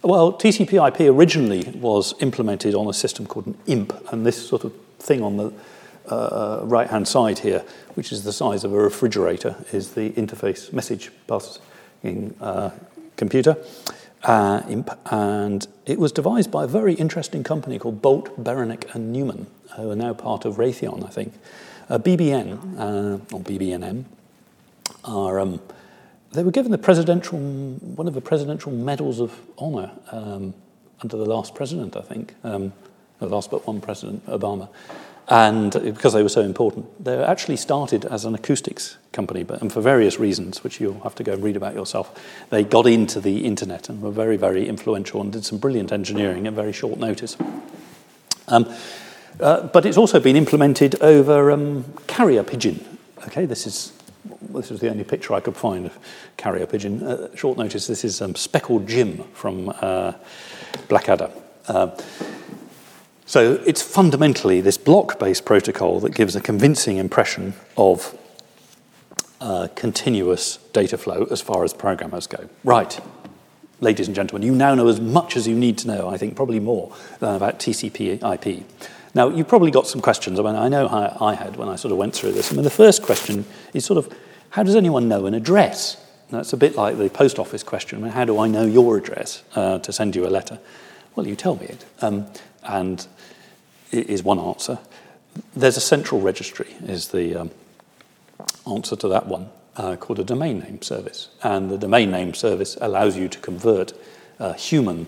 Well, 0.02 0.32
TCP 0.32 0.88
IP 0.88 1.14
originally 1.14 1.64
was 1.76 2.14
implemented 2.22 2.74
on 2.74 2.88
a 2.88 2.94
system 2.94 3.26
called 3.26 3.48
an 3.48 3.58
IMP, 3.68 3.94
and 4.14 4.26
this 4.26 4.48
sort 4.48 4.64
of 4.64 4.74
thing 5.00 5.22
on 5.22 5.36
the 5.36 5.54
uh, 6.08 6.62
right 6.64 6.90
hand 6.90 7.08
side 7.08 7.40
here, 7.40 7.64
which 7.96 8.14
is 8.14 8.24
the 8.24 8.32
size 8.32 8.64
of 8.64 8.72
a 8.72 8.78
refrigerator, 8.78 9.56
is 9.74 9.92
the 9.92 10.12
interface 10.12 10.72
message 10.72 11.12
passing 11.28 12.34
uh, 12.40 12.72
computer, 13.18 13.58
uh, 14.24 14.62
and 15.12 15.68
it 15.86 16.00
was 16.00 16.12
devised 16.12 16.52
by 16.52 16.66
a 16.66 16.68
very 16.68 16.94
interesting 16.94 17.44
company 17.44 17.80
called 17.80 18.02
Bolt, 18.02 18.42
Beranek, 18.42 18.94
and 18.94 19.14
Newman, 19.14 19.48
who 19.76 19.92
are 19.92 19.96
now 19.96 20.14
part 20.14 20.46
of 20.46 20.56
Raytheon, 20.56 21.06
I 21.06 21.10
think. 21.10 21.34
BBN, 21.90 22.78
uh, 22.78 23.36
or 23.36 23.42
BBNM, 23.42 24.06
are. 25.06 25.40
Um, 25.40 25.62
they 26.32 26.44
were 26.44 26.52
given 26.52 26.72
the 26.72 26.78
presidential, 26.78 27.40
one 27.40 28.08
of 28.08 28.14
the 28.14 28.22
presidential 28.22 28.72
medals 28.72 29.20
of 29.20 29.40
honor 29.58 29.92
um, 30.12 30.54
under 31.02 31.18
the 31.18 31.26
last 31.26 31.56
president, 31.56 31.96
I 31.96 32.02
think, 32.02 32.36
um, 32.44 32.74
the 33.20 33.28
last 33.28 33.50
but 33.50 33.66
one 33.66 33.82
president, 33.82 34.26
Obama. 34.28 34.70
And 35.30 35.72
because 35.72 36.14
they 36.14 36.24
were 36.24 36.30
so 36.30 36.42
important, 36.42 37.04
they 37.04 37.16
actually 37.24 37.58
started 37.58 38.04
as 38.06 38.26
an 38.26 38.34
acoustics 38.34 38.98
company, 39.12 39.44
but 39.44 39.62
and 39.62 39.72
for 39.72 39.80
various 39.80 40.20
reasons, 40.20 40.64
which 40.64 40.82
you'll 40.82 41.02
have 41.02 41.14
to 41.16 41.24
go 41.24 41.34
and 41.34 41.44
read 41.44 41.56
about 41.56 41.76
yourself, 41.76 42.20
they 42.50 42.64
got 42.64 42.88
into 42.88 43.22
the 43.22 43.46
internet 43.46 43.90
and 43.90 44.02
were 44.02 44.10
very, 44.10 44.38
very 44.38 44.68
influential 44.68 45.22
and 45.22 45.32
did 45.32 45.46
some 45.46 45.60
brilliant 45.60 45.92
engineering 45.92 46.48
at 46.48 46.54
very 46.54 46.74
short 46.74 46.98
notice. 46.98 47.38
Um, 48.48 48.74
uh, 49.40 49.68
but 49.68 49.86
it's 49.86 49.98
also 49.98 50.20
been 50.20 50.36
implemented 50.36 51.00
over 51.00 51.52
um, 51.52 51.86
carrier 52.08 52.42
pigeon. 52.44 52.84
Okay, 53.28 53.46
this 53.46 53.68
is 53.68 53.94
this 54.54 54.72
was 54.72 54.80
the 54.80 54.90
only 54.90 55.04
picture 55.04 55.36
I 55.36 55.42
could 55.42 55.56
find 55.56 55.86
of 55.86 55.98
carrier 56.38 56.66
pigeon. 56.66 57.04
Uh, 57.04 57.36
short 57.36 57.58
notice, 57.58 57.86
this 57.86 58.04
is 58.04 58.20
um, 58.22 58.34
Speckled 58.34 58.88
Jim 58.88 59.24
from 59.34 59.72
uh, 59.82 60.14
Blackadder. 60.88 61.30
Uh, 63.30 63.32
so 63.32 63.54
it's 63.66 63.82
fundamentally 63.82 64.60
this 64.62 64.78
block 64.78 65.20
based 65.20 65.46
protocol 65.46 66.00
that 66.00 66.16
gives 66.16 66.36
a 66.36 66.42
convincing 66.42 66.98
impression 66.98 67.54
of 67.78 68.18
uh, 69.40 69.68
continuous 69.76 70.58
data 70.74 70.98
flow 70.98 71.28
as 71.30 71.40
far 71.40 71.64
as 71.64 71.74
programmers 71.74 72.28
go. 72.28 72.50
Right, 72.64 73.00
ladies 73.82 74.08
and 74.08 74.16
gentlemen, 74.16 74.46
you 74.48 74.56
now 74.56 74.74
know 74.74 74.88
as 74.88 75.00
much 75.00 75.38
as 75.38 75.48
you 75.48 75.56
need 75.56 75.78
to 75.80 75.88
know, 75.88 76.10
I 76.10 76.18
think 76.18 76.36
probably 76.36 76.60
more, 76.60 76.92
than 77.20 77.36
about 77.36 77.60
TCP 77.60 78.20
IP. 78.34 78.66
Now, 79.14 79.30
you've 79.30 79.48
probably 79.48 79.72
got 79.72 79.88
some 79.88 80.02
questions. 80.02 80.40
I 80.40 80.44
mean, 80.44 80.56
I 80.56 80.68
know 80.68 80.88
I 81.20 81.34
had 81.34 81.56
when 81.56 81.70
I 81.70 81.76
sort 81.78 81.92
of 81.92 81.98
went 81.98 82.14
through 82.14 82.34
this. 82.34 82.52
I 82.52 82.56
mean, 82.56 82.64
the 82.64 82.70
first 82.70 83.02
question 83.02 83.46
is 83.74 83.86
sort 83.86 83.98
of, 83.98 84.12
how 84.52 84.64
does 84.64 84.76
anyone 84.76 85.08
know 85.08 85.26
an 85.26 85.34
address? 85.34 85.98
That's 86.30 86.54
a 86.54 86.58
bit 86.58 86.76
like 86.76 86.98
the 86.98 87.10
post 87.10 87.40
office 87.40 87.64
question. 87.64 88.00
I 88.00 88.02
mean, 88.04 88.12
how 88.12 88.26
do 88.26 88.40
I 88.40 88.48
know 88.48 88.66
your 88.66 88.98
address 88.98 89.44
uh, 89.56 89.80
to 89.80 89.92
send 89.92 90.16
you 90.16 90.28
a 90.28 90.30
letter? 90.30 90.60
Well, 91.16 91.28
you 91.28 91.36
tell 91.36 91.56
me 91.56 91.66
it. 91.66 91.86
Um, 92.02 92.28
and 92.64 93.08
is 93.92 94.24
one 94.24 94.40
answer. 94.40 94.80
There's 95.56 95.78
a 95.78 95.82
central 95.82 96.22
registry, 96.22 96.76
is 96.84 97.10
the 97.10 97.36
um, 97.36 97.52
answer 98.68 98.96
to 98.96 99.08
that 99.08 99.28
one, 99.28 99.50
uh, 99.76 99.96
called 99.96 100.20
a 100.20 100.24
domain 100.24 100.60
name 100.60 100.82
service. 100.82 101.30
And 101.44 101.70
the 101.70 101.78
domain 101.78 102.12
name 102.12 102.34
service 102.34 102.78
allows 102.82 103.16
you 103.18 103.30
to 103.30 103.40
convert 103.40 103.94
uh, 104.40 104.54
human 104.54 105.08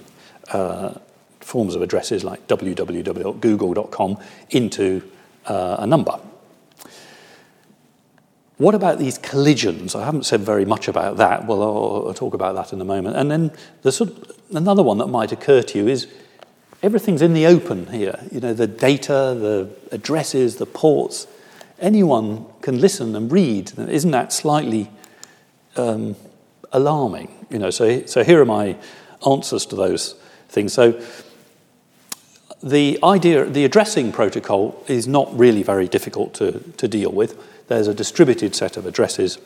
uh, 0.51 0.93
forms 1.39 1.75
of 1.75 1.81
addresses 1.81 2.23
like 2.23 2.47
www.google.com 2.47 4.17
into 4.51 5.03
uh, 5.45 5.75
a 5.79 5.87
number. 5.87 6.19
What 8.57 8.75
about 8.75 8.99
these 8.99 9.17
collisions? 9.17 9.95
I 9.95 10.05
haven't 10.05 10.25
said 10.25 10.41
very 10.41 10.65
much 10.65 10.87
about 10.87 11.17
that. 11.17 11.47
Well, 11.47 11.63
I'll, 11.63 12.07
I'll 12.09 12.13
talk 12.13 12.35
about 12.35 12.53
that 12.53 12.71
in 12.71 12.79
a 12.79 12.85
moment. 12.85 13.17
And 13.17 13.31
then 13.31 13.51
the 13.81 13.91
sort 13.91 14.11
of, 14.11 14.31
another 14.53 14.83
one 14.83 14.99
that 14.99 15.07
might 15.07 15.31
occur 15.31 15.63
to 15.63 15.77
you 15.79 15.87
is 15.87 16.07
everything's 16.83 17.21
in 17.21 17.33
the 17.33 17.45
open 17.45 17.87
here. 17.87 18.19
You 18.31 18.39
know, 18.39 18.53
the 18.53 18.67
data, 18.67 19.35
the 19.37 19.69
addresses, 19.91 20.57
the 20.57 20.65
ports. 20.65 21.27
Anyone 21.79 22.45
can 22.61 22.79
listen 22.79 23.15
and 23.15 23.31
read. 23.31 23.71
Isn't 23.77 24.11
that 24.11 24.31
slightly 24.33 24.89
um, 25.75 26.15
alarming? 26.71 27.45
You 27.49 27.59
know, 27.59 27.69
so, 27.69 28.05
so 28.05 28.23
here 28.23 28.41
are 28.41 28.45
my 28.45 28.77
answers 29.25 29.65
to 29.67 29.75
those 29.75 30.13
things. 30.47 30.73
So 30.73 31.01
the 32.63 32.99
idea, 33.03 33.45
the 33.45 33.65
addressing 33.65 34.11
protocol 34.11 34.83
is 34.87 35.07
not 35.07 35.35
really 35.37 35.63
very 35.63 35.87
difficult 35.87 36.33
to, 36.35 36.59
to 36.77 36.87
deal 36.87 37.11
with. 37.11 37.67
There's 37.67 37.87
a 37.87 37.93
distributed 37.93 38.53
set 38.55 38.77
of 38.77 38.85
addresses, 38.85 39.39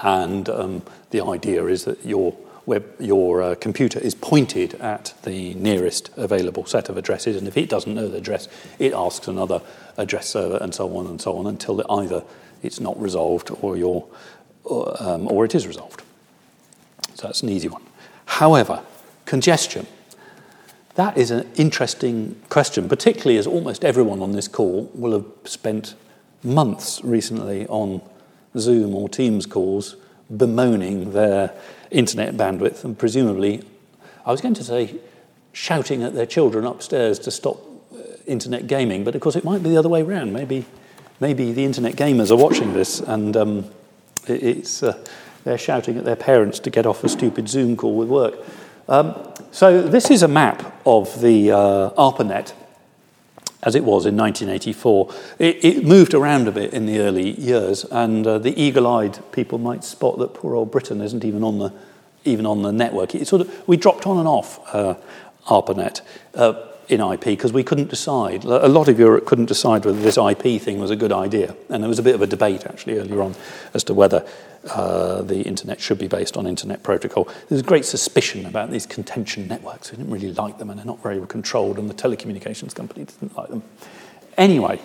and 0.00 0.48
um, 0.48 0.82
the 1.10 1.24
idea 1.24 1.64
is 1.66 1.84
that 1.84 2.04
your 2.04 2.36
where 2.64 2.82
your 3.00 3.42
uh, 3.42 3.54
computer 3.56 3.98
is 3.98 4.14
pointed 4.14 4.74
at 4.74 5.14
the 5.24 5.54
nearest 5.54 6.10
available 6.16 6.64
set 6.64 6.88
of 6.88 6.96
addresses, 6.96 7.36
and 7.36 7.48
if 7.48 7.56
it 7.56 7.68
doesn't 7.68 7.94
know 7.94 8.08
the 8.08 8.18
address, 8.18 8.48
it 8.78 8.92
asks 8.92 9.28
another 9.28 9.60
address 9.96 10.28
server, 10.28 10.58
and 10.60 10.74
so 10.74 10.96
on 10.96 11.06
and 11.06 11.20
so 11.20 11.36
on, 11.36 11.46
until 11.46 11.84
either 12.00 12.22
it's 12.62 12.80
not 12.80 13.00
resolved 13.00 13.50
or, 13.60 13.76
or, 14.64 15.02
um, 15.02 15.26
or 15.28 15.44
it 15.44 15.54
is 15.54 15.66
resolved. 15.66 16.02
So 17.14 17.26
that's 17.26 17.42
an 17.42 17.48
easy 17.48 17.68
one. 17.68 17.82
However, 18.26 18.82
congestion. 19.24 19.86
That 20.94 21.16
is 21.16 21.30
an 21.30 21.50
interesting 21.56 22.40
question, 22.50 22.88
particularly 22.88 23.38
as 23.38 23.46
almost 23.46 23.84
everyone 23.84 24.20
on 24.20 24.32
this 24.32 24.46
call 24.46 24.90
will 24.94 25.12
have 25.12 25.26
spent 25.44 25.94
months 26.42 27.00
recently 27.02 27.66
on 27.68 28.02
Zoom 28.58 28.94
or 28.94 29.08
Teams 29.08 29.46
calls 29.46 29.96
bemoaning 30.36 31.12
their 31.12 31.54
internet 31.92 32.36
bandwidth 32.36 32.84
and 32.84 32.98
presumably, 32.98 33.62
I 34.26 34.30
was 34.30 34.40
going 34.40 34.54
to 34.54 34.64
say, 34.64 34.96
shouting 35.52 36.02
at 36.02 36.14
their 36.14 36.26
children 36.26 36.64
upstairs 36.64 37.18
to 37.20 37.30
stop 37.30 37.58
uh, 37.92 37.98
internet 38.26 38.66
gaming, 38.66 39.04
but 39.04 39.14
of 39.14 39.20
course 39.20 39.36
it 39.36 39.44
might 39.44 39.62
be 39.62 39.70
the 39.70 39.76
other 39.76 39.88
way 39.88 40.02
around. 40.02 40.32
Maybe, 40.32 40.64
maybe 41.20 41.52
the 41.52 41.64
internet 41.64 41.94
gamers 41.94 42.30
are 42.30 42.36
watching 42.36 42.72
this 42.72 43.00
and 43.00 43.36
um, 43.36 43.70
it's, 44.26 44.82
uh, 44.82 45.04
they're 45.44 45.58
shouting 45.58 45.98
at 45.98 46.04
their 46.04 46.16
parents 46.16 46.58
to 46.60 46.70
get 46.70 46.86
off 46.86 47.04
a 47.04 47.08
stupid 47.08 47.48
Zoom 47.48 47.76
call 47.76 47.96
with 47.96 48.08
work. 48.08 48.34
Um, 48.88 49.14
so 49.50 49.82
this 49.82 50.10
is 50.10 50.22
a 50.22 50.28
map 50.28 50.74
of 50.86 51.20
the 51.20 51.52
uh, 51.52 51.90
ARPANET 51.90 52.54
as 53.62 53.74
it 53.74 53.84
was 53.84 54.06
in 54.06 54.16
1984. 54.16 55.14
It, 55.38 55.64
it, 55.64 55.84
moved 55.84 56.14
around 56.14 56.48
a 56.48 56.52
bit 56.52 56.72
in 56.72 56.86
the 56.86 56.98
early 56.98 57.38
years, 57.40 57.84
and 57.84 58.26
uh, 58.26 58.38
the 58.38 58.60
eagle 58.60 58.86
eyed 58.86 59.18
people 59.32 59.58
might 59.58 59.84
spot 59.84 60.18
that 60.18 60.34
poor 60.34 60.54
old 60.56 60.70
Britain 60.70 61.00
isn't 61.00 61.24
even 61.24 61.44
on 61.44 61.58
the 61.58 61.72
even 62.24 62.46
on 62.46 62.62
the 62.62 62.72
network. 62.72 63.14
It 63.14 63.26
sort 63.26 63.42
of, 63.42 63.68
we 63.68 63.76
dropped 63.76 64.06
on 64.06 64.18
and 64.18 64.28
off 64.28 64.60
uh, 64.74 64.94
ARPANET 65.46 66.02
uh, 66.34 66.54
in 66.88 67.00
IP 67.00 67.24
because 67.24 67.52
we 67.52 67.64
couldn't 67.64 67.88
decide. 67.88 68.44
A 68.44 68.68
lot 68.68 68.88
of 68.88 68.98
Europe 68.98 69.26
couldn't 69.26 69.46
decide 69.46 69.84
whether 69.84 70.00
this 70.00 70.18
IP 70.18 70.60
thing 70.60 70.78
was 70.78 70.90
a 70.90 70.96
good 70.96 71.12
idea. 71.12 71.56
And 71.68 71.82
there 71.82 71.88
was 71.88 71.98
a 71.98 72.02
bit 72.02 72.14
of 72.14 72.22
a 72.22 72.26
debate 72.26 72.66
actually 72.66 72.98
earlier 72.98 73.22
on 73.22 73.34
as 73.74 73.84
to 73.84 73.94
whether 73.94 74.26
uh, 74.70 75.22
the 75.22 75.42
internet 75.42 75.80
should 75.80 75.98
be 75.98 76.06
based 76.06 76.36
on 76.36 76.46
internet 76.46 76.82
protocol. 76.82 77.24
There's 77.24 77.50
was 77.50 77.62
great 77.62 77.84
suspicion 77.84 78.46
about 78.46 78.70
these 78.70 78.86
contention 78.86 79.48
networks. 79.48 79.90
We 79.90 79.98
didn't 79.98 80.12
really 80.12 80.32
like 80.32 80.58
them 80.58 80.70
and 80.70 80.78
they're 80.78 80.86
not 80.86 81.02
very 81.02 81.24
controlled, 81.26 81.78
and 81.78 81.90
the 81.90 81.94
telecommunications 81.94 82.74
company 82.74 83.04
didn't 83.04 83.36
like 83.36 83.48
them. 83.48 83.62
Anyway, 84.36 84.80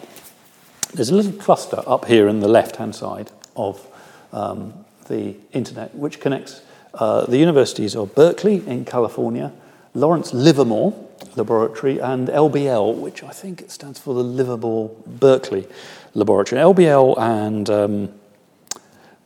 there's 0.93 1.09
a 1.09 1.15
little 1.15 1.34
cluster 1.34 1.84
up 1.86 2.05
here 2.05 2.28
in 2.28 2.39
the 2.39 2.47
left 2.47 2.78
hand 2.78 2.95
side 2.95 3.32
of 3.55 3.86
um, 4.34 4.73
the 5.07 5.36
internet 5.53 5.93
which 5.95 6.19
connects 6.19 6.61
uh, 6.95 7.25
the 7.25 7.38
universities 7.38 7.95
of 7.95 8.15
Berkeley 8.15 8.67
in 8.67 8.84
California, 8.84 9.51
Lawrence 9.93 10.34
Livermore 10.34 10.93
Laboratory, 11.36 11.99
and 11.99 12.28
LBL, 12.28 12.95
which 12.95 13.23
I 13.23 13.30
think 13.30 13.69
stands 13.69 13.99
for 13.99 14.13
the 14.15 14.23
Livermore 14.23 14.89
Berkeley 15.05 15.67
Laboratory. 16.15 16.61
LBL 16.61 17.17
and 17.19 17.69
um, 17.69 18.09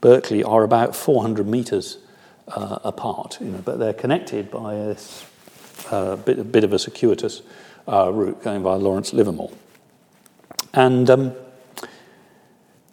Berkeley 0.01 0.43
are 0.43 0.63
about 0.63 0.95
400 0.95 1.47
meters 1.47 1.97
uh, 2.47 2.79
apart, 2.83 3.37
you 3.39 3.47
know, 3.47 3.61
but 3.63 3.79
they're 3.79 3.93
connected 3.93 4.51
by 4.51 4.73
this 4.73 5.25
uh, 5.91 6.15
bit, 6.17 6.39
a 6.39 6.43
bit 6.43 6.63
of 6.63 6.73
a 6.73 6.79
circuitous 6.79 7.41
uh, 7.87 8.11
route 8.11 8.41
going 8.43 8.63
by 8.63 8.75
Lawrence 8.75 9.13
Livermore. 9.13 9.51
And 10.73 11.09
um, 11.09 11.33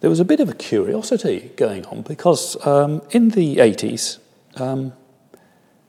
there 0.01 0.11
was 0.11 0.21
a 0.21 0.25
bit 0.25 0.41
of 0.41 0.49
a 0.49 0.55
curiosity 0.55 1.51
going 1.57 1.87
on 1.87 2.03
because 2.03 2.57
um, 2.67 3.03
in 3.11 3.31
the 3.31 3.57
80s, 3.57 4.19
um, 4.57 4.93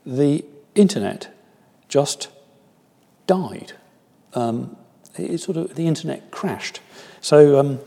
the 0.04 0.44
internet 0.74 1.34
just 1.88 2.28
died. 3.26 3.72
Um, 4.34 4.76
it 5.16 5.38
sort 5.38 5.56
of 5.56 5.74
the 5.74 5.86
internet 5.86 6.30
crashed. 6.30 6.80
So 7.20 7.58
um, 7.58 7.80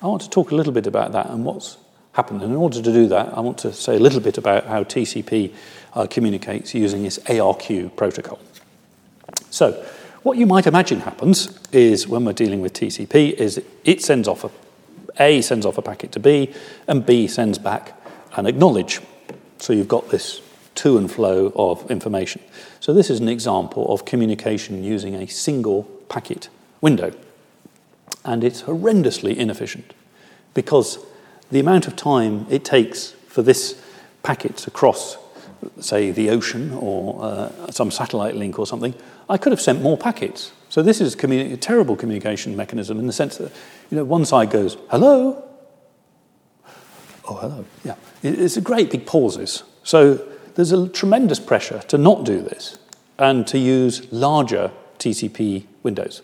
I 0.00 0.06
want 0.06 0.22
to 0.22 0.30
talk 0.30 0.50
a 0.50 0.54
little 0.54 0.72
bit 0.72 0.86
about 0.86 1.12
that 1.12 1.28
and 1.30 1.44
what's 1.44 1.76
happened. 2.12 2.42
And 2.42 2.52
in 2.52 2.58
order 2.58 2.82
to 2.82 2.92
do 2.92 3.06
that, 3.08 3.36
I 3.36 3.40
want 3.40 3.58
to 3.58 3.72
say 3.72 3.96
a 3.96 4.00
little 4.00 4.20
bit 4.20 4.38
about 4.38 4.66
how 4.66 4.84
TCP 4.84 5.54
uh, 5.94 6.06
communicates 6.06 6.74
using 6.74 7.02
this 7.02 7.18
ARQ 7.20 7.96
protocol. 7.96 8.38
So, 9.50 9.84
what 10.22 10.36
you 10.36 10.46
might 10.46 10.66
imagine 10.66 11.00
happens 11.00 11.58
is 11.72 12.06
when 12.06 12.24
we're 12.24 12.34
dealing 12.34 12.60
with 12.60 12.74
TCP 12.74 13.32
is 13.32 13.62
it 13.84 14.02
sends 14.02 14.28
off 14.28 14.44
a 14.44 14.50
A 15.18 15.40
sends 15.40 15.64
off 15.64 15.78
a 15.78 15.82
packet 15.82 16.12
to 16.12 16.20
B 16.20 16.52
and 16.86 17.06
B 17.06 17.26
sends 17.26 17.58
back 17.58 17.94
an 18.36 18.46
acknowledge. 18.46 19.00
So 19.58 19.72
you've 19.72 19.88
got 19.88 20.10
this 20.10 20.42
to 20.76 20.98
and 20.98 21.10
flow 21.10 21.52
of 21.56 21.90
information. 21.90 22.42
So 22.80 22.92
this 22.92 23.10
is 23.10 23.20
an 23.20 23.28
example 23.28 23.92
of 23.92 24.04
communication 24.04 24.84
using 24.84 25.14
a 25.14 25.26
single 25.26 25.84
packet 26.08 26.48
window. 26.80 27.12
And 28.24 28.44
it's 28.44 28.62
horrendously 28.62 29.36
inefficient 29.36 29.92
because 30.54 30.98
the 31.50 31.60
amount 31.60 31.86
of 31.86 31.96
time 31.96 32.46
it 32.48 32.64
takes 32.64 33.10
for 33.26 33.42
this 33.42 33.80
packet 34.22 34.56
to 34.58 34.70
cross, 34.70 35.16
say, 35.80 36.10
the 36.10 36.30
ocean 36.30 36.72
or 36.72 37.22
uh, 37.22 37.70
some 37.70 37.90
satellite 37.90 38.36
link 38.36 38.58
or 38.58 38.66
something, 38.66 38.94
I 39.28 39.36
could 39.36 39.52
have 39.52 39.60
sent 39.60 39.82
more 39.82 39.96
packets. 39.96 40.52
So 40.68 40.82
this 40.82 41.00
is 41.00 41.16
communi- 41.16 41.52
a 41.52 41.56
terrible 41.56 41.96
communication 41.96 42.56
mechanism 42.56 42.98
in 42.98 43.06
the 43.06 43.12
sense 43.12 43.38
that, 43.38 43.52
you 43.90 43.96
know, 43.96 44.04
one 44.04 44.24
side 44.24 44.50
goes, 44.50 44.76
hello. 44.90 45.44
Oh, 47.28 47.34
hello. 47.34 47.64
Yeah. 47.84 47.94
It's 48.22 48.56
a 48.56 48.60
great 48.60 48.90
big 48.90 49.06
pauses. 49.06 49.62
So 49.82 50.14
there's 50.54 50.72
a 50.72 50.88
tremendous 50.88 51.40
pressure 51.40 51.80
to 51.88 51.98
not 51.98 52.24
do 52.24 52.42
this 52.42 52.78
and 53.18 53.46
to 53.48 53.58
use 53.58 54.10
larger 54.12 54.70
TCP 54.98 55.66
windows. 55.82 56.22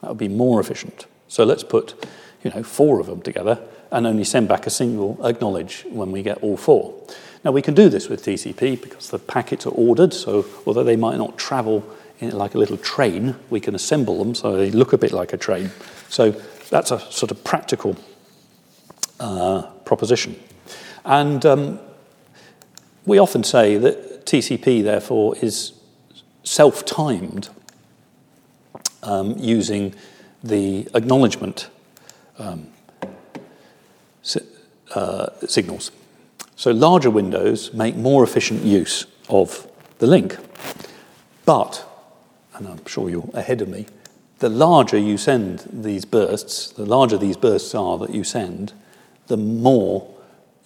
That 0.00 0.08
would 0.08 0.18
be 0.18 0.28
more 0.28 0.60
efficient. 0.60 1.06
So 1.28 1.44
let's 1.44 1.64
put, 1.64 2.06
you 2.42 2.50
know, 2.50 2.62
four 2.62 3.00
of 3.00 3.06
them 3.06 3.22
together 3.22 3.60
and 3.92 4.06
only 4.06 4.24
send 4.24 4.48
back 4.48 4.66
a 4.66 4.70
single 4.70 5.24
acknowledge 5.24 5.84
when 5.90 6.10
we 6.10 6.22
get 6.22 6.38
all 6.42 6.56
four. 6.56 6.94
Now 7.44 7.52
we 7.52 7.62
can 7.62 7.74
do 7.74 7.88
this 7.88 8.08
with 8.08 8.24
TCP 8.24 8.80
because 8.80 9.10
the 9.10 9.18
packets 9.18 9.66
are 9.66 9.70
ordered, 9.70 10.14
so 10.14 10.46
although 10.66 10.84
they 10.84 10.96
might 10.96 11.18
not 11.18 11.38
travel 11.38 11.84
like 12.20 12.54
a 12.54 12.58
little 12.58 12.76
train, 12.76 13.34
we 13.50 13.60
can 13.60 13.74
assemble 13.74 14.18
them 14.18 14.34
so 14.34 14.56
they 14.56 14.70
look 14.70 14.92
a 14.92 14.98
bit 14.98 15.12
like 15.12 15.32
a 15.32 15.36
train. 15.36 15.70
So 16.08 16.30
that's 16.70 16.90
a 16.90 17.00
sort 17.12 17.30
of 17.30 17.42
practical 17.44 17.96
uh, 19.18 19.62
proposition. 19.84 20.40
And 21.04 21.44
um, 21.44 21.80
we 23.04 23.18
often 23.18 23.42
say 23.42 23.76
that 23.78 24.24
TCP, 24.24 24.82
therefore, 24.84 25.36
is 25.38 25.72
self 26.44 26.84
timed 26.84 27.48
um, 29.02 29.36
using 29.36 29.94
the 30.44 30.88
acknowledgement 30.94 31.68
um, 32.38 32.68
uh, 34.94 35.28
signals. 35.46 35.90
So 36.56 36.70
larger 36.70 37.10
windows 37.10 37.72
make 37.72 37.96
more 37.96 38.22
efficient 38.22 38.62
use 38.62 39.06
of 39.28 39.66
the 39.98 40.06
link. 40.06 40.36
But, 41.44 41.84
and 42.54 42.68
I'm 42.68 42.84
sure 42.86 43.10
you're 43.10 43.30
ahead 43.34 43.62
of 43.62 43.68
me, 43.68 43.86
the 44.38 44.48
larger 44.48 44.98
you 44.98 45.16
send 45.16 45.68
these 45.72 46.04
bursts, 46.04 46.70
the 46.70 46.84
larger 46.84 47.16
these 47.16 47.36
bursts 47.36 47.74
are 47.74 47.98
that 47.98 48.10
you 48.10 48.24
send, 48.24 48.72
the 49.28 49.36
more 49.36 50.08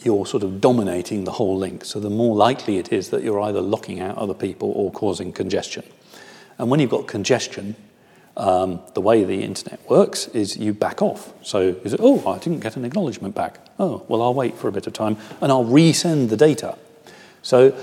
you're 0.02 0.26
sort 0.26 0.42
of 0.42 0.60
dominating 0.60 1.24
the 1.24 1.32
whole 1.32 1.56
link. 1.56 1.84
So 1.84 2.00
the 2.00 2.10
more 2.10 2.34
likely 2.34 2.78
it 2.78 2.92
is 2.92 3.10
that 3.10 3.22
you're 3.22 3.40
either 3.40 3.60
locking 3.60 4.00
out 4.00 4.16
other 4.16 4.34
people 4.34 4.72
or 4.72 4.90
causing 4.90 5.32
congestion. 5.32 5.84
And 6.58 6.70
when 6.70 6.80
you've 6.80 6.90
got 6.90 7.06
congestion, 7.06 7.76
um, 8.37 8.80
the 8.95 9.01
way 9.01 9.24
the 9.24 9.43
internet 9.43 9.80
works 9.89 10.28
is 10.28 10.57
you 10.57 10.74
back 10.74 11.01
off. 11.01 11.32
So 11.43 11.61
you 11.82 11.91
say, 11.91 11.97
oh, 11.99 12.26
I 12.30 12.39
didn't 12.39 12.61
get 12.61 12.76
an 12.76 12.84
acknowledgement 12.84 13.34
back. 13.34 13.59
Oh, 13.78 14.05
well, 14.09 14.22
I'll 14.22 14.34
wait 14.34 14.57
for 14.57 14.68
a 14.68 14.72
bit 14.72 14.87
of 14.87 14.93
time 14.93 15.16
and 15.41 15.51
I'll 15.51 15.64
resend 15.64 16.28
the 16.28 16.37
data. 16.37 16.76
So 17.43 17.76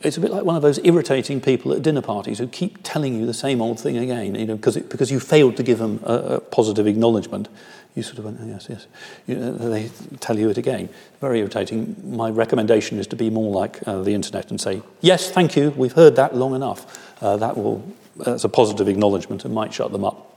it's 0.00 0.16
a 0.16 0.20
bit 0.20 0.30
like 0.30 0.44
one 0.44 0.56
of 0.56 0.62
those 0.62 0.78
irritating 0.84 1.40
people 1.40 1.72
at 1.72 1.82
dinner 1.82 2.02
parties 2.02 2.38
who 2.38 2.46
keep 2.46 2.78
telling 2.82 3.18
you 3.18 3.26
the 3.26 3.34
same 3.34 3.60
old 3.60 3.80
thing 3.80 3.98
again, 3.98 4.34
you 4.34 4.46
know, 4.46 4.56
because, 4.56 4.76
it, 4.76 4.88
because 4.88 5.10
you 5.10 5.20
failed 5.20 5.56
to 5.56 5.62
give 5.62 5.78
them 5.78 6.00
a, 6.04 6.14
a 6.14 6.40
positive 6.40 6.86
acknowledgement. 6.86 7.48
You 7.94 8.02
sort 8.04 8.18
of 8.18 8.26
went, 8.26 8.38
oh, 8.40 8.46
yes, 8.46 8.66
yes. 8.70 8.86
You 9.26 9.52
they 9.52 9.90
tell 10.20 10.38
you 10.38 10.50
it 10.50 10.56
again. 10.56 10.88
Very 11.20 11.40
irritating. 11.40 11.96
My 12.04 12.30
recommendation 12.30 13.00
is 13.00 13.08
to 13.08 13.16
be 13.16 13.28
more 13.28 13.52
like 13.52 13.80
uh, 13.88 14.02
the 14.02 14.14
internet 14.14 14.50
and 14.50 14.60
say, 14.60 14.82
yes, 15.00 15.30
thank 15.30 15.56
you, 15.56 15.70
we've 15.70 15.94
heard 15.94 16.14
that 16.16 16.36
long 16.36 16.54
enough. 16.54 16.86
Uh, 17.20 17.36
that 17.36 17.56
will 17.56 17.84
as 18.26 18.44
a 18.44 18.48
positive 18.48 18.88
acknowledgement 18.88 19.44
and 19.44 19.54
might 19.54 19.72
shut 19.72 19.92
them 19.92 20.04
up. 20.04 20.36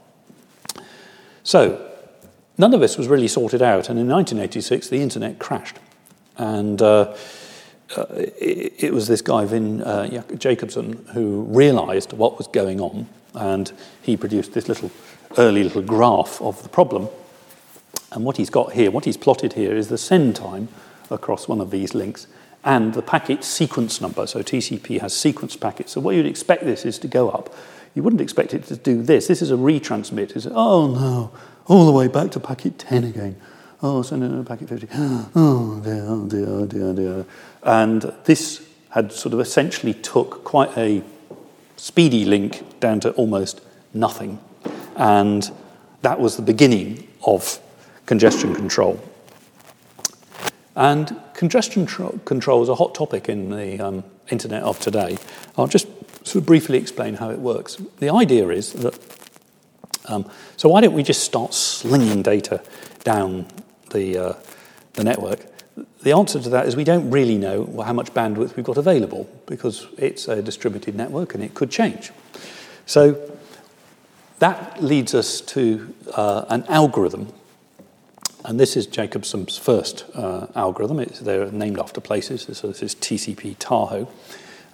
So, 1.42 1.90
none 2.58 2.72
of 2.74 2.80
this 2.80 2.96
was 2.96 3.08
really 3.08 3.28
sorted 3.28 3.62
out, 3.62 3.88
and 3.88 3.98
in 3.98 4.08
1986 4.08 4.88
the 4.88 5.00
internet 5.00 5.38
crashed. 5.38 5.76
And 6.36 6.80
uh, 6.80 7.14
uh, 7.96 8.06
it, 8.10 8.84
it, 8.84 8.92
was 8.92 9.08
this 9.08 9.22
guy, 9.22 9.44
Van 9.44 9.82
uh, 9.82 10.22
Jacobson, 10.36 11.04
who 11.12 11.42
realized 11.42 12.12
what 12.12 12.38
was 12.38 12.46
going 12.46 12.80
on, 12.80 13.08
and 13.34 13.72
he 14.02 14.16
produced 14.16 14.54
this 14.54 14.68
little 14.68 14.90
early 15.38 15.64
little 15.64 15.82
graph 15.82 16.40
of 16.40 16.62
the 16.62 16.68
problem. 16.68 17.08
And 18.12 18.24
what 18.24 18.36
he's 18.36 18.50
got 18.50 18.72
here, 18.72 18.90
what 18.90 19.04
he's 19.04 19.16
plotted 19.16 19.54
here, 19.54 19.74
is 19.74 19.88
the 19.88 19.98
send 19.98 20.36
time 20.36 20.68
across 21.10 21.48
one 21.48 21.60
of 21.60 21.70
these 21.70 21.94
links 21.94 22.26
and 22.64 22.94
the 22.94 23.02
packet 23.02 23.44
sequence 23.44 24.00
number. 24.00 24.26
So 24.26 24.42
TCP 24.42 25.00
has 25.00 25.14
sequence 25.14 25.56
packets. 25.56 25.92
So 25.92 26.00
what 26.00 26.14
you'd 26.14 26.26
expect 26.26 26.64
this 26.64 26.84
is 26.84 26.98
to 27.00 27.08
go 27.08 27.30
up. 27.30 27.54
You 27.94 28.02
wouldn't 28.02 28.22
expect 28.22 28.54
it 28.54 28.64
to 28.64 28.76
do 28.76 29.02
this. 29.02 29.26
This 29.26 29.42
is 29.42 29.50
a 29.50 29.56
retransmit. 29.56 30.36
It's, 30.36 30.46
oh 30.46 30.86
no, 30.88 31.32
all 31.66 31.86
the 31.86 31.92
way 31.92 32.08
back 32.08 32.30
to 32.32 32.40
packet 32.40 32.78
10 32.78 33.04
again. 33.04 33.36
Oh, 33.82 34.02
send 34.02 34.22
in 34.22 34.38
a 34.38 34.44
packet 34.44 34.68
50. 34.68 34.88
Oh 35.34 35.80
dear, 35.82 36.04
oh 36.06 36.26
dear, 36.28 36.48
oh 36.48 36.66
dear, 36.66 36.84
oh 36.84 36.94
dear. 36.94 37.26
And 37.64 38.02
this 38.24 38.66
had 38.90 39.12
sort 39.12 39.34
of 39.34 39.40
essentially 39.40 39.94
took 39.94 40.44
quite 40.44 40.76
a 40.76 41.02
speedy 41.76 42.24
link 42.24 42.78
down 42.78 43.00
to 43.00 43.10
almost 43.12 43.60
nothing. 43.92 44.38
And 44.96 45.50
that 46.02 46.20
was 46.20 46.36
the 46.36 46.42
beginning 46.42 47.08
of 47.26 47.58
congestion 48.06 48.54
control. 48.54 49.02
And 50.74 51.20
congestion 51.34 51.86
tro- 51.86 52.18
control 52.24 52.62
is 52.62 52.68
a 52.68 52.74
hot 52.74 52.94
topic 52.94 53.28
in 53.28 53.50
the 53.50 53.80
um, 53.80 54.04
internet 54.30 54.62
of 54.62 54.78
today. 54.80 55.18
I'll 55.56 55.66
just 55.66 55.86
sort 56.26 56.36
of 56.36 56.46
briefly 56.46 56.78
explain 56.78 57.14
how 57.14 57.30
it 57.30 57.38
works. 57.38 57.76
The 57.98 58.10
idea 58.10 58.48
is 58.48 58.72
that, 58.74 58.98
um, 60.06 60.30
so 60.56 60.68
why 60.68 60.80
don't 60.80 60.94
we 60.94 61.02
just 61.02 61.24
start 61.24 61.52
slinging 61.52 62.22
data 62.22 62.62
down 63.04 63.46
the, 63.90 64.18
uh, 64.18 64.32
the 64.94 65.04
network? 65.04 65.46
The 66.02 66.12
answer 66.12 66.40
to 66.40 66.48
that 66.50 66.66
is 66.66 66.76
we 66.76 66.84
don't 66.84 67.10
really 67.10 67.38
know 67.38 67.82
how 67.84 67.92
much 67.92 68.12
bandwidth 68.12 68.56
we've 68.56 68.64
got 68.64 68.76
available 68.76 69.28
because 69.46 69.86
it's 69.98 70.28
a 70.28 70.42
distributed 70.42 70.94
network 70.94 71.34
and 71.34 71.42
it 71.42 71.54
could 71.54 71.70
change. 71.70 72.12
So 72.86 73.30
that 74.38 74.82
leads 74.82 75.14
us 75.14 75.40
to 75.40 75.94
uh, 76.14 76.44
an 76.48 76.64
algorithm 76.68 77.32
and 78.44 78.58
this 78.58 78.76
is 78.76 78.86
Jacobson's 78.86 79.56
first 79.56 80.04
uh, 80.14 80.46
algorithm. 80.54 80.98
It's, 81.00 81.20
they're 81.20 81.50
named 81.50 81.78
after 81.78 82.00
places. 82.00 82.42
So 82.56 82.68
this 82.68 82.82
is 82.82 82.94
TCP 82.94 83.56
Tahoe. 83.58 84.08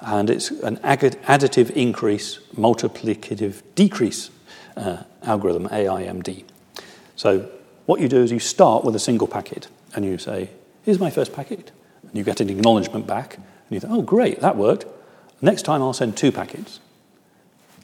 And 0.00 0.30
it's 0.30 0.50
an 0.50 0.76
additive 0.78 1.70
increase, 1.70 2.38
multiplicative 2.54 3.62
decrease 3.74 4.30
uh, 4.76 5.02
algorithm, 5.22 5.68
AIMD. 5.68 6.44
So 7.16 7.50
what 7.86 8.00
you 8.00 8.08
do 8.08 8.22
is 8.22 8.30
you 8.30 8.38
start 8.38 8.84
with 8.84 8.94
a 8.94 9.00
single 9.00 9.26
packet 9.26 9.68
and 9.94 10.04
you 10.04 10.18
say, 10.18 10.50
here's 10.84 11.00
my 11.00 11.10
first 11.10 11.32
packet. 11.32 11.72
And 12.02 12.16
you 12.16 12.24
get 12.24 12.40
an 12.40 12.48
acknowledgement 12.48 13.06
back. 13.06 13.36
And 13.36 13.44
you 13.70 13.80
think, 13.80 13.92
oh, 13.92 14.02
great, 14.02 14.40
that 14.40 14.56
worked. 14.56 14.86
Next 15.42 15.62
time 15.62 15.82
I'll 15.82 15.92
send 15.92 16.16
two 16.16 16.32
packets. 16.32 16.80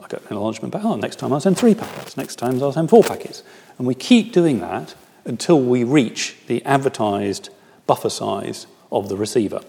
I 0.01 0.07
get 0.07 0.21
an 0.21 0.27
acknowledgement 0.27 0.73
back. 0.73 0.85
Oh, 0.85 0.97
next 0.97 1.17
time 1.17 1.33
I'll 1.33 1.41
send 1.41 1.59
three 1.59 1.75
packets. 1.75 2.17
Next 2.17 2.37
time 2.37 2.63
I'll 2.63 2.73
send 2.73 2.91
four 2.91 3.03
packets. 3.03 3.43
And 3.77 3.87
we 3.87 3.95
keep 3.95 4.33
doing 4.33 4.61
that 4.61 4.95
until 5.25 5.61
we 5.61 5.85
reach 5.85 6.37
the 6.47 6.65
advertised 6.65 7.51
buffer 7.87 8.11
size 8.11 8.67
of 8.91 9.09
the 9.09 9.17
receiver. 9.17 9.61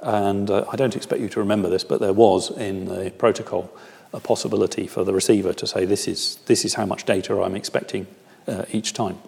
And 0.00 0.50
uh, 0.50 0.66
I 0.70 0.76
don't 0.76 0.96
expect 0.96 1.22
you 1.22 1.28
to 1.30 1.40
remember 1.40 1.68
this, 1.70 1.84
but 1.84 2.00
there 2.00 2.12
was 2.12 2.50
in 2.50 2.84
the 2.84 3.10
protocol 3.16 3.74
a 4.12 4.20
possibility 4.20 4.86
for 4.86 5.02
the 5.02 5.12
receiver 5.12 5.52
to 5.54 5.66
say, 5.66 5.84
this 5.84 6.06
is, 6.06 6.36
this 6.46 6.64
is 6.64 6.74
how 6.74 6.86
much 6.86 7.04
data 7.04 7.42
I'm 7.42 7.56
expecting 7.56 8.06
uh, 8.46 8.64
each 8.70 8.92
time. 8.92 9.18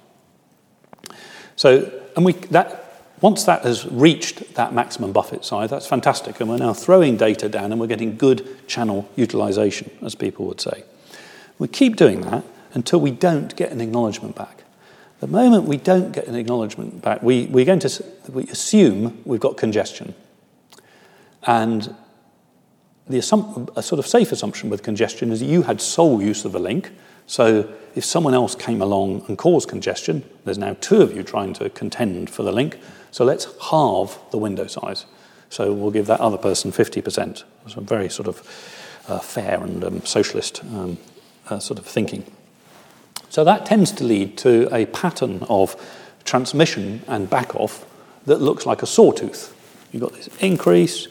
So, 1.56 1.90
and 2.14 2.24
we, 2.24 2.34
that, 2.50 3.02
once 3.20 3.44
that 3.44 3.62
has 3.62 3.86
reached 3.86 4.54
that 4.54 4.74
maximum 4.74 5.12
buffer 5.12 5.42
size, 5.42 5.70
that's 5.70 5.86
fantastic. 5.86 6.40
And 6.40 6.50
we're 6.50 6.58
now 6.58 6.74
throwing 6.74 7.16
data 7.16 7.48
down 7.48 7.72
and 7.72 7.80
we're 7.80 7.86
getting 7.86 8.16
good 8.16 8.68
channel 8.68 9.08
utilization, 9.16 9.90
as 10.02 10.14
people 10.14 10.46
would 10.46 10.60
say. 10.60 10.84
We 11.58 11.68
keep 11.68 11.96
doing 11.96 12.20
that 12.22 12.44
until 12.74 13.00
we 13.00 13.10
don't 13.10 13.56
get 13.56 13.72
an 13.72 13.80
acknowledgement 13.80 14.36
back. 14.36 14.55
The 15.20 15.26
moment 15.26 15.64
we 15.64 15.78
don't 15.78 16.12
get 16.12 16.26
an 16.26 16.34
acknowledgement 16.34 17.00
back, 17.02 17.22
we, 17.22 17.46
we're 17.46 17.64
going 17.64 17.80
to 17.80 18.04
we 18.28 18.44
assume 18.44 19.22
we've 19.24 19.40
got 19.40 19.56
congestion. 19.56 20.14
And 21.44 21.94
the 23.08 23.18
a 23.18 23.82
sort 23.82 23.98
of 23.98 24.06
safe 24.06 24.32
assumption 24.32 24.68
with 24.68 24.82
congestion 24.82 25.30
is 25.30 25.42
you 25.42 25.62
had 25.62 25.80
sole 25.80 26.20
use 26.20 26.44
of 26.44 26.52
the 26.52 26.58
link. 26.58 26.90
So 27.26 27.72
if 27.94 28.04
someone 28.04 28.34
else 28.34 28.54
came 28.54 28.82
along 28.82 29.24
and 29.28 29.38
caused 29.38 29.68
congestion, 29.68 30.24
there's 30.44 30.58
now 30.58 30.76
two 30.80 31.00
of 31.00 31.16
you 31.16 31.22
trying 31.22 31.54
to 31.54 31.70
contend 31.70 32.30
for 32.30 32.42
the 32.42 32.52
link. 32.52 32.78
So 33.10 33.24
let's 33.24 33.46
halve 33.70 34.18
the 34.32 34.38
window 34.38 34.66
size. 34.66 35.06
So 35.48 35.72
we'll 35.72 35.92
give 35.92 36.06
that 36.06 36.20
other 36.20 36.36
person 36.36 36.72
50%. 36.72 37.44
It's 37.64 37.76
a 37.76 37.80
very 37.80 38.08
sort 38.08 38.28
of 38.28 38.40
uh, 39.08 39.20
fair 39.20 39.62
and 39.62 39.84
um, 39.84 40.04
socialist 40.04 40.62
um, 40.64 40.98
uh, 41.48 41.58
sort 41.58 41.78
of 41.78 41.86
thinking. 41.86 42.24
So 43.36 43.44
that 43.44 43.66
tends 43.66 43.92
to 43.92 44.04
lead 44.04 44.38
to 44.38 44.66
a 44.74 44.86
pattern 44.86 45.42
of 45.50 45.76
transmission 46.24 47.02
and 47.06 47.28
back 47.28 47.54
off 47.54 47.84
that 48.24 48.40
looks 48.40 48.64
like 48.64 48.82
a 48.82 48.86
sawtooth. 48.86 49.54
You've 49.92 50.00
got 50.00 50.14
this 50.14 50.30
increase 50.38 51.06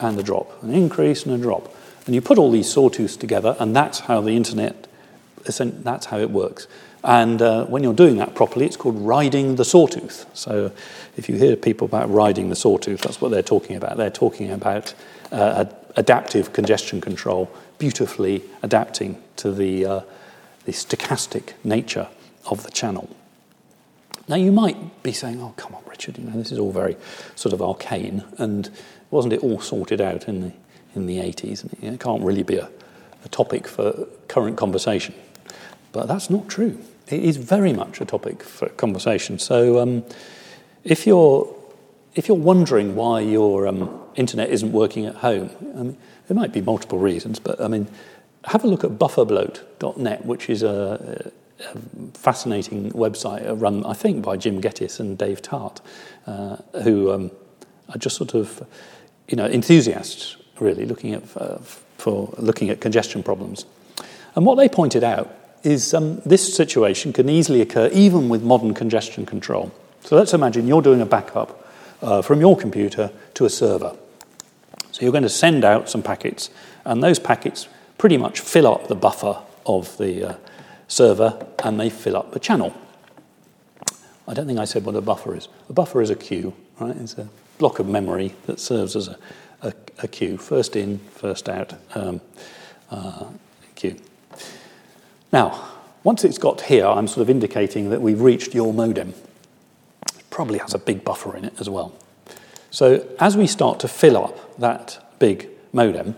and 0.00 0.18
a 0.18 0.22
drop, 0.22 0.62
an 0.62 0.72
increase 0.72 1.26
and 1.26 1.34
a 1.34 1.36
drop. 1.36 1.76
And 2.06 2.14
you 2.14 2.22
put 2.22 2.38
all 2.38 2.50
these 2.50 2.74
sawtooths 2.74 3.20
together, 3.20 3.54
and 3.60 3.76
that's 3.76 3.98
how 3.98 4.22
the 4.22 4.30
internet, 4.30 4.86
that's 5.44 6.06
how 6.06 6.18
it 6.18 6.30
works. 6.30 6.68
And 7.04 7.42
uh, 7.42 7.66
when 7.66 7.82
you're 7.82 7.92
doing 7.92 8.16
that 8.16 8.34
properly, 8.34 8.64
it's 8.64 8.78
called 8.78 8.98
riding 8.98 9.56
the 9.56 9.64
sawtooth. 9.66 10.24
So 10.32 10.72
if 11.18 11.28
you 11.28 11.36
hear 11.36 11.54
people 11.54 11.84
about 11.84 12.10
riding 12.10 12.48
the 12.48 12.56
sawtooth, 12.56 13.02
that's 13.02 13.20
what 13.20 13.30
they're 13.30 13.42
talking 13.42 13.76
about. 13.76 13.98
They're 13.98 14.08
talking 14.08 14.50
about 14.50 14.94
uh, 15.30 15.66
adaptive 15.96 16.54
congestion 16.54 17.02
control, 17.02 17.50
beautifully 17.76 18.42
adapting 18.62 19.22
to 19.36 19.52
the, 19.52 19.84
uh, 19.84 20.00
the 20.68 20.74
stochastic 20.74 21.54
nature 21.64 22.08
of 22.50 22.62
the 22.62 22.70
channel. 22.70 23.08
Now, 24.28 24.36
you 24.36 24.52
might 24.52 25.02
be 25.02 25.12
saying, 25.12 25.40
oh, 25.40 25.54
come 25.56 25.74
on, 25.74 25.82
Richard, 25.88 26.18
you 26.18 26.24
know, 26.24 26.36
this 26.36 26.52
is 26.52 26.58
all 26.58 26.72
very 26.72 26.98
sort 27.36 27.54
of 27.54 27.62
arcane, 27.62 28.22
and 28.36 28.68
wasn't 29.10 29.32
it 29.32 29.42
all 29.42 29.60
sorted 29.60 30.02
out 30.02 30.28
in 30.28 30.42
the, 30.42 30.52
in 30.94 31.06
the 31.06 31.20
80s? 31.20 31.64
And 31.64 31.94
it 31.94 32.00
can't 32.00 32.22
really 32.22 32.42
be 32.42 32.56
a, 32.56 32.68
a 33.24 33.28
topic 33.30 33.66
for 33.66 34.06
current 34.28 34.58
conversation. 34.58 35.14
But 35.92 36.06
that's 36.06 36.28
not 36.28 36.48
true. 36.50 36.78
It 37.06 37.22
is 37.24 37.38
very 37.38 37.72
much 37.72 38.02
a 38.02 38.04
topic 38.04 38.42
for 38.42 38.68
conversation. 38.68 39.38
So 39.38 39.80
um, 39.80 40.04
if, 40.84 41.06
you're, 41.06 41.48
if 42.14 42.28
you're 42.28 42.36
wondering 42.36 42.94
why 42.94 43.20
your 43.20 43.66
um, 43.66 44.02
internet 44.16 44.50
isn't 44.50 44.72
working 44.72 45.06
at 45.06 45.14
home, 45.14 45.48
I 45.60 45.82
mean, 45.82 45.96
there 46.26 46.36
might 46.36 46.52
be 46.52 46.60
multiple 46.60 46.98
reasons, 46.98 47.38
but 47.38 47.58
I 47.58 47.68
mean, 47.68 47.88
have 48.48 48.64
a 48.64 48.66
look 48.66 48.84
at 48.84 48.92
bufferbloat.net, 48.92 50.24
which 50.24 50.48
is 50.50 50.62
a, 50.62 51.32
a 51.60 51.78
fascinating 52.14 52.92
website 52.92 53.60
run, 53.60 53.84
I 53.84 53.94
think, 53.94 54.24
by 54.24 54.36
Jim 54.36 54.60
Gettys 54.60 55.00
and 55.00 55.18
Dave 55.18 55.42
Taht, 55.42 55.80
uh, 56.26 56.56
who 56.82 57.12
um, 57.12 57.30
are 57.88 57.98
just 57.98 58.16
sort 58.16 58.34
of, 58.34 58.66
you 59.28 59.36
know, 59.36 59.46
enthusiasts 59.46 60.36
really 60.60 60.86
looking 60.86 61.14
at 61.14 61.22
uh, 61.36 61.58
for 61.98 62.32
looking 62.38 62.70
at 62.70 62.80
congestion 62.80 63.22
problems. 63.22 63.64
And 64.34 64.46
what 64.46 64.54
they 64.54 64.68
pointed 64.68 65.02
out 65.02 65.34
is 65.64 65.92
um, 65.92 66.20
this 66.24 66.54
situation 66.54 67.12
can 67.12 67.28
easily 67.28 67.60
occur 67.60 67.88
even 67.92 68.28
with 68.28 68.42
modern 68.42 68.72
congestion 68.74 69.26
control. 69.26 69.72
So 70.04 70.16
let's 70.16 70.32
imagine 70.32 70.66
you're 70.66 70.82
doing 70.82 71.00
a 71.00 71.06
backup 71.06 71.68
uh, 72.00 72.22
from 72.22 72.40
your 72.40 72.56
computer 72.56 73.10
to 73.34 73.44
a 73.44 73.50
server. 73.50 73.96
So 74.92 75.02
you're 75.02 75.12
going 75.12 75.22
to 75.24 75.28
send 75.28 75.64
out 75.64 75.90
some 75.90 76.02
packets, 76.02 76.50
and 76.84 77.02
those 77.02 77.18
packets 77.18 77.68
pretty 77.98 78.16
much 78.16 78.40
fill 78.40 78.66
up 78.66 78.88
the 78.88 78.94
buffer 78.94 79.42
of 79.66 79.96
the 79.98 80.30
uh, 80.30 80.34
server 80.86 81.46
and 81.64 81.78
they 81.78 81.90
fill 81.90 82.16
up 82.16 82.32
the 82.32 82.40
channel. 82.40 82.74
I 84.26 84.34
don't 84.34 84.46
think 84.46 84.58
I 84.58 84.64
said 84.64 84.84
what 84.84 84.94
a 84.94 85.00
buffer 85.00 85.36
is. 85.36 85.48
A 85.68 85.72
buffer 85.72 86.00
is 86.00 86.10
a 86.10 86.14
queue, 86.14 86.54
right? 86.78 86.94
It's 86.96 87.18
a 87.18 87.28
block 87.58 87.78
of 87.78 87.88
memory 87.88 88.34
that 88.46 88.60
serves 88.60 88.94
as 88.94 89.08
a, 89.08 89.18
a, 89.62 89.72
a 90.02 90.08
queue, 90.08 90.36
first 90.36 90.76
in, 90.76 90.98
first 90.98 91.48
out 91.48 91.74
um, 91.94 92.20
uh, 92.90 93.24
queue. 93.74 93.96
Now, 95.32 95.68
once 96.04 96.24
it's 96.24 96.38
got 96.38 96.62
here, 96.62 96.86
I'm 96.86 97.08
sort 97.08 97.22
of 97.22 97.30
indicating 97.30 97.90
that 97.90 98.00
we've 98.00 98.20
reached 98.20 98.54
your 98.54 98.72
modem. 98.72 99.14
It 100.06 100.30
probably 100.30 100.58
has 100.58 100.74
a 100.74 100.78
big 100.78 101.04
buffer 101.04 101.36
in 101.36 101.44
it 101.44 101.54
as 101.58 101.68
well. 101.68 101.94
So 102.70 103.06
as 103.18 103.36
we 103.36 103.46
start 103.46 103.80
to 103.80 103.88
fill 103.88 104.16
up 104.16 104.58
that 104.58 104.98
big 105.18 105.48
modem, 105.72 106.16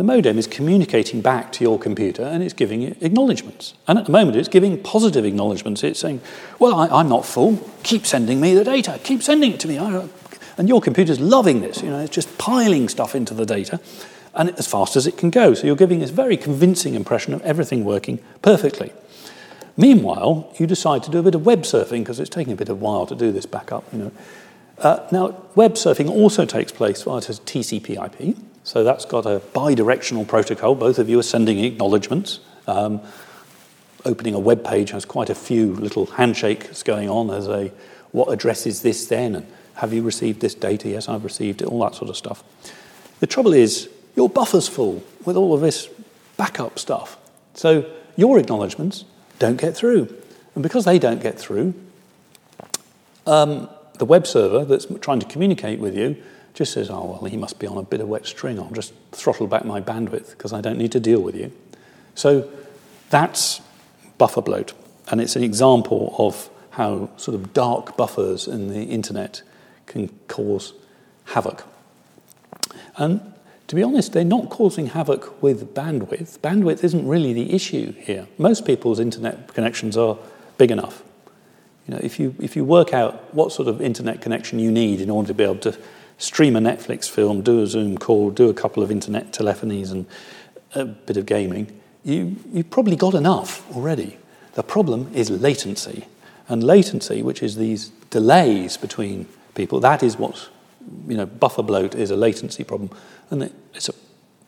the 0.00 0.04
modem 0.04 0.38
is 0.38 0.46
communicating 0.46 1.20
back 1.20 1.52
to 1.52 1.62
your 1.62 1.78
computer 1.78 2.22
and 2.22 2.42
it's 2.42 2.54
giving 2.54 2.80
you 2.80 2.96
acknowledgements. 3.02 3.74
And 3.86 3.98
at 3.98 4.06
the 4.06 4.12
moment, 4.12 4.34
it's 4.34 4.48
giving 4.48 4.82
positive 4.82 5.26
acknowledgements. 5.26 5.84
It's 5.84 6.00
saying, 6.00 6.22
Well, 6.58 6.74
I, 6.74 7.00
am 7.00 7.10
not 7.10 7.26
full. 7.26 7.58
Keep 7.82 8.06
sending 8.06 8.40
me 8.40 8.54
the 8.54 8.64
data. 8.64 8.98
Keep 9.04 9.22
sending 9.22 9.52
it 9.52 9.60
to 9.60 9.68
me. 9.68 9.76
And 9.76 10.70
your 10.70 10.80
computer's 10.80 11.20
loving 11.20 11.60
this. 11.60 11.82
You 11.82 11.90
know, 11.90 11.98
it's 11.98 12.14
just 12.14 12.38
piling 12.38 12.88
stuff 12.88 13.14
into 13.14 13.34
the 13.34 13.44
data 13.44 13.78
and 14.34 14.48
as 14.58 14.66
fast 14.66 14.96
as 14.96 15.06
it 15.06 15.18
can 15.18 15.28
go. 15.28 15.52
So 15.52 15.66
you're 15.66 15.76
giving 15.76 15.98
this 15.98 16.08
very 16.08 16.38
convincing 16.38 16.94
impression 16.94 17.34
of 17.34 17.42
everything 17.42 17.84
working 17.84 18.20
perfectly. 18.40 18.94
Meanwhile, 19.76 20.50
you 20.58 20.66
decide 20.66 21.02
to 21.02 21.10
do 21.10 21.18
a 21.18 21.22
bit 21.22 21.34
of 21.34 21.44
web 21.44 21.64
surfing 21.64 21.98
because 21.98 22.18
it's 22.18 22.30
taking 22.30 22.54
a 22.54 22.56
bit 22.56 22.70
of 22.70 22.80
while 22.80 23.04
to 23.04 23.14
do 23.14 23.32
this 23.32 23.44
backup. 23.44 23.84
You 23.92 23.98
know. 23.98 24.12
Uh, 24.78 25.06
now, 25.12 25.44
web 25.56 25.74
surfing 25.74 26.08
also 26.08 26.46
takes 26.46 26.72
place 26.72 27.02
via 27.02 27.20
TCP/IP, 27.20 28.38
so 28.64 28.84
that's 28.84 29.04
got 29.04 29.26
a 29.26 29.40
bi-directional 29.52 30.24
protocol. 30.24 30.74
Both 30.74 30.98
of 30.98 31.08
you 31.08 31.18
are 31.18 31.24
sending 31.24 31.64
acknowledgements. 31.64 32.40
Um, 32.66 33.00
opening 34.04 34.34
a 34.34 34.38
web 34.38 34.64
page 34.64 34.90
has 34.90 35.04
quite 35.04 35.30
a 35.30 35.34
few 35.34 35.74
little 35.74 36.06
handshakes 36.06 36.82
going 36.82 37.08
on 37.08 37.30
as 37.30 37.48
a 37.48 37.72
what 38.12 38.32
address 38.32 38.66
is 38.66 38.82
this 38.82 39.06
then 39.06 39.34
and 39.34 39.46
have 39.74 39.94
you 39.94 40.02
received 40.02 40.40
this 40.40 40.54
data? 40.54 40.90
Yes, 40.90 41.08
I've 41.08 41.24
received 41.24 41.62
it, 41.62 41.68
all 41.68 41.80
that 41.80 41.94
sort 41.94 42.10
of 42.10 42.16
stuff. 42.16 42.44
The 43.20 43.26
trouble 43.26 43.54
is, 43.54 43.88
your 44.14 44.28
buffer's 44.28 44.68
full 44.68 45.02
with 45.24 45.36
all 45.36 45.54
of 45.54 45.62
this 45.62 45.88
backup 46.36 46.78
stuff. 46.78 47.16
So 47.54 47.90
your 48.16 48.38
acknowledgements 48.38 49.06
don't 49.38 49.58
get 49.58 49.74
through. 49.74 50.14
And 50.54 50.62
because 50.62 50.84
they 50.84 50.98
don't 50.98 51.22
get 51.22 51.38
through, 51.38 51.72
um, 53.26 53.70
the 53.98 54.04
web 54.04 54.26
server 54.26 54.64
that's 54.64 54.86
trying 55.00 55.20
to 55.20 55.26
communicate 55.26 55.78
with 55.78 55.96
you 55.96 56.16
just 56.54 56.72
says, 56.72 56.90
oh, 56.90 57.04
well, 57.04 57.30
he 57.30 57.36
must 57.36 57.58
be 57.58 57.66
on 57.66 57.76
a 57.76 57.82
bit 57.82 58.00
of 58.00 58.08
wet 58.08 58.26
string. 58.26 58.58
I'll 58.58 58.70
just 58.70 58.92
throttle 59.12 59.46
back 59.46 59.64
my 59.64 59.80
bandwidth 59.80 60.30
because 60.30 60.52
I 60.52 60.60
don't 60.60 60.78
need 60.78 60.92
to 60.92 61.00
deal 61.00 61.20
with 61.20 61.36
you. 61.36 61.52
So 62.14 62.50
that's 63.10 63.60
buffer 64.18 64.42
bloat. 64.42 64.72
And 65.08 65.20
it's 65.20 65.36
an 65.36 65.42
example 65.42 66.14
of 66.18 66.48
how 66.70 67.10
sort 67.16 67.34
of 67.34 67.52
dark 67.52 67.96
buffers 67.96 68.46
in 68.46 68.68
the 68.68 68.84
internet 68.84 69.42
can 69.86 70.08
cause 70.28 70.72
havoc. 71.26 71.64
And 72.96 73.20
to 73.66 73.76
be 73.76 73.82
honest, 73.82 74.12
they're 74.12 74.24
not 74.24 74.50
causing 74.50 74.86
havoc 74.86 75.42
with 75.42 75.74
bandwidth. 75.74 76.38
Bandwidth 76.40 76.82
isn't 76.84 77.06
really 77.06 77.32
the 77.32 77.52
issue 77.52 77.92
here. 77.92 78.26
Most 78.36 78.66
people's 78.66 78.98
internet 78.98 79.54
connections 79.54 79.96
are 79.96 80.18
big 80.58 80.70
enough. 80.70 81.02
You 81.86 81.94
know, 81.94 82.00
if 82.02 82.20
you, 82.20 82.34
if 82.40 82.56
you 82.56 82.64
work 82.64 82.92
out 82.92 83.32
what 83.34 83.52
sort 83.52 83.68
of 83.68 83.80
internet 83.80 84.20
connection 84.20 84.58
you 84.58 84.70
need 84.70 85.00
in 85.00 85.10
order 85.10 85.28
to 85.28 85.34
be 85.34 85.44
able 85.44 85.58
to 85.58 85.78
stream 86.20 86.54
a 86.54 86.60
Netflix 86.60 87.08
film, 87.08 87.40
do 87.40 87.62
a 87.62 87.66
Zoom 87.66 87.96
call, 87.96 88.30
do 88.30 88.48
a 88.50 88.54
couple 88.54 88.82
of 88.82 88.90
internet 88.90 89.32
telephonies 89.32 89.90
and 89.90 90.06
a 90.74 90.84
bit 90.84 91.16
of 91.16 91.26
gaming, 91.26 91.80
you, 92.04 92.36
you've 92.52 92.70
probably 92.70 92.94
got 92.94 93.14
enough 93.14 93.68
already. 93.74 94.18
The 94.52 94.62
problem 94.62 95.10
is 95.14 95.30
latency. 95.30 96.06
And 96.46 96.62
latency, 96.62 97.22
which 97.22 97.42
is 97.42 97.56
these 97.56 97.88
delays 98.10 98.76
between 98.76 99.26
people, 99.54 99.80
that 99.80 100.02
is 100.02 100.18
what's 100.18 100.48
you 101.06 101.16
know, 101.16 101.26
buffer 101.26 101.62
bloat 101.62 101.94
is 101.94 102.10
a 102.10 102.16
latency 102.16 102.64
problem. 102.64 102.90
And 103.30 103.44
it, 103.44 103.52
it's, 103.74 103.88
a, 103.88 103.92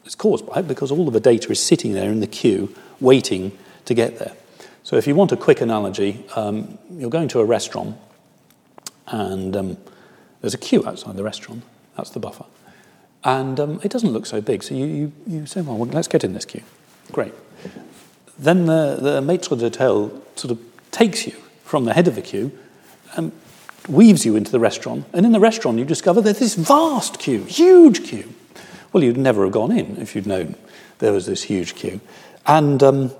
it's 0.04 0.14
caused 0.14 0.46
by 0.46 0.60
it 0.60 0.68
because 0.68 0.90
all 0.90 1.06
of 1.06 1.14
the 1.14 1.20
data 1.20 1.50
is 1.50 1.60
sitting 1.60 1.92
there 1.92 2.10
in 2.10 2.20
the 2.20 2.26
queue 2.26 2.74
waiting 3.00 3.56
to 3.86 3.94
get 3.94 4.18
there. 4.18 4.32
So 4.82 4.96
if 4.96 5.06
you 5.06 5.14
want 5.14 5.32
a 5.32 5.36
quick 5.36 5.60
analogy, 5.60 6.24
um, 6.36 6.78
you're 6.90 7.10
going 7.10 7.28
to 7.28 7.40
a 7.40 7.44
restaurant 7.44 7.96
and 9.06 9.56
um, 9.56 9.76
there's 10.42 10.54
a 10.54 10.58
queue 10.58 10.86
outside 10.86 11.16
the 11.16 11.24
restaurant. 11.24 11.62
That's 11.96 12.10
the 12.10 12.20
buffer. 12.20 12.44
And 13.24 13.58
um, 13.58 13.80
it 13.82 13.90
doesn't 13.90 14.10
look 14.10 14.26
so 14.26 14.40
big. 14.40 14.62
So 14.62 14.74
you, 14.74 14.86
you, 14.86 15.12
you 15.26 15.46
say, 15.46 15.62
well, 15.62 15.78
let's 15.78 16.08
get 16.08 16.24
in 16.24 16.34
this 16.34 16.44
queue. 16.44 16.62
Great. 17.10 17.32
Then 18.38 18.66
the, 18.66 18.98
the 19.00 19.22
maitre 19.22 19.56
d'hotel 19.56 20.10
sort 20.36 20.50
of 20.50 20.58
takes 20.90 21.26
you 21.26 21.34
from 21.64 21.84
the 21.84 21.94
head 21.94 22.08
of 22.08 22.16
the 22.16 22.22
queue 22.22 22.50
and 23.16 23.32
weaves 23.88 24.26
you 24.26 24.36
into 24.36 24.50
the 24.50 24.60
restaurant. 24.60 25.06
And 25.12 25.24
in 25.24 25.32
the 25.32 25.40
restaurant, 25.40 25.78
you 25.78 25.84
discover 25.84 26.20
there's 26.20 26.40
this 26.40 26.54
vast 26.54 27.18
queue, 27.18 27.44
huge 27.44 28.04
queue. 28.04 28.34
Well, 28.92 29.02
you'd 29.02 29.16
never 29.16 29.44
have 29.44 29.52
gone 29.52 29.70
in 29.70 29.96
if 29.96 30.14
you'd 30.14 30.26
known 30.26 30.56
there 30.98 31.12
was 31.12 31.26
this 31.26 31.44
huge 31.44 31.74
queue. 31.74 32.00
And 32.46 32.82
um, 32.82 33.12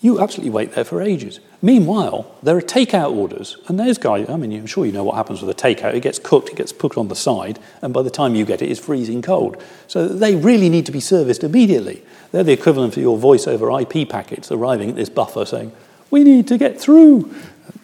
you 0.00 0.18
absolutely 0.18 0.50
wait 0.50 0.72
there 0.72 0.84
for 0.84 1.02
ages. 1.02 1.40
Meanwhile, 1.60 2.34
there 2.42 2.56
are 2.56 2.62
takeout 2.62 3.14
orders, 3.14 3.58
and 3.68 3.78
there's 3.78 3.98
guys, 3.98 4.30
I 4.30 4.36
mean, 4.36 4.52
I'm 4.52 4.66
sure 4.66 4.86
you 4.86 4.92
know 4.92 5.04
what 5.04 5.16
happens 5.16 5.42
with 5.42 5.50
a 5.50 5.62
takeout. 5.62 5.92
It 5.92 6.00
gets 6.00 6.18
cooked, 6.18 6.48
it 6.48 6.56
gets 6.56 6.72
put 6.72 6.96
on 6.96 7.08
the 7.08 7.14
side, 7.14 7.58
and 7.82 7.92
by 7.92 8.00
the 8.02 8.10
time 8.10 8.34
you 8.34 8.46
get 8.46 8.62
it, 8.62 8.70
it's 8.70 8.80
freezing 8.80 9.20
cold. 9.20 9.62
So 9.88 10.08
they 10.08 10.36
really 10.36 10.70
need 10.70 10.86
to 10.86 10.92
be 10.92 11.00
serviced 11.00 11.44
immediately. 11.44 12.02
They're 12.32 12.44
the 12.44 12.52
equivalent 12.52 12.96
of 12.96 13.02
your 13.02 13.18
voice 13.18 13.46
over 13.46 13.78
IP 13.78 14.08
packets 14.08 14.50
arriving 14.50 14.88
at 14.88 14.96
this 14.96 15.10
buffer 15.10 15.44
saying, 15.44 15.72
We 16.10 16.24
need 16.24 16.48
to 16.48 16.56
get 16.56 16.80
through. 16.80 17.34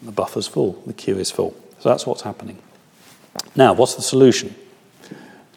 The 0.01 0.11
buffer's 0.11 0.47
full, 0.47 0.81
the 0.87 0.93
queue 0.93 1.19
is 1.19 1.29
full. 1.29 1.55
So 1.79 1.89
that's 1.89 2.07
what's 2.07 2.23
happening. 2.23 2.57
Now, 3.55 3.73
what's 3.73 3.93
the 3.93 4.01
solution 4.01 4.55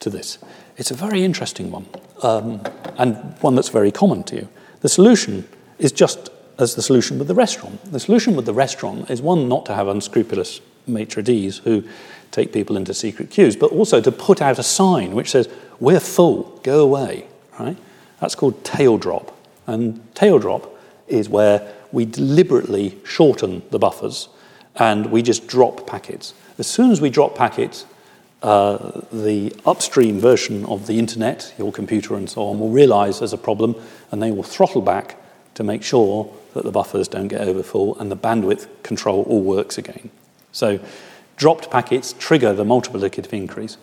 to 0.01 0.11
this? 0.11 0.37
It's 0.77 0.91
a 0.91 0.95
very 0.95 1.25
interesting 1.25 1.71
one, 1.71 1.87
um, 2.23 2.63
and 2.99 3.17
one 3.41 3.55
that's 3.55 3.71
very 3.71 3.91
common 3.91 4.25
to 4.25 4.37
you. 4.37 4.49
The 4.81 4.89
solution 4.91 5.49
is 5.79 5.93
just 5.93 6.29
as 6.61 6.75
the 6.75 6.83
solution 6.83 7.19
with 7.19 7.29
the 7.29 7.35
restaurant. 7.35 7.93
The 7.93 8.01
solution 8.01 8.37
with 8.37 8.47
the 8.47 8.55
restaurant 8.55 9.11
is 9.11 9.23
one, 9.23 9.49
not 9.49 9.67
to 9.67 9.75
have 9.75 9.89
unscrupulous 9.89 10.61
maitre 10.87 11.23
d's 11.23 11.59
who 11.59 11.85
take 12.31 12.53
people 12.53 12.77
into 12.77 12.95
secret 12.95 13.31
queues, 13.31 13.57
but 13.57 13.73
also 13.73 14.01
to 14.01 14.13
put 14.13 14.41
out 14.41 14.59
a 14.59 14.63
sign 14.63 15.15
which 15.15 15.31
says, 15.31 15.49
We're 15.79 16.01
full, 16.01 16.61
go 16.63 16.81
away. 16.81 17.27
Right? 17.59 17.77
That's 18.21 18.35
called 18.35 18.65
tail 18.65 18.99
drop. 18.99 19.37
And 19.67 20.15
tail 20.15 20.39
drop 20.39 20.79
is 21.09 21.29
where 21.29 21.75
we 21.93 22.05
deliberately 22.05 22.99
shorten 23.05 23.63
the 23.71 23.79
buffers 23.79 24.29
and 24.77 25.07
we 25.07 25.23
just 25.23 25.47
drop 25.47 25.87
packets. 25.87 26.35
As 26.59 26.67
soon 26.67 26.91
as 26.91 27.01
we 27.01 27.11
drop 27.11 27.35
packets, 27.35 27.85
uh, 28.43 29.03
the 29.13 29.55
upstream 29.67 30.19
version 30.19 30.65
of 30.67 30.87
the 30.87 30.99
internet, 30.99 31.53
your 31.59 31.73
computer 31.73 32.15
and 32.15 32.31
so 32.31 32.43
on, 32.43 32.59
will 32.59 32.71
realize 32.71 33.19
there's 33.19 33.33
a 33.33 33.39
problem 33.39 33.75
and 34.11 34.23
they 34.23 34.31
will 34.31 34.43
throttle 34.43 34.81
back 34.81 35.17
to 35.55 35.65
make 35.65 35.83
sure 35.83 36.33
that 36.55 36.65
the 36.65 36.73
buffers 36.73 37.09
don't 37.09 37.29
get 37.29 37.41
overfull 37.41 37.99
and 37.99 38.11
the 38.11 38.17
bandwidth 38.17 38.67
control 38.83 39.23
all 39.23 39.43
works 39.43 39.79
again. 39.79 40.11
So 40.53 40.81
dropped 41.37 41.71
packets 41.71 42.15
trigger 42.19 42.53
the 42.53 42.65
multiplicative 42.65 43.33
increase. 43.33 43.77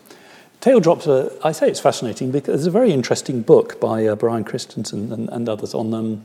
Tail 0.59 0.79
drops 0.79 1.07
are, 1.07 1.31
I 1.43 1.51
say 1.51 1.69
it's 1.69 1.79
fascinating 1.79 2.31
because 2.31 2.55
there's 2.55 2.65
a 2.65 2.71
very 2.71 2.91
interesting 2.91 3.41
book 3.41 3.79
by 3.79 4.05
uh, 4.05 4.15
Brian 4.15 4.43
Christensen 4.43 5.11
and, 5.11 5.29
and 5.29 5.47
others 5.47 5.73
on 5.73 5.93
um, 5.93 6.23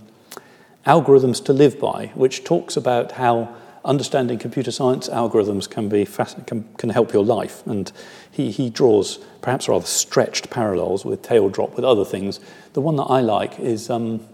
algorithms 0.87 1.45
to 1.45 1.53
live 1.53 1.79
by, 1.79 2.07
which 2.15 2.43
talks 2.43 2.77
about 2.77 3.13
how 3.13 3.55
understanding 3.85 4.39
computer 4.39 4.71
science 4.71 5.09
algorithms 5.09 5.69
can, 5.69 5.89
be 5.89 6.07
can, 6.47 6.65
can 6.77 6.91
help 6.91 7.13
your 7.13 7.25
life. 7.25 7.67
And 7.67 7.93
he, 8.31 8.51
he 8.51 8.71
draws 8.71 9.19
perhaps 9.43 9.69
rather 9.69 9.87
stretched 9.87 10.51
parallels 10.51 11.05
with 11.05 11.23
tail 11.23 11.49
drop 11.49 11.75
with 11.75 11.85
other 11.85 12.05
things. 12.05 12.41
The 12.73 12.81
one 12.81 12.97
that 12.97 13.05
I 13.05 13.21
like 13.21 13.59
is 13.59 13.91
um, 13.91 14.27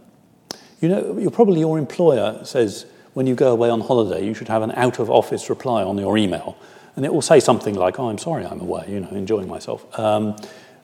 you 0.81 0.89
know, 0.89 1.19
you're 1.19 1.31
probably 1.31 1.61
your 1.61 1.79
employer 1.79 2.45
says 2.45 2.87
when 3.15 3.27
you 3.27 3.35
go 3.35 3.51
away 3.51 3.69
on 3.71 3.81
holiday, 3.81 4.25
you 4.25 4.35
should 4.35 4.49
have 4.49 4.63
an 4.63 4.73
out 4.73 4.99
of 4.99 5.11
office 5.11 5.51
reply 5.51 5.83
on 5.83 5.99
your 5.99 6.17
email. 6.17 6.57
And 6.95 7.05
it 7.05 7.13
will 7.13 7.23
say 7.23 7.41
something 7.41 7.75
like, 7.75 7.99
oh, 7.99 8.09
I'm 8.09 8.19
sorry 8.19 8.45
I'm 8.45 8.61
away, 8.61 8.85
you 8.89 9.01
know, 9.01 9.09
enjoying 9.11 9.49
myself. 9.49 9.99
Um, 9.99 10.37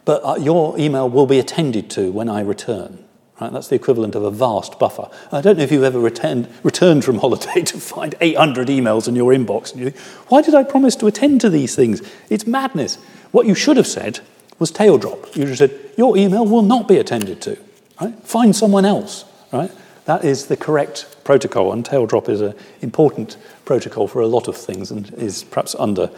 but 0.04 0.24
uh, 0.24 0.36
your 0.36 0.78
email 0.78 1.08
will 1.08 1.26
be 1.26 1.38
attended 1.38 1.90
to 1.90 2.10
when 2.10 2.28
I 2.28 2.40
return. 2.40 3.04
Right? 3.40 3.52
That's 3.52 3.68
the 3.68 3.74
equivalent 3.74 4.14
of 4.14 4.22
a 4.22 4.30
vast 4.30 4.78
buffer. 4.78 5.08
I 5.32 5.40
don't 5.40 5.58
know 5.58 5.64
if 5.64 5.72
you've 5.72 5.82
ever 5.82 5.98
returned, 5.98 6.48
returned 6.62 7.04
from 7.04 7.18
holiday 7.18 7.62
to 7.66 7.78
find 7.78 8.14
800 8.20 8.68
emails 8.68 9.08
in 9.08 9.16
your 9.16 9.32
inbox 9.32 9.72
and 9.72 9.80
you 9.80 9.90
think, 9.90 10.04
why 10.28 10.42
did 10.42 10.54
I 10.54 10.62
promise 10.62 10.94
to 10.96 11.06
attend 11.06 11.40
to 11.40 11.50
these 11.50 11.74
things? 11.74 12.00
It's 12.30 12.46
madness. 12.46 12.96
What 13.32 13.46
you 13.46 13.54
should 13.54 13.76
have 13.76 13.86
said 13.86 14.20
was 14.58 14.70
tail 14.70 14.98
drop. 14.98 15.26
You 15.34 15.42
should 15.42 15.48
have 15.48 15.58
said, 15.58 15.80
your 15.96 16.16
email 16.16 16.46
will 16.46 16.62
not 16.62 16.86
be 16.86 16.98
attended 16.98 17.40
to. 17.42 17.58
Right? 18.00 18.14
Find 18.20 18.54
someone 18.54 18.84
else. 18.84 19.24
Right? 19.52 19.70
That 20.04 20.24
is 20.24 20.46
the 20.46 20.56
correct 20.56 21.24
protocol, 21.24 21.72
and 21.72 21.84
tail 21.84 22.06
drop 22.06 22.28
is 22.28 22.40
an 22.40 22.54
important 22.82 23.36
protocol 23.64 24.06
for 24.06 24.20
a 24.20 24.26
lot 24.26 24.48
of 24.48 24.56
things 24.56 24.90
and 24.90 25.12
is 25.14 25.44
perhaps 25.44 25.74
under, 25.78 26.10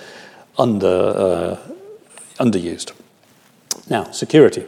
under, 0.58 0.86
uh, 0.86 1.58
underused. 2.38 2.92
Now, 3.88 4.10
security. 4.10 4.66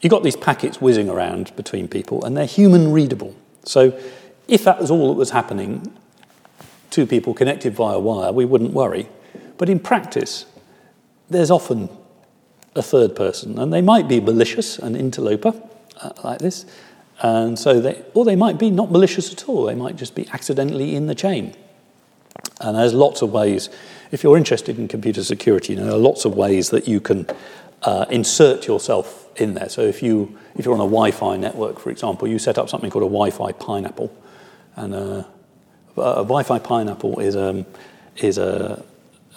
You've 0.00 0.10
got 0.10 0.22
these 0.22 0.36
packets 0.36 0.80
whizzing 0.80 1.10
around 1.10 1.54
between 1.56 1.86
people, 1.86 2.24
and 2.24 2.34
they're 2.34 2.46
human 2.46 2.92
readable. 2.92 3.34
So, 3.64 3.98
if 4.48 4.64
that 4.64 4.80
was 4.80 4.90
all 4.90 5.08
that 5.08 5.18
was 5.18 5.30
happening, 5.30 5.92
two 6.88 7.06
people 7.06 7.34
connected 7.34 7.74
via 7.74 7.98
wire, 7.98 8.32
we 8.32 8.46
wouldn't 8.46 8.72
worry. 8.72 9.08
But 9.58 9.68
in 9.68 9.78
practice, 9.78 10.46
there's 11.28 11.50
often 11.50 11.90
a 12.74 12.82
third 12.82 13.14
person, 13.14 13.58
and 13.58 13.70
they 13.70 13.82
might 13.82 14.08
be 14.08 14.20
malicious, 14.20 14.78
an 14.78 14.96
interloper 14.96 15.52
uh, 16.00 16.12
like 16.24 16.38
this, 16.38 16.64
and 17.20 17.58
so 17.58 17.80
they, 17.80 18.02
or 18.14 18.24
they 18.24 18.36
might 18.36 18.58
be 18.58 18.70
not 18.70 18.90
malicious 18.90 19.32
at 19.32 19.48
all, 19.48 19.64
they 19.64 19.74
might 19.74 19.96
just 19.96 20.14
be 20.14 20.26
accidentally 20.32 20.96
in 20.96 21.06
the 21.06 21.14
chain. 21.14 21.54
And 22.60 22.76
there's 22.76 22.94
lots 22.94 23.22
of 23.22 23.32
ways, 23.32 23.68
if 24.10 24.22
you're 24.22 24.36
interested 24.36 24.78
in 24.78 24.88
computer 24.88 25.22
security, 25.22 25.74
you 25.74 25.78
know, 25.78 25.86
there 25.86 25.94
are 25.94 25.98
lots 25.98 26.24
of 26.24 26.34
ways 26.34 26.70
that 26.70 26.88
you 26.88 27.00
can 27.00 27.26
uh, 27.82 28.06
insert 28.10 28.66
yourself 28.66 29.28
in 29.36 29.54
there. 29.54 29.68
So 29.68 29.82
if, 29.82 30.02
you, 30.02 30.38
if 30.56 30.64
you're 30.64 30.74
on 30.74 30.80
a 30.80 30.84
Wi 30.84 31.10
Fi 31.10 31.36
network, 31.36 31.78
for 31.78 31.90
example, 31.90 32.28
you 32.28 32.38
set 32.38 32.58
up 32.58 32.68
something 32.68 32.90
called 32.90 33.04
a 33.04 33.06
Wi 33.06 33.30
Fi 33.30 33.52
pineapple. 33.52 34.14
And 34.76 34.94
uh, 34.94 35.24
a 35.96 36.22
Wi 36.24 36.42
Fi 36.42 36.58
pineapple 36.58 37.20
is, 37.20 37.36
um, 37.36 37.66
is 38.16 38.38
a, 38.38 38.82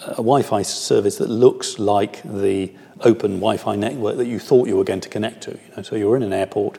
a 0.06 0.16
Wi 0.16 0.42
Fi 0.42 0.62
service 0.62 1.16
that 1.18 1.28
looks 1.28 1.78
like 1.78 2.22
the 2.22 2.72
open 3.00 3.40
Wi 3.40 3.56
Fi 3.56 3.76
network 3.76 4.16
that 4.16 4.26
you 4.26 4.38
thought 4.38 4.68
you 4.68 4.76
were 4.76 4.84
going 4.84 5.00
to 5.00 5.08
connect 5.08 5.42
to. 5.42 5.52
You 5.52 5.76
know? 5.76 5.82
So 5.82 5.96
you're 5.96 6.16
in 6.16 6.22
an 6.22 6.32
airport 6.32 6.78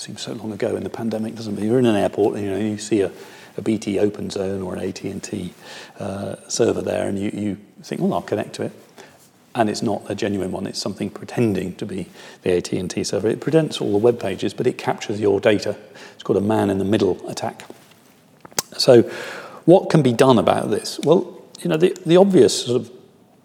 seems 0.00 0.22
so 0.22 0.32
long 0.32 0.52
ago 0.52 0.76
in 0.76 0.84
the 0.84 0.90
pandemic, 0.90 1.34
doesn't 1.34 1.58
it? 1.58 1.64
You're 1.64 1.78
in 1.78 1.86
an 1.86 1.96
airport, 1.96 2.36
and, 2.36 2.44
you 2.44 2.50
know, 2.50 2.58
you 2.58 2.78
see 2.78 3.00
a, 3.00 3.10
a 3.56 3.62
BT 3.62 3.98
Open 3.98 4.30
Zone 4.30 4.62
or 4.62 4.74
an 4.74 4.80
AT&T 4.88 5.54
uh, 5.98 6.36
server 6.48 6.82
there, 6.82 7.08
and 7.08 7.18
you, 7.18 7.30
you 7.32 7.58
think, 7.82 8.00
well, 8.00 8.14
I'll 8.14 8.22
connect 8.22 8.54
to 8.54 8.62
it. 8.62 8.72
And 9.54 9.70
it's 9.70 9.82
not 9.82 10.02
a 10.10 10.14
genuine 10.14 10.52
one. 10.52 10.66
It's 10.66 10.78
something 10.78 11.08
pretending 11.08 11.74
to 11.76 11.86
be 11.86 12.06
the 12.42 12.56
AT&T 12.56 13.04
server. 13.04 13.28
It 13.28 13.40
presents 13.40 13.80
all 13.80 13.92
the 13.92 13.98
web 13.98 14.20
pages, 14.20 14.52
but 14.52 14.66
it 14.66 14.76
captures 14.76 15.18
your 15.18 15.40
data. 15.40 15.76
It's 16.14 16.22
called 16.22 16.36
a 16.36 16.42
man-in-the-middle 16.42 17.30
attack. 17.30 17.64
So 18.76 19.02
what 19.64 19.88
can 19.88 20.02
be 20.02 20.12
done 20.12 20.38
about 20.38 20.70
this? 20.70 21.00
Well, 21.00 21.42
you 21.62 21.70
know, 21.70 21.78
the, 21.78 21.96
the 22.04 22.18
obvious 22.18 22.66
sort 22.66 22.82
of 22.82 22.90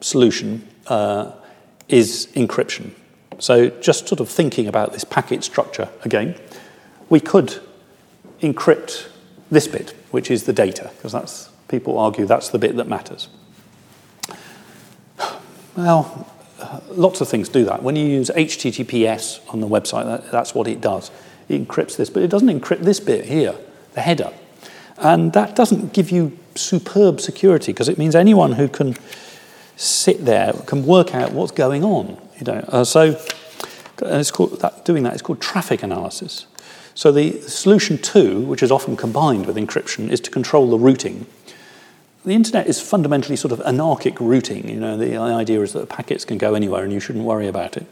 solution 0.02 0.68
uh, 0.88 1.32
is 1.88 2.28
encryption. 2.36 2.92
So, 3.42 3.70
just 3.70 4.08
sort 4.08 4.20
of 4.20 4.30
thinking 4.30 4.68
about 4.68 4.94
this 4.94 5.04
packet 5.04 5.44
structure 5.44 5.90
again, 6.06 6.36
we 7.10 7.20
could 7.20 7.60
encrypt 8.40 9.08
this 9.50 9.68
bit, 9.68 9.96
which 10.12 10.30
is 10.30 10.44
the 10.44 10.54
data, 10.54 10.92
because 10.96 11.12
that's 11.12 11.50
people 11.68 11.98
argue 11.98 12.28
that's 12.28 12.50
the 12.50 12.60
bit 12.60 12.76
that 12.76 12.88
matters. 12.88 13.30
Well, 15.76 16.28
lots 16.92 17.20
of 17.20 17.30
things 17.30 17.50
do 17.50 17.66
that. 17.66 17.82
When 17.82 17.96
you 17.96 18.06
use 18.06 18.30
HTTPS 18.30 19.52
on 19.52 19.60
the 19.60 19.68
website, 19.68 20.06
that, 20.06 20.32
that's 20.32 20.54
what 20.54 20.68
it 20.68 20.80
does. 20.80 21.10
It 21.50 21.68
encrypts 21.68 21.98
this, 21.98 22.12
but 22.12 22.22
it 22.22 22.28
doesn't 22.28 22.48
encrypt 22.48 22.82
this 22.82 23.00
bit 23.00 23.26
here, 23.26 23.56
the 23.94 24.02
header. 24.02 24.32
And 24.98 25.34
that 25.34 25.56
doesn't 25.56 25.94
give 25.94 26.12
you 26.12 26.38
superb 26.54 27.20
security 27.20 27.72
because 27.74 27.90
it 27.90 27.98
means 27.98 28.14
anyone 28.14 28.52
who 28.52 28.68
can 28.68 28.96
sit 29.78 30.26
there 30.26 30.54
can 30.68 30.86
work 30.86 31.16
out 31.16 31.32
what's 31.32 31.52
going 31.52 31.84
on. 31.84 32.22
You 32.42 32.54
know, 32.54 32.66
uh, 32.70 32.84
so 32.84 33.22
it's 34.02 34.32
called, 34.32 34.60
that, 34.62 34.84
doing 34.84 35.04
that 35.04 35.14
is 35.14 35.22
called 35.22 35.42
traffic 35.42 35.84
analysis. 35.84 36.48
So 36.96 37.12
the 37.12 37.40
solution 37.42 38.00
two, 38.00 38.42
which 38.42 38.64
is 38.64 38.72
often 38.72 38.98
combined 38.98 39.46
with 39.46 39.56
encryption, 39.56 40.10
is 40.10 40.20
to 40.22 40.32
control 40.32 40.70
the 40.70 40.80
routing. 40.80 41.28
The 42.26 42.34
internet 42.34 42.68
is 42.68 42.82
fundamentally 42.82 43.36
sort 43.36 43.52
of 43.52 43.62
anarchic 43.62 44.20
routing. 44.20 44.70
You 44.70 44.80
know, 44.80 44.98
the 44.98 45.18
idea 45.18 45.62
is 45.62 45.74
that 45.74 45.88
packets 45.88 46.26
can 46.26 46.38
go 46.38 46.56
anywhere 46.56 46.84
and 46.84 46.92
you 46.92 47.00
shouldn't 47.00 47.26
worry 47.26 47.48
about 47.48 47.78
it. 47.78 47.86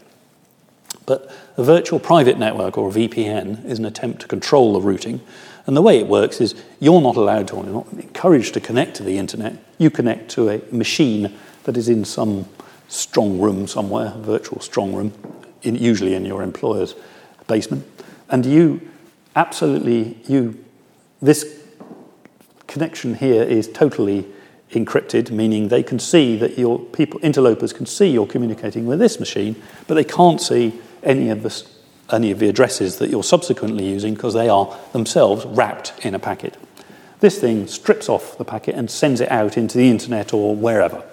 But 1.06 1.32
a 1.58 1.64
virtual 1.64 2.00
private 2.00 2.38
network 2.38 2.78
or 2.78 2.89
a 2.89 2.91
VPN 2.91 3.66
is 3.66 3.80
an 3.80 3.86
attempt 3.86 4.22
to 4.22 4.28
control 4.28 4.74
the 4.74 4.82
routing. 4.82 5.22
And 5.66 5.78
the 5.78 5.82
way 5.82 6.00
it 6.00 6.08
works 6.08 6.41
is 6.41 6.56
you're 6.80 7.02
not 7.02 7.16
allowed 7.16 7.47
to, 7.50 7.56
or 7.56 7.64
you're 7.64 7.74
not 7.74 7.93
encouraged 7.93 8.56
to 8.56 8.60
connect 8.60 8.95
to 8.97 9.04
the 9.04 9.18
internet. 9.18 9.56
You 9.78 9.89
connect 9.89 10.30
to 10.32 10.50
a 10.50 10.62
machine 10.72 11.34
that 11.64 11.78
is 11.78 11.89
in 11.89 12.06
some 12.06 12.45
strong 12.90 13.40
room 13.40 13.68
somewhere, 13.68 14.14
a 14.16 14.20
virtual 14.20 14.60
strong 14.60 14.94
room, 14.94 15.14
in, 15.62 15.76
usually 15.76 16.16
in 16.16 16.26
your 16.26 16.44
employer's 16.44 16.96
basement, 17.48 17.86
and 18.30 18.46
you 18.46 18.82
absolutely 19.36 20.18
you 20.28 20.64
this 21.22 21.60
connection 22.68 23.16
here 23.16 23.44
is 23.44 23.68
totally 23.68 24.26
encrypted, 24.72 25.32
meaning 25.32 25.68
they 25.68 25.82
can 25.82 26.00
see 26.00 26.36
that 26.38 26.58
your 26.58 26.80
people 26.80 27.20
interlopers 27.22 27.74
can 27.74 27.86
see 27.86 28.08
you're 28.08 28.28
communicating 28.28 28.86
with 28.86 29.00
this 29.00 29.20
machine, 29.20 29.56
but 29.88 29.96
they 29.96 30.04
can't 30.04 30.42
see 30.42 30.80
any 31.04 31.30
of 31.30 31.44
the 31.44 31.66
any 32.12 32.32
of 32.32 32.40
the 32.40 32.50
addresses 32.50 32.98
that 32.98 33.10
you're 33.10 33.24
subsequently 33.24 33.88
using 33.88 34.16
because 34.16 34.34
they 34.34 34.50
are 34.50 34.76
themselves 34.94 35.46
wrapped 35.46 35.94
in 36.04 36.16
a 36.16 36.20
packet. 36.20 36.58
This 37.20 37.40
thing 37.40 37.68
strips 37.68 38.10
off 38.10 38.38
the 38.38 38.46
packet 38.46 38.76
and 38.76 38.90
sends 38.90 39.22
it 39.22 39.30
out 39.30 39.58
into 39.58 39.78
the 39.78 39.90
internet 39.90 40.34
or 40.34 40.56
wherever. 40.56 41.04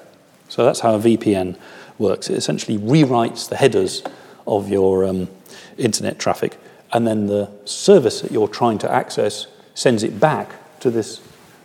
So 0.49 0.65
that's 0.65 0.81
how 0.81 0.95
a 0.95 0.99
VPN 0.99 1.57
works. 1.99 2.31
It 2.31 2.37
essentially 2.37 2.79
rewrites 2.79 3.49
the 3.49 3.57
headers 3.57 4.03
of 4.47 4.69
your 4.69 5.05
um, 5.05 5.29
internet 5.77 6.19
traffic, 6.19 6.59
and 6.93 7.07
then 7.07 7.27
the 7.27 7.51
service 7.65 8.21
that 8.21 8.31
you're 8.31 8.49
trying 8.49 8.79
to 8.79 8.91
access 8.91 9.47
sends 9.75 10.03
it 10.03 10.21
back 10.21 10.51
to 10.81 10.91
this 10.91 11.21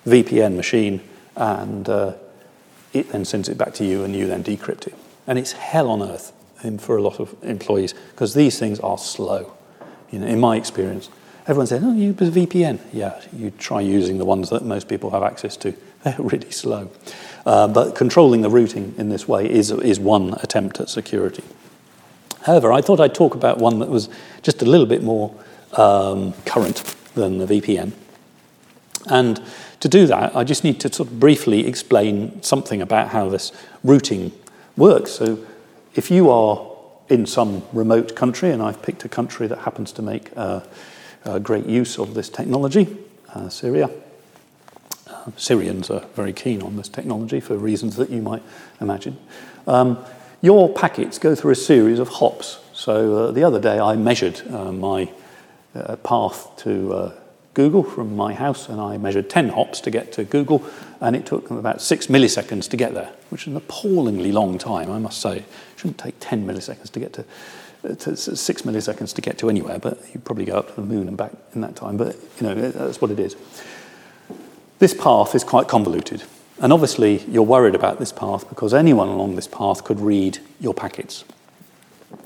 VPN 0.06 0.56
machine, 0.56 1.02
and 1.36 1.88
uh, 1.88 2.14
it 2.94 3.10
then 3.12 3.24
sends 3.26 3.50
it 3.50 3.58
back 3.58 3.74
to 3.76 3.86
you, 3.86 4.04
and 4.04 4.16
you 4.16 4.28
then 4.28 4.44
decrypt 4.44 4.88
it. 4.88 4.96
And 5.28 5.38
it's 5.38 5.52
hell 5.54 5.90
on 5.90 6.02
earth 6.02 6.34
for 6.80 6.98
a 6.98 7.02
lot 7.02 7.20
of 7.20 7.36
employees 7.44 7.94
because 8.12 8.34
these 8.34 8.60
things 8.60 8.80
are 8.82 8.98
slow. 8.98 9.54
You 10.12 10.20
know, 10.20 10.28
in 10.28 10.40
my 10.40 10.58
experience, 10.58 11.10
everyone 11.48 11.68
says, 11.68 11.84
"Oh, 11.84 11.94
you 11.94 12.16
use 12.20 12.28
a 12.28 12.32
VPN." 12.32 12.80
Yeah, 12.94 13.20
you 13.36 13.52
try 13.52 13.82
using 13.82 14.18
the 14.18 14.26
ones 14.26 14.50
that 14.50 14.64
most 14.64 14.88
people 14.88 15.12
have 15.12 15.24
access 15.24 15.58
to. 15.58 15.74
They're 16.04 16.16
really 16.20 16.52
slow. 16.52 16.90
Uh, 17.46 17.68
but 17.68 17.96
controlling 17.96 18.42
the 18.42 18.50
routing 18.50 18.94
in 18.98 19.10
this 19.10 19.28
way 19.28 19.50
is, 19.50 19.72
is 19.72 20.00
one 20.00 20.36
attempt 20.42 20.80
at 20.80 20.90
security. 20.90 21.44
However, 22.44 22.72
I 22.72 22.82
thought 22.82 23.00
I'd 23.00 23.16
talk 23.16 23.36
about 23.36 23.58
one 23.58 23.80
that 23.80 23.90
was 23.90 24.10
just 24.42 24.62
a 24.62 24.66
little 24.66 24.86
bit 24.86 25.04
more 25.04 25.36
um, 25.74 26.34
current 26.46 26.84
than 27.14 27.38
the 27.38 27.46
VPN. 27.46 27.94
And 29.08 29.42
to 29.80 29.88
do 29.88 30.06
that, 30.08 30.36
I 30.36 30.44
just 30.44 30.64
need 30.64 30.80
to 30.82 30.94
sort 30.94 31.10
of 31.10 31.20
briefly 31.20 31.68
explain 31.68 32.42
something 32.44 32.82
about 32.82 33.10
how 33.10 33.30
this 33.30 33.52
routing 33.84 34.32
works. 34.78 35.12
So, 35.12 35.40
if 35.96 36.10
you 36.10 36.30
are 36.30 36.68
in 37.10 37.26
some 37.26 37.64
remote 37.74 38.16
country, 38.16 38.52
and 38.52 38.62
I've 38.62 38.82
picked 38.82 39.04
a 39.04 39.10
country 39.10 39.48
that 39.48 39.60
happens 39.60 39.92
to 39.94 40.02
make 40.02 40.30
uh, 40.36 40.62
great 41.42 41.66
use 41.66 41.98
of 41.98 42.14
this 42.14 42.30
technology, 42.30 42.98
uh, 43.34 43.50
Syria. 43.50 43.90
Uh, 45.26 45.32
Syrians 45.38 45.90
are 45.90 46.06
very 46.16 46.34
keen 46.34 46.62
on 46.62 46.78
this 46.78 46.90
technology 46.90 47.40
for 47.40 47.58
reasons 47.58 47.96
that 47.98 48.10
you 48.10 48.22
might 48.22 48.44
imagine. 48.80 49.18
Um, 49.68 49.98
your 50.42 50.74
packets 50.74 51.18
go 51.20 51.36
through 51.36 51.52
a 51.52 51.56
series 51.56 52.00
of 52.00 52.10
hops. 52.10 52.60
So 52.74 53.18
uh, 53.18 53.32
the 53.32 53.44
other 53.44 53.60
day 53.60 53.80
I 53.80 53.96
measured 53.96 54.42
uh, 54.52 54.72
my 54.72 55.12
uh, 55.76 55.96
path 55.98 56.52
to 56.58 57.14
Google 57.54 57.84
from 57.84 58.16
my 58.16 58.34
house, 58.34 58.70
and 58.70 58.80
I 58.80 58.98
measured 58.98 59.30
10 59.30 59.50
hops 59.50 59.82
to 59.82 59.92
get 59.92 60.14
to 60.14 60.24
Google, 60.24 60.66
and 61.02 61.16
it 61.16 61.26
took 61.26 61.50
them 61.50 61.58
about 61.58 61.82
six 61.82 62.08
milliseconds 62.08 62.70
to 62.70 62.78
get 62.78 62.94
there, 62.94 63.12
which 63.30 63.42
is 63.42 63.48
an 63.48 63.58
appallingly 63.58 64.32
long 64.32 64.58
time, 64.58 64.90
I 64.90 65.00
must 65.00 65.22
say. 65.22 65.40
It 65.40 65.46
shouldn't 65.76 65.98
take 65.98 66.16
10 66.20 66.48
milliseconds 66.48 66.92
to 66.92 67.00
get 67.00 67.14
to, 67.14 67.26
uh, 67.84 68.16
six 68.16 68.62
milliseconds 68.62 69.14
to 69.16 69.22
get 69.22 69.38
to 69.40 69.50
anywhere, 69.50 69.80
but 69.80 70.00
you 70.14 70.22
probably 70.22 70.46
go 70.46 70.56
up 70.56 70.70
to 70.70 70.76
the 70.76 70.88
moon 70.88 71.10
and 71.10 71.18
back 71.18 71.34
in 71.54 71.62
that 71.62 71.76
time, 71.76 71.98
but 71.98 72.16
you 72.40 72.48
know, 72.48 72.56
that's 72.72 73.02
what 73.02 73.12
it 73.12 73.20
is. 73.20 73.36
This 74.82 74.96
path 74.96 75.36
is 75.36 75.44
quite 75.44 75.68
convoluted, 75.68 76.24
and 76.60 76.74
obviously 76.74 77.20
you're 77.26 77.44
worried 77.44 77.76
about 77.76 78.00
this 78.00 78.12
path 78.12 78.50
because 78.50 78.74
anyone 78.74 79.10
along 79.10 79.36
this 79.36 79.48
path 79.48 79.84
could 79.84 80.00
read 80.00 80.40
your 80.60 80.74
packets. 80.74 81.24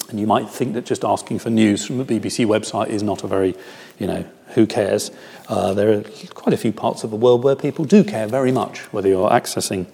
And 0.07 0.21
you 0.21 0.25
might 0.25 0.47
think 0.47 0.73
that 0.75 0.85
just 0.85 1.03
asking 1.03 1.39
for 1.39 1.49
news 1.49 1.85
from 1.85 1.97
the 1.97 2.05
BBC 2.05 2.45
website 2.45 2.87
is 2.87 3.03
not 3.03 3.25
a 3.25 3.27
very, 3.27 3.55
you 3.99 4.07
know, 4.07 4.23
who 4.53 4.65
cares? 4.65 5.11
Uh, 5.49 5.73
there 5.73 5.91
are 5.97 6.03
quite 6.33 6.53
a 6.53 6.57
few 6.57 6.71
parts 6.71 7.03
of 7.03 7.11
the 7.11 7.17
world 7.17 7.43
where 7.43 7.57
people 7.57 7.83
do 7.83 8.05
care 8.05 8.25
very 8.25 8.53
much 8.53 8.79
whether 8.93 9.09
you're 9.09 9.29
accessing 9.29 9.85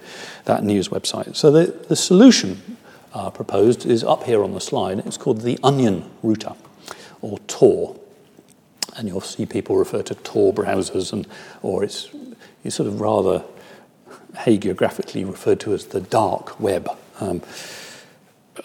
that 0.44 0.62
news 0.62 0.88
website. 0.88 1.34
So 1.34 1.50
the, 1.50 1.66
the 1.88 1.96
solution 1.96 2.76
uh, 3.12 3.30
proposed 3.30 3.84
is 3.86 4.04
up 4.04 4.22
here 4.22 4.44
on 4.44 4.54
the 4.54 4.60
slide. 4.60 5.00
It's 5.00 5.16
called 5.16 5.40
the 5.40 5.58
Onion 5.64 6.08
Router, 6.22 6.54
or 7.22 7.40
Tor. 7.40 7.96
And 8.94 9.08
you'll 9.08 9.20
see 9.20 9.46
people 9.46 9.74
refer 9.74 10.02
to 10.02 10.14
Tor 10.14 10.54
browsers, 10.54 11.12
and, 11.12 11.26
or 11.62 11.82
it's, 11.82 12.08
it's 12.64 12.76
sort 12.76 12.88
of 12.88 13.00
rather 13.00 13.44
hagiographically 14.34 15.26
referred 15.26 15.60
to 15.60 15.74
as 15.74 15.86
the 15.86 16.00
dark 16.00 16.58
web. 16.60 16.88
Um, 17.20 17.42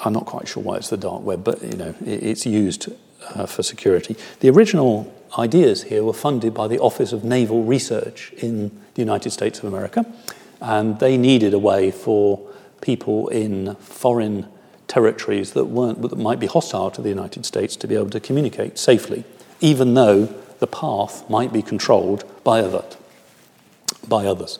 I'm 0.03 0.13
not 0.13 0.25
quite 0.25 0.47
sure 0.47 0.63
why 0.63 0.77
it's 0.77 0.89
the 0.89 0.97
dark 0.97 1.23
web, 1.23 1.43
but 1.43 1.61
you 1.63 1.77
know, 1.77 1.93
it, 2.05 2.23
it's 2.23 2.45
used 2.45 2.89
uh, 3.35 3.45
for 3.45 3.63
security. 3.63 4.15
The 4.39 4.49
original 4.49 5.13
ideas 5.37 5.83
here 5.83 6.03
were 6.03 6.13
funded 6.13 6.53
by 6.53 6.67
the 6.67 6.79
Office 6.79 7.11
of 7.13 7.23
Naval 7.23 7.63
Research 7.63 8.31
in 8.37 8.69
the 8.93 9.01
United 9.01 9.31
States 9.31 9.59
of 9.59 9.65
America, 9.65 10.05
and 10.61 10.99
they 10.99 11.17
needed 11.17 11.53
a 11.53 11.59
way 11.59 11.91
for 11.91 12.39
people 12.81 13.27
in 13.29 13.75
foreign 13.75 14.47
territories 14.87 15.51
that 15.53 15.65
weren't 15.65 16.01
that 16.01 16.17
might 16.17 16.39
be 16.39 16.47
hostile 16.47 16.89
to 16.91 17.01
the 17.01 17.09
United 17.09 17.45
States 17.45 17.75
to 17.75 17.87
be 17.87 17.95
able 17.95 18.09
to 18.09 18.19
communicate 18.19 18.77
safely, 18.77 19.25
even 19.59 19.93
though 19.93 20.25
the 20.59 20.67
path 20.67 21.29
might 21.29 21.51
be 21.51 21.61
controlled 21.61 22.23
by 22.43 22.61
other, 22.61 22.83
by 24.08 24.26
others. 24.26 24.60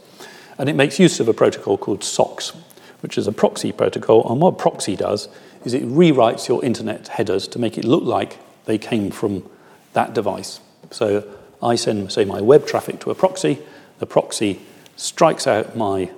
And 0.58 0.70
it 0.70 0.76
makes 0.76 1.00
use 1.00 1.20
of 1.20 1.28
a 1.28 1.34
protocol 1.34 1.78
called 1.78 2.04
SOCKS, 2.04 2.56
which 3.02 3.18
is 3.18 3.28
a 3.28 3.32
proxy 3.32 3.72
protocol. 3.72 4.30
And 4.30 4.42
what 4.42 4.58
proxy 4.58 4.96
does 4.96 5.30
is 5.64 5.74
it 5.74 5.84
rewrites 5.84 6.48
your 6.48 6.64
internet 6.64 7.10
headers 7.10 7.48
to 7.50 7.60
make 7.60 7.78
it 7.78 7.86
look 7.86 8.04
like 8.04 8.40
they 8.66 8.78
came 8.78 9.12
from 9.12 9.48
that 9.94 10.14
device. 10.14 10.60
So 10.92 11.24
I 11.62 11.76
send, 11.76 12.12
say, 12.12 12.26
my 12.26 12.42
web 12.42 12.66
traffic 12.66 13.00
to 13.02 13.12
a 13.12 13.16
proxy. 13.16 13.60
The 14.00 14.06
proxy 14.06 14.62
strikes 14.96 15.48
out 15.48 15.76
my 15.76 16.12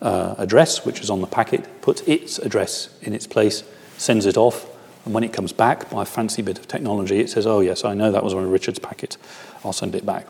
uh, 0.00 0.34
address, 0.38 0.84
which 0.84 1.00
is 1.00 1.10
on 1.10 1.20
the 1.20 1.26
packet, 1.26 1.80
puts 1.80 2.02
its 2.02 2.38
address 2.38 2.90
in 3.02 3.12
its 3.12 3.26
place, 3.26 3.62
sends 3.96 4.26
it 4.26 4.36
off, 4.36 4.66
and 5.06 5.14
when 5.14 5.22
it 5.22 5.32
comes 5.32 5.52
back 5.52 5.88
by 5.88 6.02
a 6.02 6.04
fancy 6.04 6.42
bit 6.42 6.58
of 6.58 6.66
technology, 6.66 7.20
it 7.20 7.30
says, 7.30 7.46
Oh, 7.46 7.60
yes, 7.60 7.84
I 7.84 7.94
know 7.94 8.10
that 8.10 8.24
was 8.24 8.34
one 8.34 8.44
of 8.44 8.50
Richard's 8.50 8.80
packets. 8.80 9.16
I'll 9.64 9.72
send 9.72 9.94
it 9.94 10.04
back. 10.04 10.26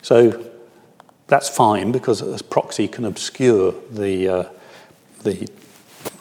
So 0.00 0.50
that's 1.32 1.48
fine 1.48 1.92
because 1.92 2.20
a 2.20 2.44
proxy 2.44 2.86
can 2.86 3.06
obscure 3.06 3.72
the, 3.90 4.28
uh, 4.28 4.44
the 5.22 5.48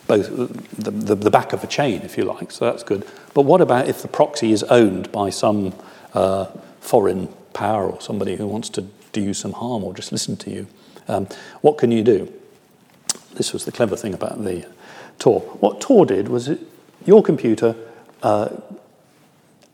both 0.08 0.30
the, 0.78 0.90
the, 0.90 1.16
the, 1.16 1.30
back 1.30 1.52
of 1.52 1.66
a 1.66 1.68
chain, 1.68 2.02
if 2.04 2.18
you 2.18 2.24
like, 2.24 2.50
so 2.50 2.64
that's 2.64 2.82
good. 2.84 3.06
But 3.34 3.42
what 3.42 3.60
about 3.60 3.90
if 3.90 4.02
the 4.02 4.08
proxy 4.08 4.54
is 4.54 4.64
owned 4.64 5.12
by 5.12 5.30
some 5.30 5.74
uh, 6.14 6.46
foreign 6.80 7.28
power 7.52 7.90
or 7.90 8.00
somebody 8.00 8.38
who 8.38 8.48
wants 8.48 8.70
to 8.70 8.88
do 9.12 9.20
you 9.20 9.34
some 9.34 9.52
harm 9.52 9.84
or 9.84 9.94
just 9.94 10.14
listen 10.14 10.38
to 10.38 10.50
you? 10.50 10.68
Um, 11.10 11.28
what 11.60 11.78
can 11.78 11.92
you 11.92 12.04
do? 12.04 12.32
This 13.34 13.52
was 13.52 13.66
the 13.66 13.72
clever 13.74 13.98
thing 13.98 14.14
about 14.14 14.42
the 14.46 14.66
Tor. 15.20 15.42
What 15.60 15.82
Tor 15.82 16.06
did 16.06 16.30
was 16.30 16.48
it, 16.48 16.62
your 17.06 17.22
computer 17.22 17.76
uh, 18.24 18.48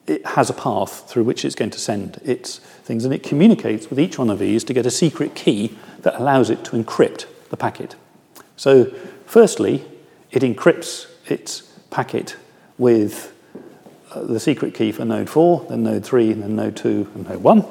it 0.07 0.25
has 0.25 0.49
a 0.49 0.53
path 0.53 1.09
through 1.09 1.25
which 1.25 1.43
it's 1.43 1.55
going 1.55 1.69
to 1.71 1.79
send 1.79 2.17
its 2.23 2.59
things, 2.59 3.03
and 3.03 3.13
it 3.13 3.23
communicates 3.23 3.89
with 3.89 3.99
each 3.99 4.17
one 4.17 4.29
of 4.29 4.39
these 4.39 4.63
to 4.63 4.73
get 4.73 4.85
a 4.85 4.91
secret 4.91 5.35
key 5.35 5.77
that 5.99 6.19
allows 6.19 6.49
it 6.49 6.63
to 6.65 6.71
encrypt 6.71 7.25
the 7.49 7.57
packet. 7.57 7.95
So, 8.55 8.85
firstly, 9.25 9.85
it 10.31 10.41
encrypts 10.43 11.07
its 11.27 11.61
packet 11.89 12.37
with 12.77 13.33
uh, 14.11 14.23
the 14.23 14.39
secret 14.39 14.73
key 14.73 14.91
for 14.91 15.03
node 15.03 15.29
4, 15.29 15.67
then 15.69 15.83
node 15.83 16.05
3, 16.05 16.33
then 16.33 16.55
node 16.55 16.77
2, 16.77 17.11
and 17.13 17.29
node 17.29 17.43
1. 17.43 17.65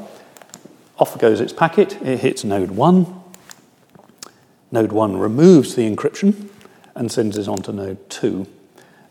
Off 0.99 1.19
goes 1.19 1.41
its 1.41 1.53
packet, 1.53 2.01
it 2.03 2.21
hits 2.21 2.45
node 2.45 2.71
1. 2.71 3.23
Node 4.73 4.93
1 4.93 5.17
removes 5.17 5.75
the 5.75 5.91
encryption 5.91 6.49
and 6.95 7.11
sends 7.11 7.39
it 7.39 7.49
on 7.49 7.59
to 7.59 7.73
node 7.73 8.11
2. 8.11 8.47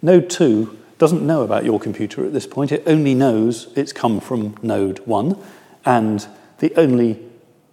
Node 0.02 0.30
2 0.30 0.78
doesn't 0.98 1.26
know 1.26 1.44
about 1.44 1.66
your 1.66 1.80
computer 1.80 2.26
at 2.26 2.34
this 2.34 2.48
point, 2.48 2.72
it 2.72 2.84
only 2.86 3.14
knows 3.14 3.68
it's 3.76 3.92
come 3.92 4.20
from 4.20 4.56
node 4.62 5.00
1, 5.00 5.38
and 5.86 6.28
the 6.60 6.74
only 6.76 7.20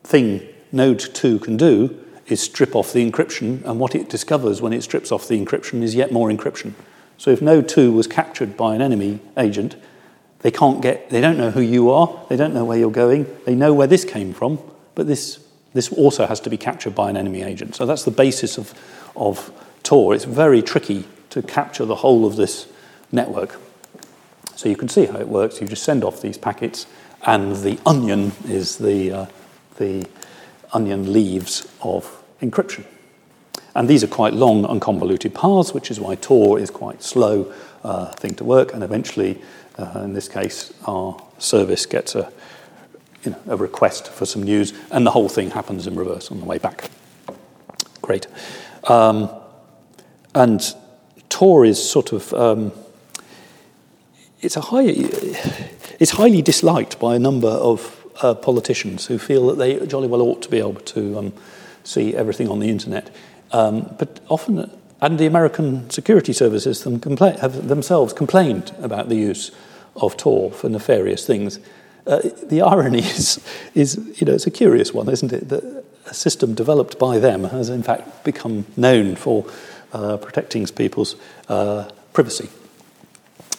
thing 0.02 0.46
node 0.72 0.98
2 0.98 1.38
can 1.38 1.56
do 1.56 1.98
is 2.26 2.40
strip 2.40 2.74
off 2.74 2.92
the 2.92 3.08
encryption, 3.08 3.64
and 3.64 3.78
what 3.78 3.94
it 3.94 4.08
discovers 4.08 4.60
when 4.60 4.72
it 4.72 4.82
strips 4.82 5.12
off 5.12 5.28
the 5.28 5.42
encryption 5.42 5.82
is 5.82 5.94
yet 5.94 6.12
more 6.12 6.30
encryption. 6.30 6.72
So 7.18 7.30
if 7.30 7.40
node 7.40 7.68
2 7.68 7.92
was 7.92 8.06
captured 8.06 8.56
by 8.56 8.74
an 8.74 8.82
enemy 8.82 9.20
agent, 9.36 9.76
they 10.40 10.50
can't 10.50 10.82
get, 10.82 11.10
they 11.10 11.20
don't 11.20 11.38
know 11.38 11.50
who 11.50 11.60
you 11.60 11.90
are, 11.90 12.24
they 12.28 12.36
don't 12.36 12.52
know 12.52 12.64
where 12.64 12.78
you're 12.78 12.90
going, 12.90 13.26
they 13.44 13.54
know 13.54 13.72
where 13.72 13.86
this 13.86 14.04
came 14.04 14.32
from, 14.32 14.58
but 14.94 15.06
this, 15.06 15.44
this 15.72 15.92
also 15.92 16.26
has 16.26 16.40
to 16.40 16.50
be 16.50 16.56
captured 16.56 16.94
by 16.94 17.08
an 17.10 17.16
enemy 17.16 17.42
agent. 17.42 17.76
So 17.76 17.86
that's 17.86 18.02
the 18.02 18.10
basis 18.10 18.58
of, 18.58 18.74
of 19.14 19.52
Tor. 19.84 20.14
It's 20.14 20.24
very 20.24 20.62
tricky 20.62 21.04
to 21.30 21.42
capture 21.42 21.84
the 21.84 21.96
whole 21.96 22.26
of 22.26 22.36
this 22.36 22.66
network. 23.12 23.60
So 24.56 24.68
you 24.68 24.76
can 24.76 24.88
see 24.88 25.06
how 25.06 25.18
it 25.18 25.28
works. 25.28 25.60
You 25.60 25.66
just 25.66 25.84
send 25.84 26.04
off 26.04 26.20
these 26.20 26.38
packets, 26.38 26.86
and 27.24 27.56
the 27.56 27.78
onion 27.86 28.32
is 28.46 28.78
the, 28.78 29.12
uh, 29.12 29.26
the 29.76 30.06
onion 30.72 31.12
leaves 31.12 31.68
of 31.82 32.22
encryption. 32.40 32.84
And 33.74 33.88
these 33.88 34.04
are 34.04 34.08
quite 34.08 34.34
long, 34.34 34.64
unconvoluted 34.64 35.34
paths, 35.34 35.72
which 35.72 35.90
is 35.90 35.98
why 35.98 36.16
Tor 36.16 36.58
is 36.58 36.70
quite 36.70 37.02
slow 37.02 37.52
uh, 37.82 38.12
thing 38.12 38.34
to 38.34 38.44
work. 38.44 38.74
And 38.74 38.82
eventually, 38.84 39.40
uh, 39.78 40.02
in 40.04 40.12
this 40.12 40.28
case, 40.28 40.72
our 40.86 41.20
service 41.38 41.86
gets 41.86 42.14
a, 42.14 42.30
you 43.24 43.30
know, 43.30 43.38
a 43.48 43.56
request 43.56 44.08
for 44.08 44.26
some 44.26 44.42
news, 44.42 44.72
and 44.90 45.06
the 45.06 45.10
whole 45.10 45.28
thing 45.28 45.50
happens 45.50 45.86
in 45.86 45.94
reverse 45.94 46.30
on 46.30 46.38
the 46.40 46.46
way 46.46 46.58
back. 46.58 46.90
Great. 48.02 48.26
Um, 48.84 49.30
and 50.34 50.62
Tor 51.28 51.64
is 51.64 51.82
sort 51.82 52.12
of 52.12 52.32
um, 52.34 52.72
it's 54.42 54.56
a 54.56 54.60
high, 54.60 54.84
it's 55.98 56.10
highly 56.10 56.42
disliked 56.42 56.98
by 56.98 57.14
a 57.14 57.18
number 57.18 57.48
of 57.48 58.04
uh, 58.22 58.34
politicians 58.34 59.06
who 59.06 59.18
feel 59.18 59.46
that 59.46 59.58
they 59.58 59.84
jolly 59.86 60.08
well 60.08 60.20
ought 60.20 60.42
to 60.42 60.50
be 60.50 60.58
able 60.58 60.74
to 60.74 61.18
um, 61.18 61.32
see 61.84 62.14
everything 62.14 62.48
on 62.48 62.58
the 62.58 62.68
internet. 62.68 63.10
Um, 63.52 63.94
but 63.98 64.20
often, 64.28 64.70
and 65.00 65.18
the 65.18 65.26
American 65.26 65.88
security 65.90 66.32
services 66.32 66.84
them 66.84 67.00
compla- 67.00 67.38
have 67.38 67.68
themselves 67.68 68.12
complained 68.12 68.74
about 68.80 69.08
the 69.08 69.16
use 69.16 69.52
of 69.96 70.16
Tor 70.16 70.50
for 70.50 70.68
nefarious 70.68 71.26
things. 71.26 71.58
Uh, 72.06 72.20
the 72.42 72.62
irony 72.62 72.98
is, 73.02 73.40
is, 73.74 73.96
you 74.20 74.26
know, 74.26 74.34
it's 74.34 74.46
a 74.46 74.50
curious 74.50 74.92
one, 74.92 75.08
isn't 75.08 75.32
it? 75.32 75.48
That 75.48 75.84
a 76.06 76.14
system 76.14 76.54
developed 76.54 76.98
by 76.98 77.18
them 77.18 77.44
has 77.44 77.68
in 77.68 77.82
fact 77.82 78.24
become 78.24 78.66
known 78.76 79.14
for 79.14 79.46
uh, 79.92 80.16
protecting 80.16 80.66
people's 80.66 81.14
uh, 81.48 81.88
privacy. 82.12 82.48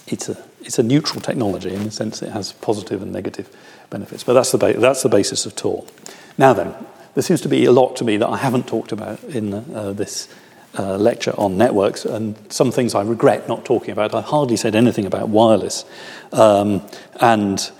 It's 0.07 0.27
a, 0.27 0.38
it's 0.64 0.80
a 0.80 0.84
neutral 0.84 1.22
technology 1.22 1.74
in 1.74 1.84
the 1.84 1.91
sense 1.91 2.22
it 2.22 2.32
has 2.32 2.53
positive 2.53 3.01
and 3.01 3.11
negative 3.11 3.49
benefits, 3.89 4.24
but 4.24 4.34
that's 4.34 4.51
the, 4.51 4.57
ba- 4.57 4.80
that's 4.80 5.03
the 5.03 5.09
basis 5.09 5.45
of 5.45 5.55
Tor. 5.55 5.86
Now 6.38 6.53
then, 6.53 6.74
there 7.14 7.24
seems 7.24 7.41
to 7.41 7.49
be 7.49 7.66
a 7.66 7.72
lot 7.72 7.95
to 7.97 8.03
me 8.03 8.18
that 8.18 8.28
I 8.28 8.38
haven't 8.38 8.68
talked 8.68 8.91
about 8.91 9.24
in 9.24 9.53
uh, 9.53 9.93
this 9.93 10.28
uh, 10.78 10.97
lecture 10.97 11.34
on 11.38 11.57
networks, 11.57 12.05
and 12.05 12.36
some 12.51 12.72
things 12.72 12.95
I 12.95 13.03
regret 13.03 13.47
not 13.47 13.66
talking 13.66 13.91
about. 13.91 14.14
I 14.16 14.22
hardly 14.22 14.57
said 14.57 14.76
anything 14.76 15.05
about 15.05 15.30
wireless. 15.30 15.86
Um, 16.32 16.82
and 17.20 17.72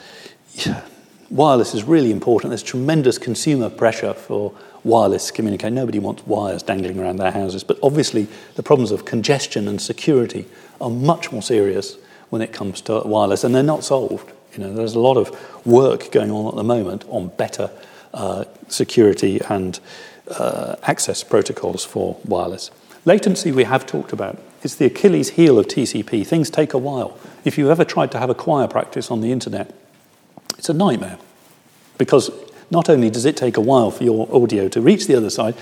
yeah, 0.54 0.84
wireless 1.32 1.74
is 1.74 1.84
really 1.84 2.12
important. 2.12 2.52
There's 2.52 2.62
tremendous 2.62 3.18
consumer 3.18 3.70
pressure 3.70 4.14
for 4.14 4.54
wireless 4.84 5.32
communication. 5.32 5.74
Nobody 5.74 5.98
wants 5.98 6.26
wires 6.28 6.62
dangling 6.62 7.00
around 7.00 7.18
their 7.18 7.32
houses. 7.32 7.64
But 7.64 7.80
obviously, 7.82 8.28
the 8.56 8.64
problems 8.64 8.92
of 8.92 9.06
congestion 9.06 9.68
and 9.68 9.82
security 9.82 10.46
are 10.80 10.90
much 10.90 11.32
more 11.32 11.42
serious 11.42 11.98
when 12.30 12.41
it 12.41 12.51
comes 12.51 12.82
to 12.82 13.01
wireless, 13.05 13.43
and 13.43 13.53
they're 13.53 13.63
not 13.63 13.84
solved. 13.84 14.32
You 14.53 14.59
know, 14.59 14.74
there's 14.74 14.95
a 14.95 14.99
lot 14.99 15.17
of 15.17 15.65
work 15.65 16.11
going 16.11 16.32
on 16.32 16.47
at 16.47 16.55
the 16.55 16.63
moment 16.63 17.05
on 17.07 17.30
better 17.30 17.71
uh, 18.13 18.45
security 18.67 19.41
and 19.49 19.80
uh, 20.28 20.76
access 20.84 21.24
protocols 21.24 21.84
for 21.84 22.17
wireless. 22.26 22.71
Latency, 23.05 23.51
we 23.51 23.63
have 23.63 23.86
talked 23.86 24.13
about. 24.13 24.41
It's 24.61 24.76
the 24.76 24.86
Achilles 24.86 25.32
heel 25.32 25.59
of 25.59 25.67
TCP. 25.67 26.26
Things 26.26 26.49
take 26.49 26.74
a 26.74 26.78
while. 26.78 27.17
If 27.43 27.57
you've 27.57 27.69
ever 27.69 27.84
tried 27.84 28.11
to 28.11 28.19
have 28.19 28.30
a 28.30 28.36
choir 28.36 28.67
practice 28.67 29.11
on 29.11 29.21
the 29.21 29.32
internet, 29.32 29.74
it's 30.57 30.69
a 30.69 30.74
nightmare 30.74 31.17
because 31.97 32.32
not 32.71 32.89
only 32.89 33.09
does 33.09 33.26
it 33.26 33.36
take 33.36 33.57
a 33.57 33.61
while 33.61 33.91
for 33.91 34.03
your 34.03 34.34
audio 34.34 34.67
to 34.69 34.82
reach 34.82 35.07
the 35.07 35.15
other 35.15 35.30
side, 35.30 35.55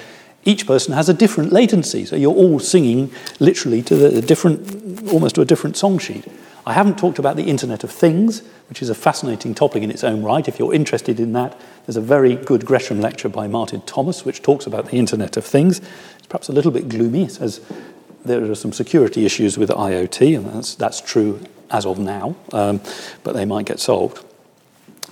each 0.46 0.66
person 0.66 0.94
has 0.94 1.10
a 1.10 1.14
different 1.14 1.52
latency. 1.52 2.06
So 2.06 2.16
you're 2.16 2.34
all 2.34 2.60
singing 2.60 3.12
literally 3.40 3.82
to 3.84 3.96
the 3.96 4.22
different, 4.22 5.12
almost 5.12 5.36
to 5.36 5.42
a 5.42 5.46
different 5.46 5.78
song 5.78 6.00
sheet. 6.00 6.26
I 6.66 6.74
haven't 6.74 7.00
talked 7.00 7.18
about 7.18 7.38
the 7.38 7.46
Internet 7.46 7.84
of 7.84 7.92
Things, 7.92 8.44
which 8.70 8.82
is 8.82 8.90
a 8.90 8.96
fascinating 8.96 9.56
topic 9.56 9.82
in 9.82 9.90
its 9.90 10.04
own 10.04 10.22
right. 10.22 10.48
If 10.48 10.60
you're 10.60 10.74
interested 10.74 11.20
in 11.20 11.34
that, 11.34 11.60
there's 11.86 11.98
a 11.98 12.02
very 12.02 12.36
good 12.36 12.66
Gresham 12.66 13.02
lecture 13.02 13.30
by 13.30 13.48
Martyn 13.48 13.82
Thomas, 13.82 14.26
which 14.26 14.42
talks 14.42 14.68
about 14.68 14.88
the 14.88 14.98
Internet 14.98 15.38
of 15.38 15.46
Things. 15.46 15.80
It's 16.18 16.28
perhaps 16.28 16.50
a 16.50 16.54
little 16.54 16.72
bit 16.72 16.88
gloomy. 16.88 17.24
It 17.24 17.32
says 17.32 17.62
there 18.24 18.44
are 18.50 18.56
some 18.56 18.74
security 18.74 19.26
issues 19.26 19.58
with 19.58 19.70
IoT, 19.70 20.38
and 20.38 20.46
that's, 20.46 20.76
that's 20.76 21.02
true 21.02 21.42
as 21.72 21.86
of 21.86 21.98
now, 21.98 22.36
um, 22.54 22.80
but 23.24 23.34
they 23.34 23.46
might 23.46 23.66
get 23.66 23.80
solved. 23.80 24.24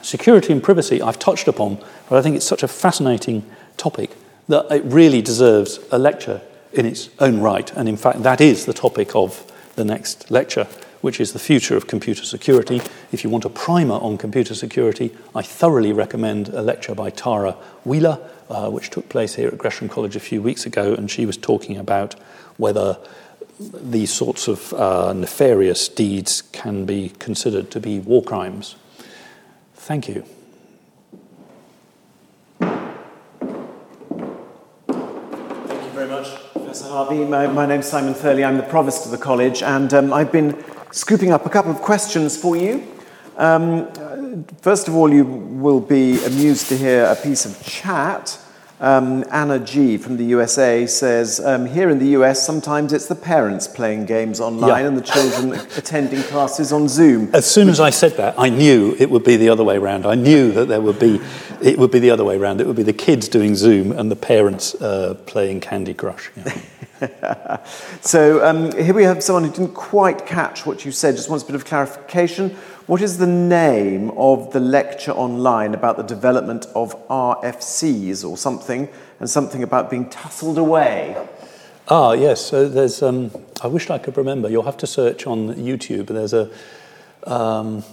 Security 0.01 0.53
and 0.53 0.61
privacy, 0.61 1.01
I've 1.01 1.19
touched 1.19 1.47
upon, 1.47 1.83
but 2.09 2.17
I 2.17 2.21
think 2.21 2.35
it's 2.35 2.45
such 2.45 2.63
a 2.63 2.67
fascinating 2.67 3.43
topic 3.77 4.11
that 4.47 4.71
it 4.71 4.83
really 4.85 5.21
deserves 5.21 5.79
a 5.91 5.97
lecture 5.97 6.41
in 6.73 6.85
its 6.85 7.09
own 7.19 7.39
right. 7.39 7.71
And 7.75 7.89
in 7.89 7.97
fact, 7.97 8.23
that 8.23 8.39
is 8.39 8.65
the 8.65 8.73
topic 8.73 9.15
of 9.15 9.51
the 9.75 9.85
next 9.85 10.29
lecture, 10.29 10.67
which 11.01 11.19
is 11.19 11.33
the 11.33 11.39
future 11.39 11.77
of 11.77 11.87
computer 11.87 12.23
security. 12.23 12.81
If 13.11 13.23
you 13.23 13.29
want 13.29 13.45
a 13.45 13.49
primer 13.49 13.95
on 13.95 14.17
computer 14.17 14.53
security, 14.53 15.15
I 15.33 15.41
thoroughly 15.41 15.93
recommend 15.93 16.49
a 16.49 16.61
lecture 16.61 16.95
by 16.95 17.09
Tarah 17.09 17.55
Wheeler, 17.83 18.19
uh, 18.49 18.69
which 18.69 18.89
took 18.89 19.09
place 19.09 19.35
here 19.35 19.47
at 19.47 19.57
Gresham 19.57 19.89
College 19.89 20.15
a 20.15 20.19
few 20.19 20.41
weeks 20.41 20.65
ago, 20.65 20.93
and 20.93 21.09
she 21.09 21.25
was 21.25 21.37
talking 21.37 21.77
about 21.77 22.15
whether 22.57 22.97
these 23.59 24.11
sorts 24.11 24.47
of 24.47 24.73
uh, 24.73 25.13
nefarious 25.13 25.89
deeds 25.89 26.41
can 26.41 26.85
be 26.85 27.09
considered 27.19 27.69
to 27.71 27.79
be 27.79 27.99
war 27.99 28.23
crimes. 28.23 28.75
Thank 29.75 30.07
you. 30.07 30.23
Thank 32.59 32.73
you 35.83 35.91
very 35.91 36.07
much, 36.07 36.27
Professor 36.53 36.87
Harvey. 36.87 37.25
My, 37.25 37.47
my 37.47 37.65
name's 37.65 37.87
Simon 37.87 38.13
Thurley. 38.13 38.45
I'm 38.45 38.57
the 38.57 38.63
Provost 38.63 39.05
of 39.05 39.11
the 39.11 39.17
College, 39.17 39.61
and 39.61 39.93
um, 39.93 40.13
I've 40.13 40.31
been 40.31 40.63
scooping 40.91 41.31
up 41.31 41.45
a 41.45 41.49
couple 41.49 41.71
of 41.71 41.81
questions 41.81 42.35
for 42.37 42.55
you. 42.55 42.83
Um, 43.37 44.43
first 44.61 44.87
of 44.87 44.95
all, 44.95 45.11
you 45.13 45.23
will 45.25 45.79
be 45.79 46.23
amused 46.25 46.67
to 46.69 46.77
hear 46.77 47.05
a 47.05 47.15
piece 47.15 47.45
of 47.45 47.63
chat 47.63 48.37
um, 48.81 49.25
Anna 49.29 49.59
G 49.59 49.97
from 49.97 50.15
the 50.15 50.23
USA 50.25 50.85
says, 50.87 51.41
um, 51.41 51.65
here 51.65 51.89
in 51.89 51.99
the 51.99 52.07
US, 52.19 52.45
sometimes 52.45 52.93
it's 52.93 53.07
the 53.07 53.15
parents 53.15 53.67
playing 53.67 54.05
games 54.05 54.39
online 54.39 54.69
Yeah. 54.69 54.87
and 54.87 54.97
the 54.97 55.01
children 55.01 55.53
attending 55.77 56.23
classes 56.23 56.71
on 56.71 56.87
Zoom. 56.87 57.29
As 57.33 57.49
soon 57.49 57.67
as 57.67 57.81
I 57.81 57.89
said 57.89 58.13
that, 58.13 58.35
I 58.37 58.47
knew 58.47 58.95
it 58.97 59.09
would 59.09 59.25
be 59.25 59.35
the 59.35 59.49
other 59.49 59.65
way 59.65 59.75
around. 59.75 60.05
I 60.05 60.15
knew 60.15 60.51
that 60.53 60.69
there 60.69 60.79
would 60.79 60.97
be, 60.99 61.19
it 61.61 61.77
would 61.77 61.91
be 61.91 61.99
the 61.99 62.11
other 62.11 62.23
way 62.23 62.37
around. 62.37 62.61
It 62.61 62.67
would 62.67 62.77
be 62.77 62.83
the 62.83 62.93
kids 62.93 63.27
doing 63.27 63.55
Zoom 63.55 63.91
and 63.91 64.09
the 64.09 64.15
parents 64.15 64.75
uh, 64.75 65.15
playing 65.25 65.59
Candy 65.59 65.93
Crush. 65.93 66.31
Yeah. 66.37 66.61
So 68.01 68.45
um, 68.45 68.71
here 68.71 68.93
we 68.93 69.03
have 69.03 69.21
someone 69.23 69.43
who 69.43 69.51
didn't 69.51 69.73
quite 69.73 70.25
catch 70.25 70.65
what 70.65 70.85
you 70.85 70.91
said, 70.91 71.15
just 71.15 71.29
wants 71.29 71.43
a 71.43 71.47
bit 71.47 71.55
of 71.55 71.65
clarification. 71.65 72.51
What 72.87 73.01
is 73.01 73.17
the 73.17 73.27
name 73.27 74.11
of 74.11 74.51
the 74.51 74.59
lecture 74.59 75.11
online 75.11 75.75
about 75.75 75.97
the 75.97 76.03
development 76.03 76.65
of 76.75 76.95
RFCs 77.07 78.27
or 78.27 78.37
something, 78.37 78.89
and 79.19 79.29
something 79.29 79.61
about 79.61 79.89
being 79.89 80.09
tussled 80.09 80.57
away? 80.57 81.15
Ah, 81.87 82.13
yes. 82.13 82.43
So 82.43 82.67
there's. 82.67 83.03
Um, 83.03 83.31
I 83.61 83.67
wish 83.67 83.89
I 83.89 83.97
could 83.97 84.17
remember. 84.17 84.49
You'll 84.49 84.63
have 84.63 84.77
to 84.77 84.87
search 84.87 85.27
on 85.27 85.55
YouTube. 85.55 86.07
There's 86.07 86.33
a. 86.33 86.49
Um, 87.25 87.83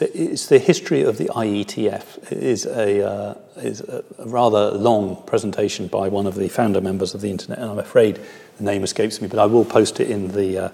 it's 0.00 0.46
the 0.46 0.58
history 0.58 1.02
of 1.02 1.18
the 1.18 1.26
IETF. 1.26 2.32
It 2.32 2.38
is 2.38 2.66
a 2.66 3.06
uh, 3.06 3.34
is 3.56 3.80
a 3.80 4.04
rather 4.26 4.72
long 4.72 5.22
presentation 5.26 5.88
by 5.88 6.08
one 6.08 6.26
of 6.26 6.34
the 6.34 6.48
founder 6.48 6.80
members 6.80 7.14
of 7.14 7.20
the 7.20 7.30
internet, 7.30 7.58
and 7.58 7.70
I'm 7.70 7.78
afraid 7.78 8.20
the 8.58 8.64
name 8.64 8.84
escapes 8.84 9.20
me. 9.20 9.28
But 9.28 9.38
I 9.38 9.46
will 9.46 9.64
post 9.64 10.00
it 10.00 10.10
in 10.10 10.32
the 10.32 10.58
uh, 10.58 10.68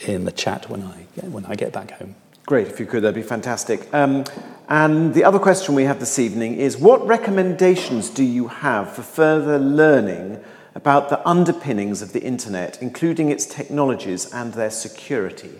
in 0.00 0.24
the 0.24 0.32
chat 0.32 0.68
when 0.70 0.82
I 0.82 1.06
when 1.26 1.44
I 1.46 1.54
get 1.54 1.72
back 1.72 1.92
home. 1.92 2.14
Great, 2.44 2.66
if 2.66 2.80
you 2.80 2.86
could, 2.86 3.02
that'd 3.04 3.14
be 3.14 3.22
fantastic. 3.22 3.92
Um, 3.94 4.24
and 4.68 5.14
the 5.14 5.22
other 5.22 5.38
question 5.38 5.74
we 5.74 5.84
have 5.84 6.00
this 6.00 6.18
evening 6.18 6.56
is 6.56 6.76
what 6.76 7.06
recommendations 7.06 8.10
do 8.10 8.24
you 8.24 8.48
have 8.48 8.92
for 8.92 9.02
further 9.02 9.58
learning 9.58 10.42
about 10.74 11.08
the 11.08 11.26
underpinnings 11.28 12.02
of 12.02 12.12
the 12.12 12.20
internet, 12.20 12.82
including 12.82 13.30
its 13.30 13.46
technologies 13.46 14.32
and 14.32 14.54
their 14.54 14.70
security? 14.70 15.52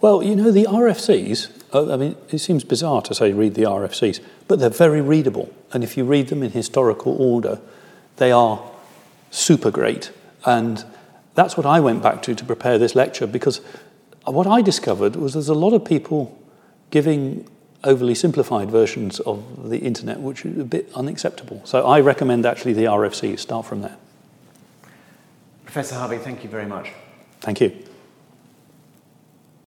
Well, 0.00 0.22
you 0.22 0.36
know, 0.36 0.50
the 0.50 0.64
RFCs, 0.64 1.63
Oh, 1.74 1.92
I 1.92 1.96
mean, 1.96 2.16
it 2.30 2.38
seems 2.38 2.62
bizarre 2.62 3.02
to 3.02 3.14
say 3.14 3.32
read 3.32 3.54
the 3.54 3.64
RFCs, 3.64 4.20
but 4.46 4.60
they're 4.60 4.70
very 4.70 5.00
readable. 5.00 5.52
And 5.72 5.82
if 5.82 5.96
you 5.96 6.04
read 6.04 6.28
them 6.28 6.44
in 6.44 6.52
historical 6.52 7.20
order, 7.20 7.60
they 8.16 8.30
are 8.30 8.62
super 9.32 9.72
great. 9.72 10.12
And 10.46 10.84
that's 11.34 11.56
what 11.56 11.66
I 11.66 11.80
went 11.80 12.00
back 12.00 12.22
to 12.22 12.34
to 12.36 12.44
prepare 12.44 12.78
this 12.78 12.94
lecture 12.94 13.26
because 13.26 13.60
what 14.24 14.46
I 14.46 14.62
discovered 14.62 15.16
was 15.16 15.34
there's 15.34 15.48
a 15.48 15.54
lot 15.54 15.72
of 15.72 15.84
people 15.84 16.40
giving 16.90 17.48
overly 17.82 18.14
simplified 18.14 18.70
versions 18.70 19.18
of 19.20 19.68
the 19.68 19.78
internet, 19.78 20.20
which 20.20 20.46
is 20.46 20.58
a 20.58 20.64
bit 20.64 20.88
unacceptable. 20.94 21.60
So 21.64 21.84
I 21.84 22.00
recommend 22.00 22.46
actually 22.46 22.74
the 22.74 22.84
RFCs. 22.84 23.40
Start 23.40 23.66
from 23.66 23.82
there. 23.82 23.96
Professor 25.64 25.96
Harvey, 25.96 26.18
thank 26.18 26.44
you 26.44 26.48
very 26.48 26.66
much. 26.66 26.92
Thank 27.40 27.60
you. 27.60 27.83